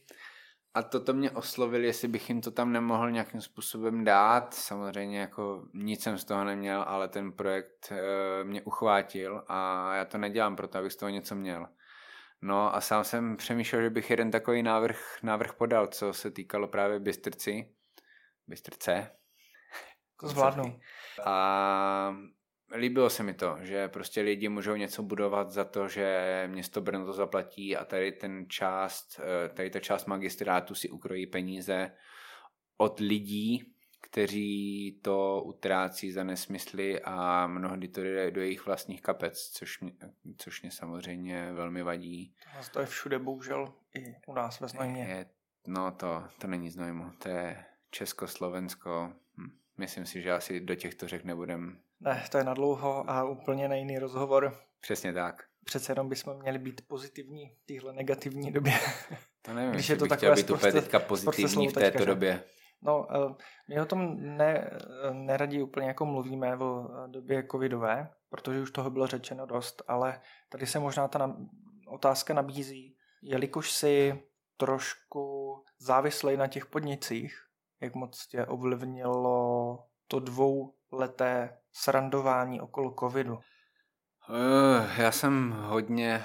a 0.73 0.83
toto 0.83 1.13
mě 1.13 1.31
oslovil, 1.31 1.83
jestli 1.83 2.07
bych 2.07 2.29
jim 2.29 2.41
to 2.41 2.51
tam 2.51 2.71
nemohl 2.71 3.11
nějakým 3.11 3.41
způsobem 3.41 4.03
dát. 4.03 4.53
Samozřejmě 4.53 5.19
jako 5.19 5.65
nic 5.73 6.03
jsem 6.03 6.17
z 6.17 6.23
toho 6.25 6.43
neměl, 6.43 6.83
ale 6.87 7.07
ten 7.07 7.31
projekt 7.31 7.91
e, 7.91 8.43
mě 8.43 8.61
uchvátil 8.61 9.43
a 9.47 9.95
já 9.95 10.05
to 10.05 10.17
nedělám 10.17 10.55
proto, 10.55 10.77
abych 10.77 10.93
z 10.93 10.95
toho 10.95 11.09
něco 11.09 11.35
měl. 11.35 11.67
No 12.41 12.75
a 12.75 12.81
sám 12.81 13.03
jsem 13.03 13.37
přemýšlel, 13.37 13.81
že 13.81 13.89
bych 13.89 14.09
jeden 14.09 14.31
takový 14.31 14.63
návrh, 14.63 15.17
návrh 15.23 15.53
podal, 15.53 15.87
co 15.87 16.13
se 16.13 16.31
týkalo 16.31 16.67
právě 16.67 16.99
Bystrci. 16.99 17.75
Bystrce. 18.47 19.11
To 20.19 20.27
zvládnu. 20.27 20.79
A 21.25 22.15
líbilo 22.75 23.09
se 23.09 23.23
mi 23.23 23.33
to, 23.33 23.57
že 23.61 23.87
prostě 23.87 24.21
lidi 24.21 24.49
můžou 24.49 24.75
něco 24.75 25.03
budovat 25.03 25.51
za 25.51 25.63
to, 25.63 25.87
že 25.87 26.43
město 26.51 26.81
Brno 26.81 27.05
to 27.05 27.13
zaplatí 27.13 27.77
a 27.77 27.85
tady 27.85 28.11
ten 28.11 28.45
část, 28.49 29.19
eh, 29.19 29.49
tady 29.49 29.69
ta 29.69 29.79
část 29.79 30.05
magistrátu 30.05 30.75
si 30.75 30.89
ukrojí 30.89 31.27
peníze 31.27 31.91
od 32.77 32.99
lidí, 32.99 33.73
kteří 34.01 34.99
to 35.03 35.43
utrácí 35.45 36.11
za 36.11 36.23
nesmysly 36.23 37.01
a 37.01 37.47
mnohdy 37.47 37.87
to 37.87 38.01
jde 38.01 38.31
do 38.31 38.41
jejich 38.41 38.65
vlastních 38.65 39.01
kapec, 39.01 39.49
což 39.53 39.79
mě, 39.79 39.93
což 40.37 40.61
mě 40.61 40.71
samozřejmě 40.71 41.51
velmi 41.53 41.83
vadí. 41.83 42.35
To 42.73 42.79
je 42.79 42.85
všude, 42.85 43.19
bohužel, 43.19 43.73
i 43.95 44.15
u 44.27 44.33
nás 44.33 44.59
ve 44.59 44.67
Znojmě. 44.67 45.03
Je, 45.03 45.25
no 45.67 45.91
to, 45.91 46.23
to 46.41 46.47
není 46.47 46.69
Znojmo, 46.69 47.11
to 47.19 47.29
je 47.29 47.65
Česko-Slovensko. 47.91 49.13
Myslím 49.83 50.05
si, 50.05 50.21
že 50.21 50.31
asi 50.31 50.59
do 50.59 50.75
těchto 50.75 51.07
řek 51.07 51.23
nebudem. 51.23 51.79
Ne, 51.99 52.23
to 52.31 52.37
je 52.37 52.43
na 52.43 52.53
dlouho 52.53 53.09
a 53.09 53.23
úplně 53.23 53.67
na 53.67 53.75
jiný 53.75 53.99
rozhovor. 53.99 54.57
Přesně 54.81 55.13
tak. 55.13 55.43
Přece 55.65 55.91
jenom 55.91 56.09
bychom 56.09 56.39
měli 56.39 56.59
být 56.59 56.81
pozitivní 56.87 57.49
v 57.49 57.65
téhle 57.65 57.93
negativní 57.93 58.51
době. 58.51 58.73
To 59.41 59.53
nevím, 59.53 59.71
Když 59.71 59.89
je 59.89 59.95
to 59.95 60.05
bych 60.05 60.17
chtěl 60.17 60.29
takové 60.29 60.41
být 60.41 60.49
úplně 60.49 60.71
teďka 60.71 60.99
pozitivní 60.99 61.67
v 61.67 61.73
této 61.73 61.97
teďka, 61.97 62.05
době. 62.05 62.43
No, 62.81 63.07
eh, 63.11 63.35
my 63.69 63.81
o 63.81 63.85
tom 63.85 64.17
ne, 64.37 64.69
neradí 65.11 65.61
úplně 65.61 65.87
jako 65.87 66.05
mluvíme 66.05 66.55
v 66.55 66.63
eh, 66.63 67.07
době 67.07 67.47
covidové, 67.51 68.09
protože 68.29 68.61
už 68.61 68.71
toho 68.71 68.89
bylo 68.89 69.07
řečeno 69.07 69.45
dost, 69.45 69.81
ale 69.87 70.21
tady 70.49 70.65
se 70.65 70.79
možná 70.79 71.07
ta 71.07 71.37
otázka 71.87 72.33
nabízí, 72.33 72.95
jelikož 73.21 73.71
si 73.71 74.23
trošku 74.57 75.55
závislej 75.79 76.37
na 76.37 76.47
těch 76.47 76.65
podnicích, 76.65 77.43
jak 77.83 77.95
moc 77.95 78.27
tě 78.27 78.45
ovlivnilo 78.45 79.79
to 80.07 80.19
dvouleté 80.19 81.57
srandování 81.71 82.61
okolo 82.61 82.95
covidu. 82.99 83.37
Eh, 84.29 85.01
Já 85.01 85.11
jsem 85.11 85.51
hodně 85.51 86.23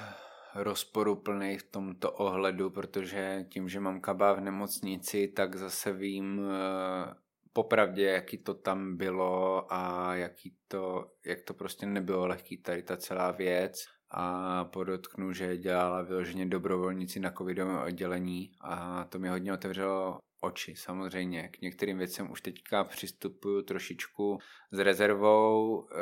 rozporuplný 0.54 1.58
v 1.58 1.70
tomto 1.70 2.12
ohledu, 2.12 2.70
protože 2.70 3.44
tím, 3.52 3.68
že 3.68 3.80
mám 3.80 4.00
kabá 4.00 4.32
v 4.32 4.40
nemocnici, 4.40 5.28
tak 5.28 5.56
zase 5.56 5.92
vím 5.92 6.40
eh, 6.50 7.14
popravdě, 7.52 8.04
jaký 8.04 8.38
to 8.38 8.54
tam 8.54 8.96
bylo 8.96 9.66
a 9.72 10.14
jaký 10.14 10.56
to, 10.68 11.10
jak 11.26 11.42
to 11.42 11.54
prostě 11.54 11.86
nebylo 11.86 12.26
lehký 12.26 12.56
tady 12.62 12.82
ta 12.82 12.96
celá 12.96 13.30
věc 13.30 13.84
a 14.10 14.64
podotknu, 14.64 15.32
že 15.32 15.56
dělala 15.56 16.02
vyloženě 16.02 16.46
dobrovolníci 16.46 17.20
na 17.20 17.30
covidovém 17.30 17.78
oddělení 17.78 18.52
a 18.60 19.04
to 19.04 19.18
mi 19.18 19.28
hodně 19.28 19.52
otevřelo 19.52 20.18
oči 20.40 20.74
samozřejmě. 20.76 21.48
K 21.48 21.60
některým 21.60 21.98
věcem 21.98 22.30
už 22.30 22.40
teďka 22.40 22.84
přistupuju 22.84 23.62
trošičku 23.62 24.38
s 24.70 24.78
rezervou. 24.78 25.88
E, 25.90 25.96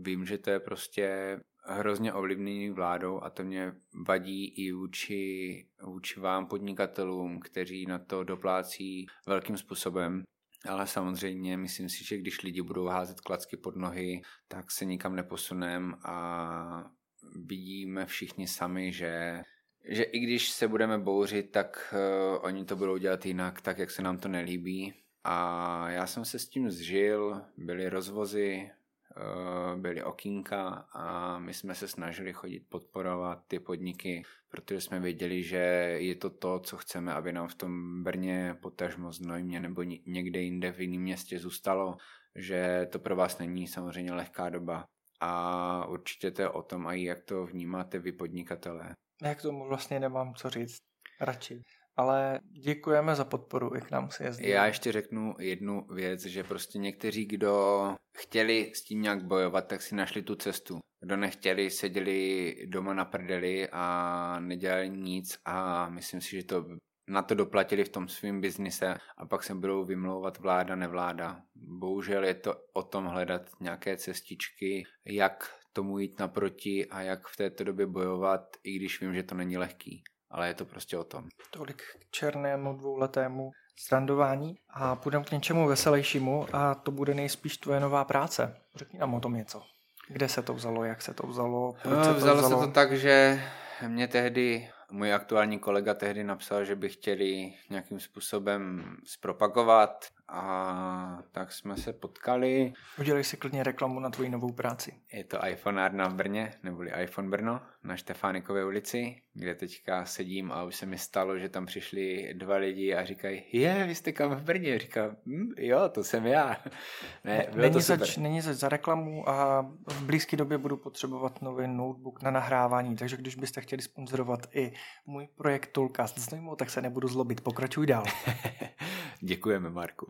vím, 0.00 0.26
že 0.26 0.38
to 0.38 0.50
je 0.50 0.60
prostě 0.60 1.38
hrozně 1.64 2.12
ovlivněný 2.12 2.70
vládou 2.70 3.20
a 3.22 3.30
to 3.30 3.44
mě 3.44 3.72
vadí 4.06 4.46
i 4.48 4.72
vůči, 4.72 5.66
vůči 5.82 6.20
vám 6.20 6.46
podnikatelům, 6.46 7.40
kteří 7.40 7.86
na 7.86 7.98
to 7.98 8.24
doplácí 8.24 9.06
velkým 9.26 9.56
způsobem. 9.56 10.22
Ale 10.68 10.86
samozřejmě 10.86 11.56
myslím 11.56 11.88
si, 11.88 12.04
že 12.04 12.18
když 12.18 12.42
lidi 12.42 12.62
budou 12.62 12.86
házet 12.86 13.20
klacky 13.20 13.56
pod 13.56 13.76
nohy, 13.76 14.22
tak 14.48 14.70
se 14.70 14.84
nikam 14.84 15.16
neposunem 15.16 15.94
a 16.04 16.90
vidíme 17.36 18.06
všichni 18.06 18.46
sami, 18.46 18.92
že 18.92 19.42
že 19.84 20.02
i 20.02 20.18
když 20.18 20.50
se 20.50 20.68
budeme 20.68 20.98
bouřit, 20.98 21.50
tak 21.50 21.94
uh, 21.94 22.44
oni 22.44 22.64
to 22.64 22.76
budou 22.76 22.96
dělat 22.96 23.26
jinak, 23.26 23.60
tak 23.60 23.78
jak 23.78 23.90
se 23.90 24.02
nám 24.02 24.18
to 24.18 24.28
nelíbí. 24.28 24.94
A 25.24 25.90
já 25.90 26.06
jsem 26.06 26.24
se 26.24 26.38
s 26.38 26.48
tím 26.48 26.70
zžil, 26.70 27.42
byly 27.56 27.88
rozvozy, 27.88 28.70
uh, 29.16 29.80
byly 29.80 30.02
okýnka 30.02 30.68
a 30.92 31.38
my 31.38 31.54
jsme 31.54 31.74
se 31.74 31.88
snažili 31.88 32.32
chodit 32.32 32.66
podporovat 32.68 33.42
ty 33.48 33.58
podniky, 33.58 34.22
protože 34.50 34.80
jsme 34.80 35.00
věděli, 35.00 35.42
že 35.42 35.56
je 35.98 36.14
to 36.14 36.30
to, 36.30 36.60
co 36.60 36.76
chceme, 36.76 37.14
aby 37.14 37.32
nám 37.32 37.48
v 37.48 37.54
tom 37.54 38.04
Brně, 38.04 38.56
potažmo 38.62 39.12
Znojmě 39.12 39.60
nebo 39.60 39.82
někde 40.06 40.40
jinde 40.40 40.72
v 40.72 40.80
jiném 40.80 41.02
městě 41.02 41.38
zůstalo, 41.38 41.96
že 42.34 42.88
to 42.92 42.98
pro 42.98 43.16
vás 43.16 43.38
není 43.38 43.66
samozřejmě 43.66 44.12
lehká 44.12 44.50
doba. 44.50 44.84
A 45.20 45.86
určitě 45.86 46.30
to 46.30 46.42
je 46.42 46.48
o 46.48 46.62
tom, 46.62 46.86
a 46.86 46.92
jak 46.92 47.22
to 47.22 47.46
vnímáte 47.46 47.98
vy 47.98 48.12
podnikatelé. 48.12 48.94
Já 49.22 49.34
k 49.34 49.42
tomu 49.42 49.68
vlastně 49.68 50.00
nemám 50.00 50.34
co 50.34 50.50
říct. 50.50 50.80
Radši. 51.20 51.62
Ale 51.96 52.40
děkujeme 52.64 53.14
za 53.14 53.24
podporu, 53.24 53.74
jak 53.74 53.90
nám 53.90 54.10
se 54.10 54.24
jezdí. 54.24 54.48
Já 54.48 54.66
ještě 54.66 54.92
řeknu 54.92 55.34
jednu 55.38 55.86
věc, 55.94 56.24
že 56.24 56.44
prostě 56.44 56.78
někteří, 56.78 57.24
kdo 57.24 57.94
chtěli 58.16 58.72
s 58.74 58.84
tím 58.84 59.02
nějak 59.02 59.24
bojovat, 59.24 59.66
tak 59.68 59.82
si 59.82 59.94
našli 59.94 60.22
tu 60.22 60.34
cestu. 60.34 60.78
Kdo 61.00 61.16
nechtěli, 61.16 61.70
seděli 61.70 62.56
doma 62.66 62.94
na 62.94 63.04
prdeli 63.04 63.68
a 63.72 64.36
nedělali 64.40 64.90
nic 64.90 65.38
a 65.44 65.88
myslím 65.88 66.20
si, 66.20 66.36
že 66.36 66.44
to 66.44 66.64
na 67.08 67.22
to 67.22 67.34
doplatili 67.34 67.84
v 67.84 67.88
tom 67.88 68.08
svém 68.08 68.40
biznise 68.40 68.94
a 69.18 69.26
pak 69.26 69.42
se 69.42 69.54
budou 69.54 69.84
vymlouvat 69.84 70.38
vláda, 70.38 70.76
nevláda. 70.76 71.42
Bohužel 71.54 72.24
je 72.24 72.34
to 72.34 72.54
o 72.72 72.82
tom 72.82 73.04
hledat 73.04 73.42
nějaké 73.60 73.96
cestičky, 73.96 74.84
jak 75.04 75.59
tomu 75.72 75.98
jít 75.98 76.18
naproti 76.18 76.86
a 76.86 77.02
jak 77.02 77.26
v 77.26 77.36
této 77.36 77.64
době 77.64 77.86
bojovat, 77.86 78.40
i 78.64 78.76
když 78.76 79.00
vím, 79.00 79.14
že 79.14 79.22
to 79.22 79.34
není 79.34 79.58
lehký. 79.58 80.02
Ale 80.30 80.48
je 80.48 80.54
to 80.54 80.64
prostě 80.64 80.98
o 80.98 81.04
tom. 81.04 81.24
Tolik 81.50 81.82
k 81.98 82.10
černému 82.10 82.76
dvouletému 82.76 83.50
strandování 83.78 84.54
a 84.70 84.96
půjdeme 84.96 85.24
k 85.24 85.30
něčemu 85.30 85.68
veselějšímu 85.68 86.46
a 86.52 86.74
to 86.74 86.90
bude 86.90 87.14
nejspíš 87.14 87.56
tvoje 87.56 87.80
nová 87.80 88.04
práce. 88.04 88.56
Řekni 88.74 88.98
nám 88.98 89.14
o 89.14 89.20
tom 89.20 89.34
něco. 89.34 89.62
Kde 90.08 90.28
se 90.28 90.42
to 90.42 90.54
vzalo, 90.54 90.84
jak 90.84 91.02
se 91.02 91.14
to 91.14 91.26
vzalo, 91.26 91.74
proč 91.82 91.96
no, 91.96 92.04
se 92.04 92.10
to 92.10 92.16
vzalo? 92.16 92.38
Vzalo 92.38 92.60
se 92.60 92.66
to 92.66 92.72
tak, 92.72 92.92
že 92.92 93.42
mě 93.88 94.08
tehdy 94.08 94.70
můj 94.90 95.14
aktuální 95.14 95.58
kolega 95.58 95.94
tehdy 95.94 96.24
napsal, 96.24 96.64
že 96.64 96.76
by 96.76 96.88
chtěli 96.88 97.54
nějakým 97.70 98.00
způsobem 98.00 98.96
zpropagovat 99.04 100.06
a 100.30 101.22
tak 101.32 101.52
jsme 101.52 101.76
se 101.76 101.92
potkali. 101.92 102.72
Udělej 102.98 103.24
si 103.24 103.36
klidně 103.36 103.62
reklamu 103.62 104.00
na 104.00 104.10
tvoji 104.10 104.30
novou 104.30 104.52
práci. 104.52 104.92
Je 105.12 105.24
to 105.24 105.46
iPhoneárna 105.46 106.08
v 106.08 106.14
Brně, 106.14 106.52
neboli 106.62 106.90
iPhone 107.02 107.28
Brno, 107.28 107.60
na 107.84 107.96
Štefánikové 107.96 108.64
ulici, 108.64 109.22
kde 109.34 109.54
teďka 109.54 110.04
sedím 110.04 110.52
a 110.52 110.64
už 110.64 110.76
se 110.76 110.86
mi 110.86 110.98
stalo, 110.98 111.38
že 111.38 111.48
tam 111.48 111.66
přišli 111.66 112.34
dva 112.34 112.56
lidi 112.56 112.94
a 112.94 113.04
říkají, 113.04 113.42
je, 113.52 113.84
vy 113.86 113.94
jste 113.94 114.12
kam 114.12 114.34
v 114.34 114.42
Brně? 114.42 114.78
Říkám, 114.78 115.16
hm, 115.26 115.52
jo, 115.56 115.88
to 115.88 116.04
jsem 116.04 116.26
já. 116.26 116.56
ne, 117.24 117.46
bylo 117.50 117.62
není, 117.62 117.72
to 117.72 117.80
super. 117.80 117.98
zač, 117.98 118.16
není 118.16 118.40
zač 118.40 118.56
za 118.56 118.68
reklamu 118.68 119.28
a 119.28 119.62
v 119.88 120.02
blízké 120.02 120.36
době 120.36 120.58
budu 120.58 120.76
potřebovat 120.76 121.42
nový 121.42 121.68
notebook 121.68 122.22
na 122.22 122.30
nahrávání, 122.30 122.96
takže 122.96 123.16
když 123.16 123.34
byste 123.34 123.60
chtěli 123.60 123.82
sponzorovat 123.82 124.46
i 124.52 124.72
můj 125.06 125.28
projekt 125.36 125.72
Toolcast 125.72 126.18
s 126.18 126.28
tak 126.56 126.70
se 126.70 126.82
nebudu 126.82 127.08
zlobit. 127.08 127.40
Pokračuj 127.40 127.86
dál. 127.86 128.04
Děkujeme, 129.22 129.70
Marku. 129.70 130.06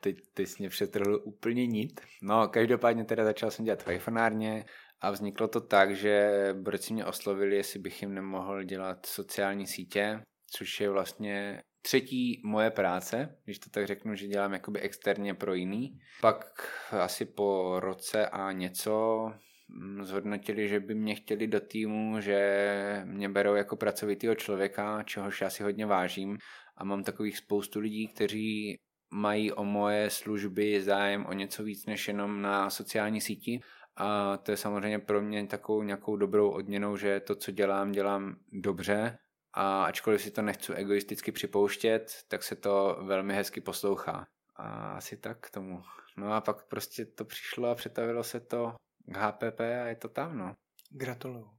teď, 0.00 0.16
teď 0.34 0.48
jsi 0.48 0.56
mě 0.58 0.68
přetrhl 0.68 1.20
úplně 1.24 1.66
nit. 1.66 2.00
No, 2.22 2.48
každopádně 2.48 3.04
teda 3.04 3.24
začal 3.24 3.50
jsem 3.50 3.64
dělat 3.64 3.86
vajfonárně 3.86 4.64
a 5.00 5.10
vzniklo 5.10 5.48
to 5.48 5.60
tak, 5.60 5.96
že 5.96 6.30
borci 6.52 6.92
mě 6.92 7.04
oslovili, 7.04 7.56
jestli 7.56 7.80
bych 7.80 8.02
jim 8.02 8.14
nemohl 8.14 8.62
dělat 8.62 9.06
sociální 9.06 9.66
sítě, 9.66 10.20
což 10.50 10.80
je 10.80 10.90
vlastně 10.90 11.62
třetí 11.82 12.42
moje 12.44 12.70
práce, 12.70 13.36
když 13.44 13.58
to 13.58 13.70
tak 13.70 13.86
řeknu, 13.86 14.14
že 14.14 14.26
dělám 14.26 14.52
jakoby 14.52 14.80
externě 14.80 15.34
pro 15.34 15.54
jiný. 15.54 15.98
Pak 16.20 16.44
asi 17.00 17.24
po 17.24 17.80
roce 17.80 18.26
a 18.28 18.52
něco 18.52 19.24
mm, 19.68 20.04
zhodnotili, 20.04 20.68
že 20.68 20.80
by 20.80 20.94
mě 20.94 21.14
chtěli 21.14 21.46
do 21.46 21.60
týmu, 21.60 22.20
že 22.20 23.02
mě 23.04 23.28
berou 23.28 23.54
jako 23.54 23.76
pracovitýho 23.76 24.34
člověka, 24.34 25.02
čehož 25.02 25.40
já 25.40 25.50
si 25.50 25.62
hodně 25.62 25.86
vážím 25.86 26.38
a 26.76 26.84
mám 26.84 27.04
takových 27.04 27.38
spoustu 27.38 27.80
lidí, 27.80 28.08
kteří 28.08 28.76
mají 29.10 29.52
o 29.52 29.64
moje 29.64 30.10
služby 30.10 30.82
zájem 30.82 31.26
o 31.26 31.32
něco 31.32 31.62
víc 31.62 31.86
než 31.86 32.08
jenom 32.08 32.42
na 32.42 32.70
sociální 32.70 33.20
síti 33.20 33.60
a 33.96 34.36
to 34.36 34.50
je 34.50 34.56
samozřejmě 34.56 34.98
pro 34.98 35.22
mě 35.22 35.46
takovou 35.46 35.82
nějakou 35.82 36.16
dobrou 36.16 36.50
odměnou, 36.50 36.96
že 36.96 37.20
to, 37.20 37.34
co 37.34 37.50
dělám, 37.50 37.92
dělám 37.92 38.36
dobře 38.52 39.18
a 39.52 39.84
ačkoliv 39.84 40.22
si 40.22 40.30
to 40.30 40.42
nechci 40.42 40.72
egoisticky 40.72 41.32
připouštět, 41.32 42.12
tak 42.28 42.42
se 42.42 42.56
to 42.56 42.98
velmi 43.02 43.34
hezky 43.34 43.60
poslouchá. 43.60 44.26
A 44.56 44.92
asi 44.92 45.16
tak 45.16 45.40
k 45.40 45.50
tomu. 45.50 45.82
No 46.16 46.32
a 46.32 46.40
pak 46.40 46.68
prostě 46.68 47.04
to 47.04 47.24
přišlo 47.24 47.68
a 47.68 47.74
přetavilo 47.74 48.24
se 48.24 48.40
to 48.40 48.74
k 49.06 49.16
HPP 49.16 49.60
a 49.60 49.86
je 49.86 49.96
to 49.96 50.08
tam, 50.08 50.38
no. 50.38 50.54
Gratuluju. 50.90 51.50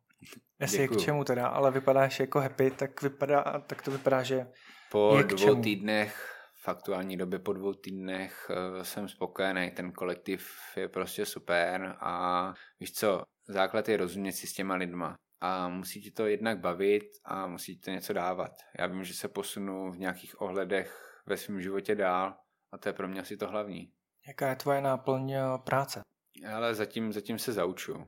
Jestli 0.60 0.78
je 0.78 0.88
k 0.88 0.98
čemu 0.98 1.24
teda, 1.24 1.48
ale 1.48 1.72
vypadáš 1.72 2.20
jako 2.20 2.40
happy, 2.40 2.72
tak, 2.72 3.02
vypadá, 3.02 3.44
tak 3.68 3.82
to 3.82 3.92
vypadá, 3.92 4.24
že 4.24 4.48
Po 4.92 5.18
je 5.18 5.24
dvou 5.24 5.38
čemu. 5.38 5.62
týdnech 5.62 6.36
v 6.66 6.68
aktuální 6.68 7.18
době 7.18 7.40
po 7.40 7.54
dvou 7.54 7.74
týdnech 7.74 8.52
eh, 8.52 8.84
jsem 8.86 9.10
spokojený, 9.10 9.72
ten 9.72 9.92
kolektiv 9.92 10.52
je 10.78 10.88
prostě 10.88 11.26
super 11.26 11.96
a 12.00 12.54
víš 12.80 12.94
co, 12.94 13.24
základ 13.48 13.90
je 13.90 13.98
rozumět 13.98 14.32
si 14.32 14.48
s 14.48 14.54
těma 14.54 14.76
lidma 14.76 15.16
a 15.42 15.70
musí 15.70 16.02
ti 16.02 16.12
to 16.12 16.28
jednak 16.28 16.60
bavit 16.60 17.04
a 17.26 17.48
musí 17.48 17.76
ti 17.76 17.82
to 17.82 17.92
něco 17.92 18.14
dávat. 18.14 18.52
Já 18.80 18.88
vím, 18.88 19.04
že 19.04 19.14
se 19.14 19.28
posunu 19.28 19.92
v 19.92 20.00
nějakých 20.00 20.42
ohledech 20.42 21.22
ve 21.26 21.38
svém 21.38 21.62
životě 21.62 21.96
dál 21.96 22.36
a 22.72 22.78
to 22.78 22.90
je 22.90 22.94
pro 22.94 23.08
mě 23.08 23.22
asi 23.22 23.38
to 23.38 23.48
hlavní. 23.48 23.92
Jaká 24.28 24.50
je 24.50 24.56
tvoje 24.56 24.82
náplň 24.82 25.32
eh, 25.32 25.42
práce? 25.66 26.02
Ale 26.54 26.76
zatím, 26.76 27.14
zatím 27.14 27.40
se 27.40 27.54
zauču. 27.54 28.06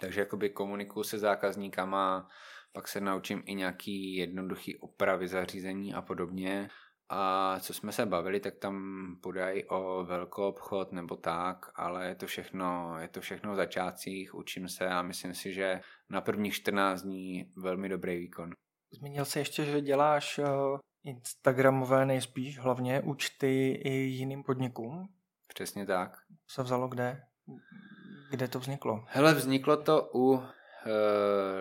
Takže 0.00 0.20
jakoby 0.20 0.50
komunikuju 0.50 1.04
se 1.04 1.18
zákazníkama, 1.18 2.28
pak 2.72 2.88
se 2.88 3.00
naučím 3.00 3.42
i 3.46 3.54
nějaký 3.54 4.14
jednoduchý 4.14 4.76
opravy 4.76 5.28
zařízení 5.28 5.94
a 5.94 6.02
podobně 6.02 6.68
a 7.12 7.56
co 7.60 7.74
jsme 7.74 7.92
se 7.92 8.06
bavili, 8.06 8.40
tak 8.40 8.56
tam 8.56 9.16
podají 9.22 9.64
o 9.64 10.04
velkou 10.04 10.42
obchod 10.42 10.92
nebo 10.92 11.16
tak, 11.16 11.70
ale 11.74 12.08
je 12.08 12.14
to 12.14 12.26
všechno, 12.26 12.98
je 12.98 13.08
to 13.08 13.20
všechno 13.20 13.52
v 13.52 13.56
začátcích, 13.56 14.34
učím 14.34 14.68
se 14.68 14.88
a 14.88 15.02
myslím 15.02 15.34
si, 15.34 15.52
že 15.52 15.80
na 16.10 16.20
prvních 16.20 16.54
14 16.54 17.02
dní 17.02 17.52
velmi 17.56 17.88
dobrý 17.88 18.18
výkon. 18.18 18.50
Zmínil 18.92 19.24
jsi 19.24 19.38
ještě, 19.38 19.64
že 19.64 19.80
děláš 19.80 20.38
eh, 20.38 20.44
Instagramové 21.04 22.06
nejspíš 22.06 22.58
hlavně 22.58 23.00
účty 23.00 23.72
i 23.84 23.92
jiným 23.92 24.42
podnikům. 24.42 25.08
Přesně 25.54 25.86
tak. 25.86 26.18
Se 26.48 26.62
vzalo 26.62 26.88
kde? 26.88 27.22
Kde 28.30 28.48
to 28.48 28.58
vzniklo? 28.58 29.04
Hele, 29.08 29.34
vzniklo 29.34 29.76
to 29.76 30.10
u 30.14 30.42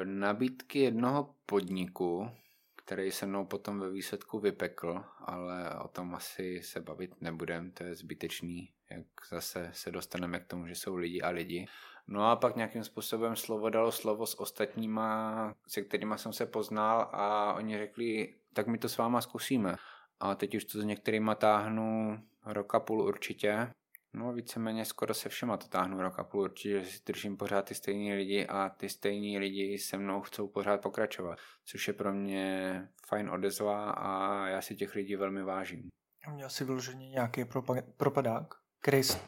nabídky 0.04 0.80
jednoho 0.80 1.36
podniku, 1.46 2.32
který 2.76 3.12
se 3.12 3.26
mnou 3.26 3.46
potom 3.46 3.80
ve 3.80 3.90
výsledku 3.90 4.40
vypekl, 4.40 5.04
ale 5.20 5.80
o 5.80 5.88
tom 5.88 6.16
asi 6.16 6.62
se 6.64 6.80
bavit 6.80 7.22
nebudem, 7.22 7.72
to 7.72 7.84
je 7.84 7.96
zbytečný, 7.96 8.70
jak 8.90 9.06
zase 9.30 9.70
se 9.74 9.92
dostaneme 9.92 10.40
k 10.40 10.48
tomu, 10.48 10.68
že 10.68 10.76
jsou 10.76 10.96
lidi 10.96 11.22
a 11.22 11.30
lidi. 11.30 11.68
No 12.08 12.26
a 12.32 12.36
pak 12.36 12.56
nějakým 12.56 12.84
způsobem 12.84 13.36
slovo 13.36 13.70
dalo 13.70 13.92
slovo 13.92 14.26
s 14.26 14.40
ostatníma, 14.40 15.54
se 15.68 15.82
kterými 15.82 16.14
jsem 16.18 16.34
se 16.34 16.46
poznal 16.46 17.10
a 17.12 17.54
oni 17.54 17.78
řekli, 17.78 18.36
tak 18.54 18.68
my 18.68 18.78
to 18.78 18.90
s 18.90 18.98
váma 18.98 19.22
zkusíme. 19.22 19.76
A 20.20 20.36
teď 20.36 20.56
už 20.56 20.66
to 20.66 20.82
s 20.82 20.84
některýma 20.84 21.36
táhnu 21.36 22.20
roka 22.46 22.80
půl 22.80 23.02
určitě 23.02 23.72
No 24.14 24.34
víceméně 24.34 24.86
skoro 24.86 25.14
se 25.14 25.30
všema 25.30 25.58
to 25.58 25.68
táhnu 25.68 26.02
rok 26.02 26.20
a 26.20 26.24
půl, 26.24 26.42
určitě 26.42 26.86
si 26.86 27.00
držím 27.06 27.38
pořád 27.38 27.62
ty 27.66 27.76
stejní 27.76 28.14
lidi 28.14 28.48
a 28.48 28.70
ty 28.70 28.90
stejní 28.90 29.40
lidi 29.40 29.78
se 29.78 29.98
mnou 29.98 30.22
chcou 30.22 30.48
pořád 30.48 30.82
pokračovat, 30.82 31.40
což 31.66 31.88
je 31.88 31.94
pro 31.94 32.14
mě 32.14 32.88
fajn 33.08 33.30
odezva 33.30 33.92
a 33.92 34.48
já 34.48 34.62
si 34.62 34.76
těch 34.76 34.96
lidí 34.96 35.16
velmi 35.16 35.44
vážím. 35.44 35.90
Měl 36.34 36.50
si 36.50 36.64
vyloženě 36.66 37.10
nějaký 37.10 37.44
propa- 37.44 37.84
propadák, 37.98 38.54
který, 38.82 39.04
jsi- 39.04 39.20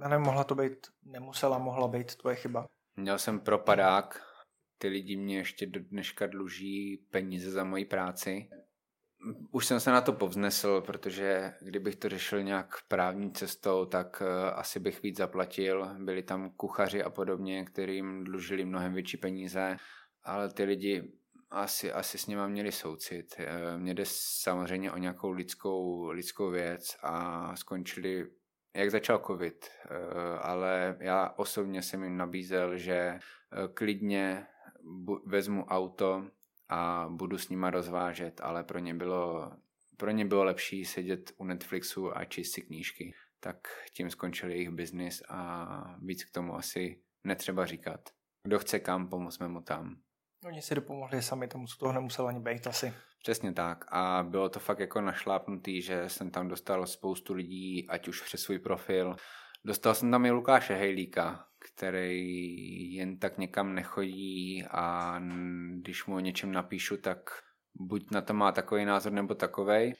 já 0.00 0.08
nevím, 0.08 0.24
mohla 0.26 0.44
to 0.44 0.54
být, 0.54 0.86
nemusela, 1.04 1.58
mohla 1.58 1.88
být 1.88 2.14
tvoje 2.14 2.36
chyba. 2.36 2.66
Měl 2.96 3.18
jsem 3.18 3.40
propadák, 3.40 4.22
ty 4.78 4.88
lidi 4.88 5.16
mě 5.16 5.36
ještě 5.36 5.66
do 5.66 5.80
dneška 5.80 6.26
dluží 6.26 6.96
peníze 7.10 7.50
za 7.50 7.64
moji 7.64 7.84
práci. 7.84 8.48
Už 9.50 9.66
jsem 9.66 9.80
se 9.80 9.90
na 9.90 10.00
to 10.00 10.12
povznesl, 10.12 10.80
protože 10.80 11.54
kdybych 11.60 11.96
to 11.96 12.08
řešil 12.08 12.42
nějak 12.42 12.74
právní 12.88 13.32
cestou, 13.32 13.84
tak 13.84 14.22
eh, 14.26 14.50
asi 14.50 14.80
bych 14.80 15.02
víc 15.02 15.16
zaplatil. 15.16 15.88
Byli 15.98 16.22
tam 16.22 16.50
kuchaři 16.50 17.02
a 17.02 17.10
podobně, 17.10 17.64
kterým 17.64 18.24
dlužili 18.24 18.64
mnohem 18.64 18.92
větší 18.92 19.16
peníze, 19.16 19.76
ale 20.22 20.52
ty 20.52 20.64
lidi 20.64 21.12
asi, 21.50 21.92
asi 21.92 22.18
s 22.18 22.26
nima 22.26 22.46
měli 22.46 22.72
soucit. 22.72 23.34
Eh, 23.38 23.78
Mně 23.78 23.94
jde 23.94 24.04
samozřejmě 24.06 24.92
o 24.92 24.98
nějakou 24.98 25.30
lidskou, 25.30 26.10
lidskou 26.10 26.50
věc 26.50 26.96
a 27.02 27.56
skončili, 27.56 28.30
jak 28.74 28.90
začal 28.90 29.22
covid, 29.26 29.66
eh, 29.66 30.38
ale 30.38 30.96
já 31.00 31.34
osobně 31.36 31.82
jsem 31.82 32.02
jim 32.04 32.16
nabízel, 32.16 32.76
že 32.76 33.18
klidně 33.74 34.46
vezmu 35.26 35.64
auto 35.64 36.26
a 36.74 37.06
budu 37.10 37.38
s 37.38 37.48
nima 37.48 37.70
rozvážet, 37.70 38.40
ale 38.40 38.64
pro 38.64 38.78
ně 38.78 38.94
bylo, 38.94 39.52
pro 39.96 40.10
ně 40.10 40.24
bylo 40.24 40.44
lepší 40.44 40.84
sedět 40.84 41.32
u 41.36 41.44
Netflixu 41.44 42.16
a 42.16 42.24
číst 42.24 42.52
si 42.52 42.62
knížky. 42.62 43.14
Tak 43.40 43.56
tím 43.92 44.10
skončil 44.10 44.50
jejich 44.50 44.70
biznis 44.70 45.22
a 45.28 45.96
víc 46.02 46.24
k 46.24 46.30
tomu 46.30 46.56
asi 46.56 47.00
netřeba 47.24 47.66
říkat. 47.66 48.00
Kdo 48.42 48.58
chce 48.58 48.78
kam, 48.78 49.08
pomozme 49.08 49.48
mu 49.48 49.60
tam. 49.60 49.96
Oni 50.44 50.62
si 50.62 50.74
dopomohli 50.74 51.22
sami, 51.22 51.48
tomu 51.48 51.66
co 51.66 51.76
toho 51.76 51.92
nemusel 51.92 52.28
ani 52.28 52.40
být 52.40 52.66
asi. 52.66 52.94
Přesně 53.22 53.52
tak. 53.52 53.84
A 53.88 54.22
bylo 54.22 54.48
to 54.48 54.60
fakt 54.60 54.78
jako 54.78 55.00
našlápnutý, 55.00 55.82
že 55.82 56.08
jsem 56.08 56.30
tam 56.30 56.48
dostal 56.48 56.86
spoustu 56.86 57.34
lidí, 57.34 57.88
ať 57.88 58.08
už 58.08 58.22
přes 58.22 58.40
svůj 58.40 58.58
profil. 58.58 59.16
Dostal 59.64 59.94
jsem 59.94 60.10
tam 60.10 60.26
i 60.26 60.30
Lukáše 60.30 60.74
Hejlíka, 60.74 61.46
který 61.72 62.94
jen 62.94 63.18
tak 63.18 63.38
někam 63.38 63.74
nechodí 63.74 64.64
a 64.70 65.18
když 65.74 66.06
mu 66.06 66.14
o 66.14 66.20
něčem 66.20 66.52
napíšu, 66.52 66.96
tak 66.96 67.30
buď 67.74 68.10
na 68.10 68.20
to 68.20 68.34
má 68.34 68.52
takový 68.52 68.84
názor 68.84 69.12
nebo 69.12 69.34
takovej. 69.34 69.94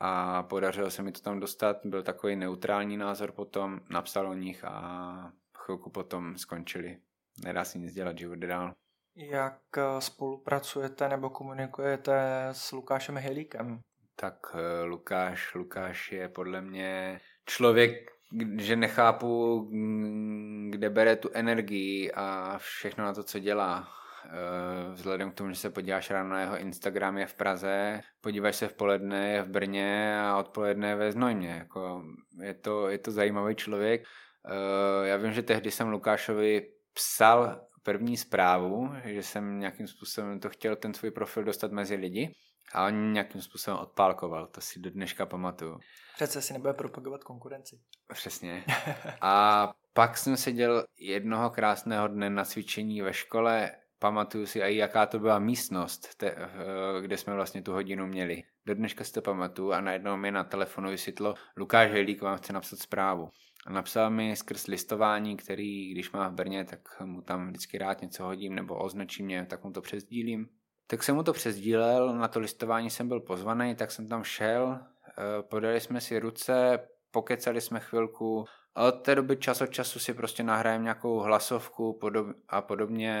A 0.00 0.42
podařilo 0.42 0.90
se 0.90 1.02
mi 1.02 1.12
to 1.12 1.20
tam 1.20 1.40
dostat, 1.40 1.76
byl 1.84 2.02
takový 2.02 2.36
neutrální 2.36 2.96
názor 2.96 3.32
potom, 3.32 3.80
napsal 3.90 4.30
o 4.30 4.34
nich 4.34 4.64
a 4.64 5.32
chvilku 5.56 5.90
potom 5.90 6.38
skončili. 6.38 6.98
Nedá 7.44 7.64
si 7.64 7.78
nic 7.78 7.92
dělat, 7.94 8.18
život 8.18 8.34
jde 8.34 8.46
dál. 8.46 8.74
Jak 9.14 9.60
eh, 9.76 10.00
spolupracujete 10.00 11.08
nebo 11.08 11.30
komunikujete 11.30 12.48
s 12.52 12.72
Lukášem 12.72 13.16
Hilíkem? 13.16 13.80
Tak 14.16 14.34
eh, 14.54 14.82
Lukáš, 14.84 15.54
Lukáš 15.54 16.12
je 16.12 16.28
podle 16.28 16.60
mě 16.60 17.20
člověk, 17.46 18.10
že 18.58 18.76
nechápu, 18.76 19.60
mm, 19.70 20.70
kde 20.70 20.90
bere 20.90 21.16
tu 21.16 21.30
energii 21.32 22.12
a 22.12 22.58
všechno 22.58 23.04
na 23.04 23.14
to, 23.14 23.22
co 23.22 23.38
dělá. 23.38 23.88
Eh, 24.26 24.92
Vzhledem 24.92 25.30
k 25.30 25.34
tomu, 25.34 25.50
že 25.50 25.56
se 25.56 25.70
podíváš 25.70 26.10
ráno 26.10 26.30
na 26.30 26.40
jeho 26.40 26.58
Instagram 26.58 27.18
je 27.18 27.26
v 27.26 27.34
Praze, 27.34 28.00
podíváš 28.20 28.56
se 28.56 28.68
v 28.68 28.74
poledne 28.74 29.32
je 29.32 29.42
v 29.42 29.48
Brně 29.48 30.20
a 30.20 30.36
odpoledne 30.38 30.96
ve 30.96 31.12
Znojmě. 31.12 31.48
Jako 31.48 32.02
je, 32.42 32.54
to, 32.54 32.88
je 32.88 32.98
to 32.98 33.10
zajímavý 33.10 33.54
člověk. 33.54 34.04
Eh, 34.46 35.08
Já 35.08 35.16
vím, 35.16 35.32
že 35.32 35.42
tehdy 35.42 35.70
jsem 35.70 35.88
Lukášovi 35.88 36.62
psal 36.94 37.60
první 37.82 38.16
zprávu, 38.16 38.90
že 39.04 39.22
jsem 39.22 39.58
nějakým 39.58 39.86
způsobem 39.86 40.40
to 40.40 40.48
chtěl 40.48 40.76
ten 40.76 40.94
svůj 40.94 41.10
profil 41.10 41.44
dostat 41.44 41.72
mezi 41.72 41.94
lidi 41.94 42.34
a 42.74 42.86
on 42.86 43.12
nějakým 43.12 43.42
způsobem 43.42 43.80
odpálkoval, 43.80 44.46
to 44.46 44.60
si 44.60 44.80
do 44.80 44.90
dneška 44.90 45.26
pamatuju. 45.26 45.78
Přece 46.14 46.42
si 46.42 46.52
nebude 46.52 46.72
propagovat 46.72 47.24
konkurenci. 47.24 47.80
Přesně. 48.12 48.64
A 49.20 49.72
pak 49.92 50.18
jsem 50.18 50.36
seděl 50.36 50.84
jednoho 50.98 51.50
krásného 51.50 52.08
dne 52.08 52.30
na 52.30 52.44
cvičení 52.44 53.02
ve 53.02 53.12
škole, 53.12 53.70
pamatuju 53.98 54.46
si 54.46 54.58
i 54.58 54.76
jaká 54.76 55.06
to 55.06 55.18
byla 55.18 55.38
místnost, 55.38 56.14
te, 56.16 56.30
eh, 56.30 56.46
kde 57.00 57.16
jsme 57.16 57.34
vlastně 57.34 57.62
tu 57.62 57.72
hodinu 57.72 58.06
měli. 58.06 58.42
Do 58.66 58.74
dneška 58.74 59.04
si 59.04 59.12
to 59.12 59.22
pamatuju 59.22 59.72
a 59.72 59.80
najednou 59.80 60.16
mi 60.16 60.30
na 60.30 60.44
telefonu 60.44 60.90
vysvětlo, 60.90 61.34
Lukáš 61.56 61.90
Hejlík 61.90 62.22
vám 62.22 62.36
chce 62.36 62.52
napsat 62.52 62.78
zprávu. 62.78 63.28
A 63.66 63.72
napsal 63.72 64.10
mi 64.10 64.36
skrz 64.36 64.66
listování, 64.66 65.36
který, 65.36 65.90
když 65.92 66.12
má 66.12 66.28
v 66.28 66.32
Brně, 66.32 66.64
tak 66.64 66.80
mu 67.00 67.22
tam 67.22 67.48
vždycky 67.48 67.78
rád 67.78 68.02
něco 68.02 68.24
hodím 68.24 68.54
nebo 68.54 68.78
označí 68.78 69.22
mě, 69.22 69.46
tak 69.46 69.64
mu 69.64 69.72
to 69.72 69.80
přesdílím. 69.80 70.48
Tak 70.90 71.02
jsem 71.02 71.14
mu 71.16 71.22
to 71.22 71.32
přesdílel, 71.32 72.14
na 72.14 72.28
to 72.28 72.40
listování 72.40 72.90
jsem 72.90 73.08
byl 73.08 73.20
pozvaný, 73.20 73.74
tak 73.74 73.90
jsem 73.90 74.08
tam 74.08 74.24
šel, 74.24 74.78
eh, 75.08 75.42
podali 75.42 75.80
jsme 75.80 76.00
si 76.00 76.18
ruce, 76.18 76.78
pokecali 77.10 77.60
jsme 77.60 77.80
chvilku 77.80 78.44
a 78.74 78.84
od 78.84 78.92
té 78.92 79.14
doby 79.14 79.36
čas 79.36 79.60
od 79.60 79.66
času 79.66 79.98
si 79.98 80.14
prostě 80.14 80.42
nahrajeme 80.42 80.84
nějakou 80.84 81.18
hlasovku 81.18 81.98
podob- 82.00 82.34
a 82.48 82.62
podobně. 82.62 83.14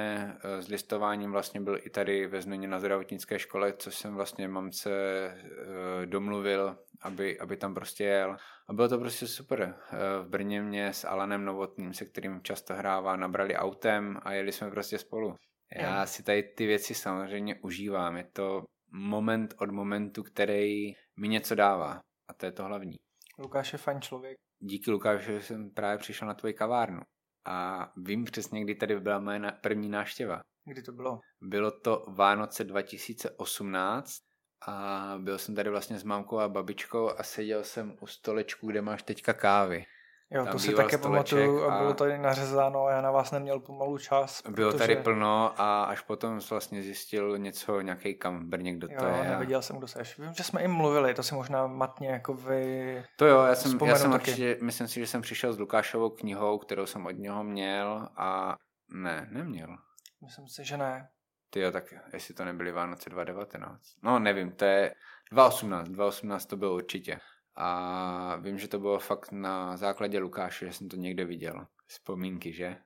Eh, 0.44 0.62
S 0.62 0.68
listováním 0.68 1.32
vlastně 1.32 1.60
byl 1.60 1.78
i 1.82 1.90
tady 1.90 2.26
ve 2.26 2.42
Znojmě 2.42 2.68
na 2.68 2.78
zdravotnické 2.78 3.38
škole, 3.38 3.72
což 3.72 3.94
jsem 3.94 4.14
vlastně 4.14 4.48
mamce 4.48 4.90
eh, 4.90 6.06
domluvil, 6.06 6.76
aby, 7.02 7.40
aby 7.40 7.56
tam 7.56 7.74
prostě 7.74 8.04
jel. 8.04 8.36
A 8.68 8.72
bylo 8.72 8.88
to 8.88 8.98
prostě 8.98 9.26
super. 9.26 9.74
V 10.22 10.28
Brně 10.28 10.62
mě 10.62 10.92
s 10.92 11.04
Alanem 11.04 11.44
Novotným, 11.44 11.94
se 11.94 12.04
kterým 12.04 12.40
často 12.42 12.74
hrává, 12.74 13.16
nabrali 13.16 13.56
autem 13.56 14.18
a 14.22 14.32
jeli 14.32 14.52
jsme 14.52 14.70
prostě 14.70 14.98
spolu. 14.98 15.36
Já 15.76 16.06
si 16.06 16.22
tady 16.22 16.42
ty 16.42 16.66
věci 16.66 16.94
samozřejmě 16.94 17.54
užívám. 17.62 18.16
Je 18.16 18.24
to 18.24 18.64
moment 18.92 19.54
od 19.58 19.70
momentu, 19.70 20.22
který 20.22 20.92
mi 21.16 21.28
něco 21.28 21.54
dává. 21.54 22.00
A 22.28 22.34
to 22.34 22.46
je 22.46 22.52
to 22.52 22.64
hlavní. 22.64 22.96
Lukáš 23.38 23.72
je 23.72 23.78
fajn 23.78 24.00
člověk. 24.00 24.36
Díky 24.58 24.90
Lukáši 24.90 25.40
jsem 25.40 25.70
právě 25.70 25.98
přišel 25.98 26.28
na 26.28 26.34
tvoji 26.34 26.54
kavárnu. 26.54 27.00
A 27.44 27.88
vím 27.96 28.24
přesně, 28.24 28.64
kdy 28.64 28.74
tady 28.74 29.00
byla 29.00 29.18
moje 29.18 29.40
první 29.60 29.88
návštěva. 29.88 30.40
Kdy 30.64 30.82
to 30.82 30.92
bylo? 30.92 31.20
Bylo 31.40 31.70
to 31.70 32.04
Vánoce 32.08 32.64
2018 32.64 34.20
a 34.66 35.14
byl 35.18 35.38
jsem 35.38 35.54
tady 35.54 35.70
vlastně 35.70 35.98
s 35.98 36.04
mámkou 36.04 36.38
a 36.38 36.48
babičkou 36.48 37.10
a 37.10 37.22
seděl 37.22 37.64
jsem 37.64 37.96
u 38.00 38.06
stolečku, 38.06 38.66
kde 38.66 38.82
máš 38.82 39.02
teďka 39.02 39.32
kávy. 39.32 39.84
Jo, 40.32 40.44
Tam 40.44 40.52
to 40.52 40.58
si 40.58 40.74
také 40.74 40.98
pamatuju 40.98 41.64
a 41.64 41.74
a- 41.74 41.78
bylo 41.78 41.94
tady 41.94 42.18
nařezáno 42.18 42.84
a 42.84 42.90
já 42.90 43.00
na 43.00 43.10
vás 43.10 43.30
neměl 43.30 43.60
pomalu 43.60 43.98
čas. 43.98 44.42
Bylo 44.50 44.70
protože- 44.72 44.78
tady 44.78 44.96
plno 44.96 45.52
a 45.60 45.84
až 45.84 46.00
potom 46.00 46.38
vlastně 46.50 46.82
zjistil 46.82 47.38
něco, 47.38 47.80
nějaký 47.80 48.14
kam 48.14 48.38
v 48.40 48.44
Brně, 48.44 48.74
kdo 48.74 48.88
to 48.88 48.94
Jo, 48.94 49.04
je. 49.04 49.20
a- 49.20 49.30
nevěděl 49.30 49.62
jsem, 49.62 49.76
kdo 49.78 49.88
seš. 49.88 50.18
Vím, 50.18 50.32
že 50.34 50.44
jsme 50.44 50.62
i 50.62 50.68
mluvili, 50.68 51.14
to 51.14 51.22
si 51.22 51.34
možná 51.34 51.66
matně 51.66 52.08
jako 52.08 52.34
vy... 52.34 53.04
To 53.16 53.26
jo, 53.26 53.42
já 53.42 53.54
jsem, 53.54 53.78
já 53.84 53.96
jsem 53.96 54.10
taky. 54.10 54.30
určitě, 54.30 54.58
myslím 54.62 54.88
si, 54.88 55.00
že 55.00 55.06
jsem 55.06 55.22
přišel 55.22 55.52
s 55.52 55.58
Lukášovou 55.58 56.10
knihou, 56.10 56.58
kterou 56.58 56.86
jsem 56.86 57.06
od 57.06 57.10
něho 57.18 57.44
měl 57.44 58.08
a 58.16 58.56
ne, 58.94 59.28
neměl. 59.30 59.76
Myslím 60.24 60.48
si, 60.48 60.64
že 60.64 60.76
ne. 60.76 61.08
Ty 61.50 61.60
jo, 61.60 61.72
tak 61.72 61.84
jestli 62.12 62.34
to 62.34 62.44
nebyly 62.44 62.72
Vánoce 62.72 63.10
2019. 63.10 63.80
No 64.02 64.18
nevím, 64.18 64.52
to 64.52 64.64
je 64.64 64.94
2018, 65.32 65.88
2018 65.88 66.46
to 66.46 66.56
bylo 66.56 66.74
určitě. 66.74 67.18
A 67.56 68.36
vím, 68.36 68.58
že 68.58 68.68
to 68.68 68.78
bylo 68.78 68.98
fakt 68.98 69.32
na 69.32 69.76
základě 69.76 70.18
Lukáše, 70.18 70.66
že 70.66 70.72
jsem 70.72 70.88
to 70.88 70.96
někde 70.96 71.24
viděl. 71.24 71.66
Vzpomínky, 71.86 72.52
že? 72.52 72.76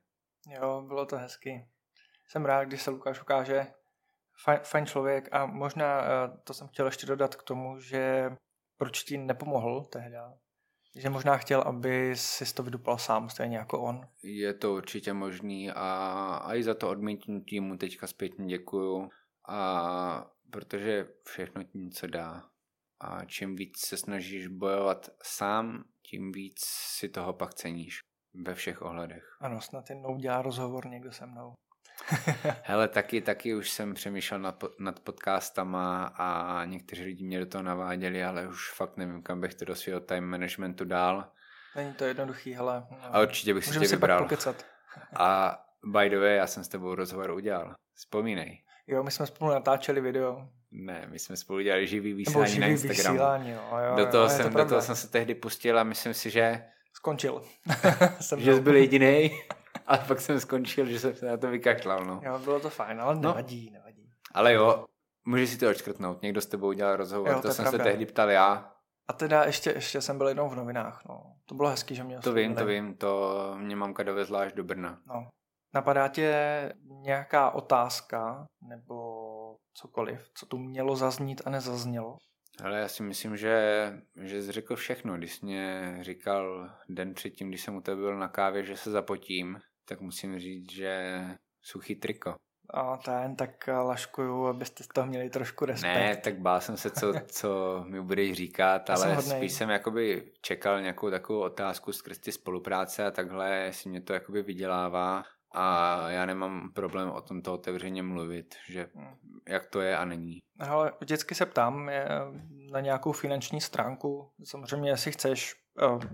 Jo, 0.49 0.85
bylo 0.87 1.07
to 1.07 1.17
hezky. 1.17 1.69
Jsem 2.29 2.45
rád, 2.45 2.65
když 2.65 2.83
se 2.83 2.91
Lukáš 2.91 3.23
ukáže. 3.23 3.67
Fajn, 4.45 4.61
fajn 4.63 4.87
člověk 4.87 5.29
a 5.33 5.47
možná 5.47 6.03
eh, 6.03 6.09
to 6.45 6.55
jsem 6.55 6.69
chtěl 6.69 6.87
ještě 6.87 7.07
dodat 7.07 7.35
k 7.35 7.43
tomu, 7.43 7.81
že 7.81 8.31
proč 8.77 9.03
ti 9.03 9.19
nepomohl 9.19 9.85
tehda. 9.85 10.35
Že 10.97 11.11
možná 11.11 11.37
chtěl, 11.37 11.61
aby 11.61 12.17
si 12.17 12.55
to 12.55 12.63
vydupal 12.63 12.99
sám, 12.99 13.29
stejně 13.29 13.57
jako 13.57 13.81
on. 13.81 14.09
Je 14.23 14.55
to 14.55 14.75
určitě 14.75 15.13
možný 15.13 15.71
a, 15.71 16.41
a 16.45 16.55
i 16.55 16.63
za 16.63 16.75
to 16.75 16.91
odmítnutí 16.91 17.61
mu 17.61 17.77
teďka 17.77 18.07
zpětně 18.07 18.47
děkuju. 18.47 19.11
A 19.49 20.31
protože 20.51 21.09
všechno 21.23 21.63
něco 21.75 22.07
dá. 22.07 22.54
A 23.05 23.25
čím 23.25 23.57
víc 23.57 23.79
se 23.79 23.97
snažíš 23.97 24.47
bojovat 24.47 25.11
sám, 25.23 25.85
tím 26.03 26.33
víc 26.33 26.65
si 26.67 27.09
toho 27.09 27.33
pak 27.33 27.55
ceníš. 27.55 28.01
Ve 28.35 28.55
všech 28.55 28.83
ohledech. 28.83 29.37
Ano, 29.41 29.61
snad 29.61 29.91
jednou 29.91 30.17
dělá 30.17 30.43
rozhovor 30.43 30.87
někdo 30.87 31.13
se 31.13 31.27
mnou. 31.27 31.55
Hele, 32.63 32.89
taky, 32.89 33.21
taky 33.21 33.55
už 33.55 33.71
jsem 33.71 33.95
přemýšlel 33.95 34.41
nad, 34.41 34.65
nad 34.79 35.01
podcastama 35.01 36.07
a 36.07 36.65
někteří 36.65 37.05
lidi 37.05 37.25
mě 37.25 37.41
do 37.41 37.47
toho 37.47 37.63
naváděli, 37.63 38.25
ale 38.25 38.49
už 38.49 38.73
fakt 38.73 38.97
nevím, 38.97 39.23
kam 39.23 39.41
bych 39.41 39.55
to 39.55 39.65
do 39.65 39.75
svého 39.75 40.01
time 40.01 40.25
managementu 40.25 40.85
dál. 40.85 41.33
Není 41.77 41.95
to 41.95 42.05
jednoduchý, 42.05 42.53
hele. 42.53 42.87
no. 42.91 42.99
A 43.03 43.21
určitě 43.21 43.55
bych 43.55 43.65
si 43.65 43.71
Můžeme 43.71 43.87
tě 43.87 43.97
vybral. 43.97 44.29
A 45.17 45.59
by 45.85 46.11
the 46.11 46.19
way, 46.19 46.37
já 46.37 46.47
jsem 46.47 46.65
s 46.65 46.69
tebou 46.69 46.95
rozhovor 46.95 47.31
udělal. 47.31 47.75
Vzpomínej. 47.95 48.65
Jo, 48.87 49.03
my 49.03 49.11
jsme 49.11 49.27
spolu 49.27 49.51
natáčeli 49.51 50.01
video. 50.01 50.49
Ne, 50.77 51.07
my 51.11 51.19
jsme 51.19 51.37
spolu 51.37 51.61
dělali 51.61 51.87
živý 51.87 52.13
vysílání 52.13 52.49
živý 52.49 52.61
na 52.61 52.67
Instagramu. 52.67 53.15
vysílání, 53.15 53.51
jo, 53.51 53.61
jo, 53.89 53.97
do, 53.97 54.07
toho 54.07 54.25
jo, 54.25 54.31
jsem, 54.31 54.53
to 54.53 54.59
do 54.59 54.65
toho 54.65 54.81
jsem 54.83 54.97
se 54.97 55.09
tehdy 55.11 55.35
pustil 55.35 55.79
a 55.79 55.83
myslím 55.85 56.15
si, 56.15 56.31
že, 56.31 56.65
Skončil. 56.93 57.43
jsem 58.21 58.41
že 58.41 58.55
jsi 58.55 58.61
byl 58.61 58.77
jediný. 58.77 59.31
Ale 59.87 59.99
pak 60.09 60.21
jsem 60.21 60.41
skončil, 60.41 60.87
že 60.87 61.01
jsem 61.01 61.15
se 61.15 61.27
na 61.27 61.37
to 61.37 61.49
vykašlal. 61.51 62.05
No. 62.05 62.21
Jo, 62.25 62.39
bylo 62.39 62.61
to 62.61 62.71
fajn, 62.71 63.01
ale 63.01 63.15
No. 63.15 63.21
nevadí, 63.21 63.71
nevadí. 63.71 64.11
Ale 64.35 64.53
jo, 64.53 64.85
můžeš 65.25 65.51
si 65.51 65.59
to 65.59 65.71
odškrtnout. 65.71 66.23
Někdo 66.23 66.41
s 66.41 66.47
tebou 66.47 66.69
udělal 66.69 66.97
rozhovor, 66.97 67.29
Jo, 67.29 67.35
to, 67.43 67.49
to 67.49 67.55
jsem 67.55 67.63
pravda. 67.65 67.85
se 67.85 67.91
tehdy 67.91 68.07
ptal 68.07 68.31
já. 68.31 68.71
A 69.09 69.13
teda 69.13 69.45
ještě, 69.45 69.71
ještě 69.71 70.01
jsem 70.01 70.19
byl 70.19 70.29
jednou 70.29 70.49
v 70.49 70.55
novinách, 70.57 71.03
no. 71.09 71.23
To 71.45 71.55
bylo 71.55 71.69
hezký, 71.69 71.95
že 71.95 72.05
mě 72.05 72.19
To 72.19 72.33
vím, 72.33 72.55
to 72.55 72.67
vím, 72.67 72.95
to 72.97 73.35
mě 73.59 73.77
mamka 73.77 74.03
dovezla 74.03 74.41
až 74.41 74.53
do 74.53 74.65
Brna. 74.65 74.99
No. 75.07 75.29
Napadá 75.75 76.09
tě 76.09 76.35
nějaká 76.85 77.51
otázka 77.51 78.45
nebo 78.69 79.14
cokoliv, 79.75 80.21
co 80.35 80.47
tu 80.47 80.59
mělo 80.59 80.97
zaznít 80.97 81.43
a 81.45 81.51
nezaznělo? 81.51 82.17
Ale 82.65 82.79
já 82.79 82.89
si 82.89 83.03
myslím, 83.03 83.37
že, 83.37 83.93
že 84.23 84.43
jsi 84.43 84.53
řekl 84.53 84.77
všechno. 84.77 85.17
Když 85.17 85.35
jsi 85.35 85.47
mě 85.47 85.97
říkal 86.01 86.71
den 86.89 87.15
předtím, 87.15 87.49
když 87.49 87.63
jsem 87.63 87.77
u 87.77 87.81
tebe 87.81 88.01
byl 88.01 88.19
na 88.19 88.29
kávě, 88.29 88.65
že 88.65 88.77
se 88.77 88.91
zapotím, 88.91 89.61
tak 89.89 90.01
musím 90.01 90.39
říct, 90.39 90.73
že 90.73 91.21
suchý 91.63 91.97
triko. 91.97 92.35
A 92.71 92.97
to 92.97 93.11
jen 93.11 93.37
tak 93.37 93.69
laškuju, 93.69 94.47
abyste 94.47 94.85
z 94.85 94.89
toho 94.89 95.07
měli 95.07 95.31
trošku 95.31 95.65
respekt. 95.65 95.95
Ne, 95.95 96.17
tak 96.17 96.39
bál 96.39 96.61
jsem 96.61 96.77
se, 96.77 96.91
co, 96.91 97.13
co 97.27 97.85
mi 97.89 98.03
budeš 98.03 98.33
říkat, 98.33 98.87
jsem 98.87 98.97
ale 98.97 99.15
hodnej. 99.15 99.39
spíš 99.39 99.53
jsem 99.53 99.71
jakoby 99.71 100.33
čekal 100.41 100.81
nějakou 100.81 101.11
takovou 101.11 101.41
otázku 101.41 101.93
skrz 101.93 102.19
ty 102.19 102.33
spolupráce 102.33 103.07
a 103.07 103.11
takhle, 103.11 103.57
jestli 103.57 103.91
mě 103.91 104.01
to 104.01 104.13
jakoby 104.13 104.43
vydělává 104.43 105.25
a 105.55 105.97
já 106.11 106.27
nemám 106.27 106.73
problém 106.73 107.11
o 107.11 107.21
tomto 107.21 107.55
otevřeně 107.55 108.03
mluvit, 108.03 108.55
že 108.69 108.87
Hmm. 108.95 109.15
jak 109.49 109.67
to 109.67 109.81
je 109.81 109.97
a 109.97 110.05
není. 110.05 110.39
Ale 110.59 110.93
vždycky 111.01 111.35
se 111.35 111.47
ptám 111.47 111.89
je, 111.89 112.09
na 112.73 112.81
nějakou 112.81 113.13
finanční 113.13 113.61
stránku. 113.61 114.31
Samozřejmě, 114.45 114.91
jestli 114.91 115.13
chceš, 115.13 115.55
eh, 115.83 116.09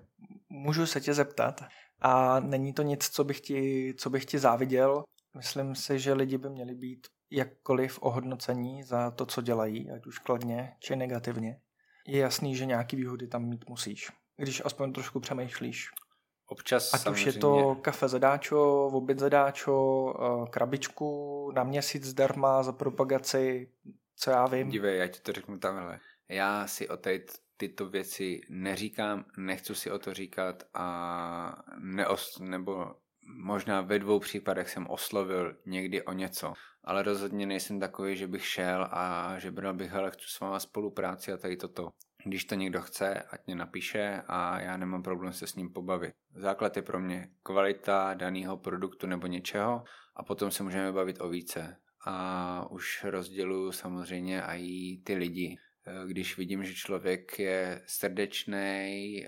můžu 0.49 0.87
se 0.87 1.01
tě 1.01 1.15
zeptat. 1.15 1.65
A 2.01 2.41
není 2.41 2.73
to 2.73 2.83
nic, 2.83 3.09
co 3.09 3.25
bych 3.25 3.41
ti, 3.41 3.95
co 3.99 4.11
bych 4.11 4.25
ti 4.25 4.39
záviděl. 4.39 5.05
Myslím 5.37 5.75
si, 5.75 5.99
že 5.99 6.13
lidi 6.13 6.39
by 6.39 6.51
měli 6.51 6.75
být 6.75 7.07
jakkoliv 7.31 7.99
ohodnocení 8.03 8.83
za 8.83 9.11
to, 9.11 9.27
co 9.27 9.43
dělají, 9.43 9.91
ať 9.91 10.07
už 10.07 10.19
kladně 10.19 10.77
či 10.81 10.97
negativně. 10.97 11.61
Je 12.07 12.21
jasný, 12.21 12.57
že 12.57 12.67
nějaký 12.67 12.97
výhody 12.97 13.27
tam 13.27 13.45
mít 13.45 13.69
musíš, 13.69 14.09
když 14.37 14.63
aspoň 14.65 14.93
trošku 14.93 15.21
přemýšlíš. 15.21 15.89
Občas 16.51 16.95
Ať 16.95 17.01
už 17.01 17.05
samozřejmě... 17.05 17.29
je 17.29 17.33
to 17.41 17.75
kafe 17.83 18.09
zadáčo, 18.09 18.87
oběd 18.87 19.19
zadáčo, 19.19 20.15
eh, 20.15 20.51
krabičku 20.51 21.51
na 21.55 21.65
měsíc 21.65 22.05
zdarma 22.05 22.63
za 22.63 22.73
propagaci, 22.73 23.71
co 24.17 24.31
já 24.31 24.47
vím. 24.47 24.69
Dívej, 24.69 24.99
já 24.99 25.07
ti 25.07 25.21
to 25.21 25.33
řeknu 25.33 25.59
takhle. 25.59 26.01
Já 26.29 26.67
si 26.67 26.89
o 26.89 26.97
tady 26.97 27.19
t- 27.19 27.33
tyto 27.57 27.87
věci 27.87 28.41
neříkám, 28.49 29.25
nechci 29.39 29.75
si 29.75 29.91
o 29.91 29.99
to 29.99 30.15
říkat 30.15 30.63
a 30.75 31.63
neos, 31.79 32.39
nebo 32.39 32.95
možná 33.37 33.81
ve 33.81 33.99
dvou 33.99 34.19
případech 34.19 34.71
jsem 34.71 34.87
oslovil 34.87 35.57
někdy 35.67 36.03
o 36.03 36.13
něco, 36.13 36.53
ale 36.85 37.03
rozhodně 37.03 37.47
nejsem 37.47 37.81
takový, 37.81 38.17
že 38.17 38.27
bych 38.27 38.47
šel 38.47 38.89
a 38.91 39.35
že 39.39 39.51
bral 39.51 39.75
bych, 39.75 39.95
ale 39.95 40.11
chci 40.11 40.25
s 40.29 40.41
váma 40.41 40.61
spolupráci 40.61 41.33
a 41.33 41.37
tady 41.37 41.57
toto. 41.57 41.91
Když 42.25 42.45
to 42.45 42.55
někdo 42.55 42.81
chce, 42.81 43.23
ať 43.23 43.47
mě 43.47 43.55
napíše 43.55 44.23
a 44.27 44.61
já 44.61 44.77
nemám 44.77 45.03
problém 45.03 45.33
se 45.33 45.47
s 45.47 45.55
ním 45.55 45.73
pobavit. 45.73 46.15
Základ 46.35 46.77
je 46.77 46.83
pro 46.83 47.01
mě 47.01 47.29
kvalita 47.43 48.15
daného 48.15 48.57
produktu 48.57 49.07
nebo 49.07 49.27
něčeho 49.27 49.85
a 50.17 50.23
potom 50.23 50.51
se 50.51 50.63
můžeme 50.63 50.93
bavit 50.93 51.21
o 51.21 51.29
více. 51.29 51.77
A 52.07 52.67
už 52.71 53.05
rozděluju 53.05 53.73
samozřejmě 53.73 54.43
i 54.43 55.01
ty 55.05 55.15
lidi. 55.15 55.59
Eh, 55.87 56.07
Když 56.07 56.37
vidím, 56.39 56.65
že 56.65 56.75
člověk 56.75 57.39
je 57.39 57.83
srdečný 57.87 59.27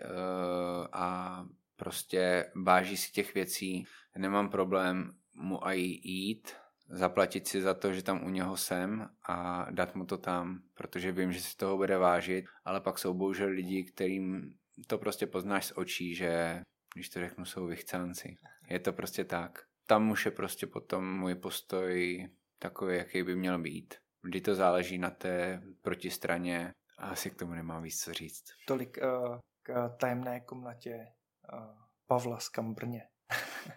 a 0.92 1.44
prostě 1.76 2.50
báží 2.56 2.96
si 2.96 3.12
těch 3.12 3.34
věcí, 3.34 3.86
nemám 4.16 4.48
problém 4.48 5.16
mu 5.34 5.66
aj 5.66 5.80
jít, 5.80 6.52
zaplatit 6.92 7.48
si 7.48 7.62
za 7.62 7.74
to, 7.74 7.92
že 7.92 8.02
tam 8.02 8.24
u 8.24 8.30
něho 8.30 8.56
jsem 8.56 9.08
a 9.28 9.66
dát 9.70 9.94
mu 9.94 10.06
to 10.06 10.18
tam, 10.18 10.62
protože 10.74 11.12
vím, 11.12 11.32
že 11.32 11.40
si 11.40 11.56
toho 11.56 11.76
bude 11.76 11.98
vážit, 11.98 12.44
ale 12.64 12.80
pak 12.80 12.98
jsou 12.98 13.14
bohužel 13.14 13.48
lidi, 13.48 13.84
kterým 13.84 14.54
to 14.86 14.98
prostě 14.98 15.26
poznáš 15.26 15.66
z 15.66 15.72
očí, 15.76 16.14
že 16.14 16.62
když 16.94 17.08
to 17.08 17.20
řeknu, 17.20 17.44
jsou 17.44 17.66
vychcánci. 17.66 18.36
Je 18.68 18.78
to 18.78 18.92
prostě 18.92 19.24
tak. 19.24 19.64
Tam 19.86 20.10
už 20.10 20.24
je 20.24 20.30
prostě 20.30 20.66
potom 20.66 21.18
můj 21.18 21.34
postoj 21.34 22.28
takový, 22.58 22.96
jaký 22.96 23.22
by 23.22 23.36
měl 23.36 23.58
být. 23.58 23.94
Vždy 24.22 24.40
to 24.40 24.54
záleží 24.54 24.98
na 24.98 25.10
té 25.10 25.62
protistraně 25.82 26.72
a 26.98 27.06
asi 27.08 27.30
k 27.30 27.38
tomu 27.38 27.54
nemám 27.54 27.82
víc 27.82 28.00
co 28.00 28.12
říct. 28.12 28.44
Tolik 28.66 28.98
uh, 29.02 29.38
k 29.62 29.88
tajemné 30.00 30.40
komnatě 30.40 31.06
uh, 31.52 31.58
Pavla 32.06 32.38
z 32.38 32.48
Kambrně. 32.48 33.02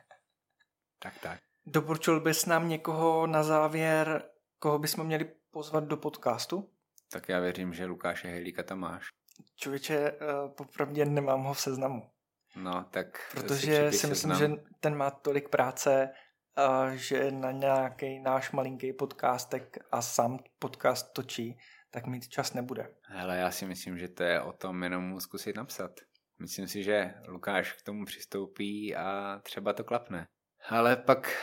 Tak, 1.00 1.20
tak. 1.20 1.40
Doporučil 1.66 2.20
bys 2.20 2.46
nám 2.46 2.70
někoho 2.70 3.28
na 3.28 3.44
závěr, 3.44 4.24
koho 4.60 4.80
bychom 4.80 5.06
měli 5.06 5.32
pozvat 5.52 5.84
do 5.84 5.98
podcastu? 5.98 6.70
Tak 7.12 7.30
já 7.30 7.40
věřím, 7.40 7.74
že 7.74 7.86
Lukáše 7.86 8.28
Hejlíka 8.28 8.64
tam 8.64 8.80
máš. 8.80 9.08
Člověče, 9.56 10.12
uh, 10.12 10.52
popravdě 10.52 11.06
nemám 11.06 11.44
ho 11.44 11.54
v 11.54 11.60
seznamu, 11.60 12.10
No, 12.56 12.86
tak 12.92 13.08
protože 13.32 13.82
připiš 13.82 14.02
si 14.02 14.08
myslím, 14.08 14.32
seznam. 14.32 14.58
že 14.58 14.64
ten 14.80 14.96
má 14.98 15.12
tolik 15.12 15.50
práce, 15.50 16.10
uh, 16.58 16.90
že 16.94 17.32
na 17.32 17.52
nějaký 17.52 18.20
náš 18.20 18.52
malinký 18.52 18.94
podcastek 18.94 19.78
a 19.92 20.02
sám 20.02 20.40
podcast 20.60 21.14
točí, 21.14 21.58
tak 21.92 22.06
mít 22.06 22.28
čas 22.28 22.54
nebude. 22.54 22.96
Hele, 23.04 23.38
já 23.38 23.52
si 23.52 23.66
myslím, 23.66 23.98
že 23.98 24.08
to 24.08 24.24
je 24.24 24.42
o 24.42 24.54
tom 24.54 24.84
jenom 24.84 25.20
zkusit 25.20 25.56
napsat. 25.56 25.92
Myslím 26.40 26.68
si, 26.68 26.84
že 26.84 27.14
Lukáš 27.28 27.74
k 27.74 27.82
tomu 27.82 28.06
přistoupí 28.06 28.96
a 28.96 29.40
třeba 29.44 29.74
to 29.74 29.84
klapne. 29.84 30.28
Ale 30.70 30.96
pak 30.96 31.38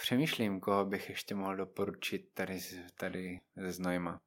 přemýšlím, 0.00 0.60
koho 0.60 0.84
bych 0.84 1.08
ještě 1.08 1.34
mohl 1.34 1.56
doporučit 1.56 2.20
tady, 2.34 2.58
tady 2.98 3.40
ze 3.56 3.72
Znojma. 3.72 4.20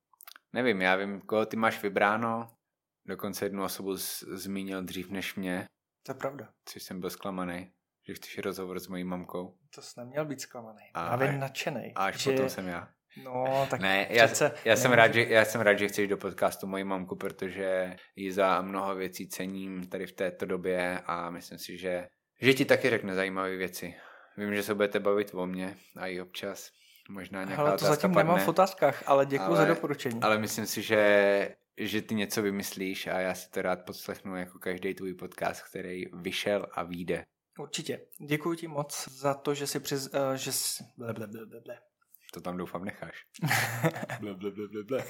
Nevím, 0.54 0.82
já 0.82 0.96
vím, 0.96 1.22
koho 1.22 1.46
ty 1.46 1.58
máš 1.58 1.84
vybráno. 1.84 2.48
Dokonce 3.06 3.46
jednu 3.46 3.64
osobu 3.64 3.98
z- 3.98 4.24
zmínil 4.24 4.84
dřív 4.84 5.10
než 5.10 5.36
mě, 5.36 5.66
To 6.06 6.12
je 6.12 6.16
pravda. 6.16 6.50
což 6.66 6.84
jsem 6.84 7.00
byl 7.00 7.10
zklamaný, 7.10 7.72
že 8.08 8.14
chceš 8.14 8.38
rozhovor 8.38 8.80
s 8.80 8.88
mojí 8.88 9.04
mamkou. 9.04 9.58
To 9.76 9.82
jsi 9.82 10.00
neměl 10.00 10.26
být 10.26 10.42
zklamaný. 10.42 10.82
A- 10.94 11.16
vy 11.16 11.38
nadšený. 11.38 11.92
A 11.96 12.06
až 12.06 12.18
že... 12.24 12.32
potom 12.32 12.50
jsem 12.50 12.68
já. 12.68 12.90
No, 13.24 13.68
tak 13.70 13.80
Ne, 13.82 14.08
já, 14.10 14.26
přece 14.28 14.52
já, 14.66 14.76
jsem 14.76 14.92
rád, 14.92 15.14
že, 15.14 15.24
já 15.24 15.46
jsem 15.46 15.62
rád, 15.62 15.74
že 15.74 15.88
chceš 15.88 16.08
do 16.08 16.18
podcastu 16.18 16.68
moji 16.68 16.84
mamku, 16.84 17.16
protože 17.16 17.96
ji 18.16 18.32
za 18.32 18.62
mnoho 18.62 18.96
věcí 18.96 19.30
cením 19.30 19.88
tady 19.90 20.06
v 20.08 20.12
této 20.14 20.46
době 20.46 21.00
a 21.06 21.30
myslím 21.30 21.60
si, 21.60 21.78
že, 21.78 22.08
že 22.42 22.54
ti 22.54 22.66
taky 22.66 22.90
řekne 22.90 23.16
zajímavé 23.16 23.56
věci. 23.56 23.96
Vím, 24.38 24.56
že 24.56 24.64
se 24.64 24.76
budete 24.76 25.00
bavit 25.00 25.32
o 25.34 25.46
mně 25.48 25.78
a 25.96 26.08
i 26.08 26.22
občas. 26.22 26.72
Možná 27.10 27.44
nějaká 27.44 27.62
Ale 27.62 27.78
to 27.78 27.86
zatím 27.86 28.14
padne, 28.14 28.24
nemám 28.24 28.46
v 28.46 28.48
otázkách, 28.48 29.04
ale 29.06 29.26
děkuji 29.26 29.46
Ale- 29.46 29.58
za 29.58 29.66
doporučení. 29.66 30.22
ale 30.22 30.38
myslím 30.38 30.66
si, 30.66 30.82
že, 30.82 31.56
že 31.78 32.02
ty 32.02 32.16
něco 32.16 32.42
vymyslíš 32.42 33.08
a 33.08 33.20
já 33.20 33.34
si 33.36 33.50
to 33.50 33.62
rád 33.62 33.86
poslechnu 33.86 34.36
jako 34.36 34.60
každý 34.60 34.94
tvůj 34.94 35.14
podcast, 35.14 35.62
který 35.62 36.04
vyšel 36.14 36.68
a 36.72 36.84
vyjde. 36.84 37.26
Určitě. 37.60 38.02
Děkuji 38.28 38.56
ti 38.56 38.68
moc 38.68 39.08
za 39.12 39.34
to, 39.34 39.54
že 39.54 39.68
jsi 39.68 39.80
přiz... 39.80 40.08
Uh, 40.14 40.34
že 40.36 40.52
jsi... 40.52 40.84
Ble, 40.98 41.14
ble, 41.14 41.28
ble, 41.28 41.46
ble, 41.46 41.62
ble. 41.62 41.78
To 42.34 42.42
tam 42.42 42.58
doufám 42.58 42.86
necháš. 42.86 43.26
ble, 44.20 44.34
ble, 44.36 44.52
ble, 44.52 44.68
ble, 44.68 44.84
ble. 44.84 45.04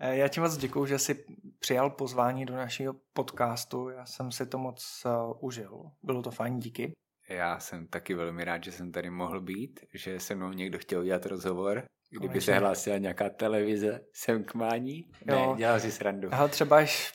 Eh, 0.00 0.16
Já 0.16 0.28
ti 0.28 0.40
moc 0.40 0.56
děkuji, 0.56 0.86
že 0.86 0.98
jsi 0.98 1.24
přijal 1.58 1.90
pozvání 1.90 2.46
do 2.46 2.54
našeho 2.54 2.94
podcastu. 3.12 3.88
Já 3.88 4.06
jsem 4.06 4.32
si 4.32 4.46
to 4.46 4.58
moc 4.58 5.02
uh, 5.06 5.44
užil. 5.48 5.90
Bylo 6.02 6.22
to 6.22 6.30
fajn, 6.30 6.58
díky. 6.58 6.92
Já 7.28 7.58
jsem 7.58 7.86
taky 7.86 8.14
velmi 8.14 8.44
rád, 8.44 8.64
že 8.64 8.72
jsem 8.72 8.92
tady 8.92 9.10
mohl 9.10 9.40
být, 9.40 9.80
že 9.94 10.20
se 10.20 10.34
mnou 10.34 10.52
někdo 10.52 10.78
chtěl 10.78 11.00
udělat 11.00 11.26
rozhovor. 11.26 11.82
Kdyby 12.10 12.26
Konečně. 12.28 12.40
se 12.40 12.58
hlásila 12.58 12.98
nějaká 12.98 13.30
televize 13.30 14.00
sem 14.14 14.44
k 14.44 14.54
mání. 14.54 15.10
Ne, 15.24 15.34
Jo. 15.34 15.54
dělal 15.58 15.80
si 15.80 15.92
srandu. 15.92 16.28
Ale 16.32 16.48
třeba 16.48 16.76
až 16.76 17.12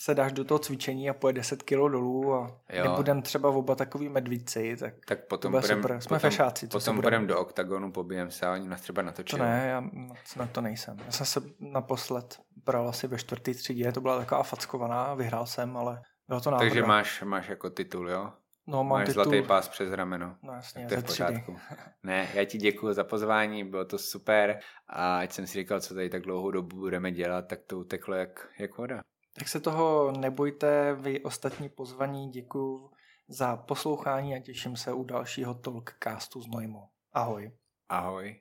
se 0.00 0.14
dáš 0.14 0.32
do 0.32 0.44
toho 0.44 0.58
cvičení 0.58 1.10
a 1.10 1.14
pojede 1.14 1.40
10 1.40 1.62
kilo 1.62 1.88
dolů 1.88 2.34
a 2.34 2.60
Jo. 2.72 2.84
nebudem 2.90 3.22
třeba 3.22 3.48
oba 3.48 3.74
takový 3.74 4.08
medvíci, 4.08 4.76
tak 4.76 4.94
Tak 5.06 5.26
potom 5.26 5.52
bude 5.52 5.60
půjdem, 5.60 5.82
super. 5.82 6.00
Jsme 6.00 6.08
potom, 6.08 6.30
fešáci, 6.30 6.66
potom 6.68 6.96
budeme. 6.96 7.16
půjdem 7.16 7.26
do 7.26 7.40
oktagonu, 7.40 7.92
pobijem 7.92 8.30
se 8.30 8.46
a 8.46 8.52
oni 8.52 8.68
nás 8.68 8.80
třeba 8.80 9.02
to 9.02 9.06
natočí. 9.06 9.36
ne, 9.38 9.66
já 9.68 9.80
moc 9.80 10.34
na 10.36 10.46
to 10.46 10.60
nejsem. 10.60 10.96
Já 11.06 11.12
jsem 11.12 11.26
se 11.26 11.40
naposled 11.60 12.38
bral 12.64 12.88
asi 12.88 13.06
ve 13.06 13.18
čtvrtý 13.18 13.54
třídě, 13.54 13.92
to 13.92 14.00
byla 14.00 14.18
taková 14.18 14.42
fackovaná, 14.42 15.14
vyhrál 15.14 15.46
jsem, 15.46 15.76
ale 15.76 16.02
bylo 16.28 16.40
to 16.40 16.50
náhoda. 16.50 16.66
Takže 16.68 16.82
máš, 16.82 17.22
máš 17.22 17.48
jako 17.48 17.70
titul, 17.70 18.10
jo? 18.10 18.32
No, 18.66 18.84
mám 18.84 18.88
máš 18.88 19.08
titul, 19.08 19.24
zlatý 19.24 19.42
pás 19.42 19.68
přes 19.68 19.92
rameno. 19.92 20.36
No 20.42 20.52
jasně, 20.52 20.86
to 20.86 20.94
je 20.94 21.00
ze 21.00 21.06
v 21.06 21.08
třídy. 21.08 21.26
pořádku. 21.26 21.56
Ne, 22.02 22.28
já 22.34 22.44
ti 22.44 22.58
děkuji 22.58 22.92
za 22.92 23.04
pozvání, 23.04 23.64
bylo 23.64 23.84
to 23.84 23.98
super 23.98 24.60
a 24.86 25.18
ať 25.18 25.32
jsem 25.32 25.46
si 25.46 25.58
říkal, 25.58 25.80
co 25.80 25.94
tady 25.94 26.10
tak 26.10 26.22
dlouhou 26.22 26.50
dobu 26.50 26.76
budeme 26.76 27.12
dělat, 27.12 27.48
tak 27.48 27.60
to 27.66 27.78
uteklo 27.78 28.14
jak, 28.14 28.48
jak 28.58 28.78
voda. 28.78 29.02
Tak 29.38 29.48
se 29.48 29.60
toho 29.60 30.12
nebojte, 30.12 30.94
vy 30.94 31.20
ostatní 31.22 31.68
pozvaní 31.68 32.30
děkuji 32.30 32.90
za 33.28 33.56
poslouchání 33.56 34.34
a 34.34 34.40
těším 34.40 34.76
se 34.76 34.92
u 34.92 35.04
dalšího 35.04 35.54
Talkcastu 35.54 36.40
z 36.40 36.46
Nojmo. 36.46 36.88
Ahoj. 37.12 37.52
Ahoj. 37.88 38.40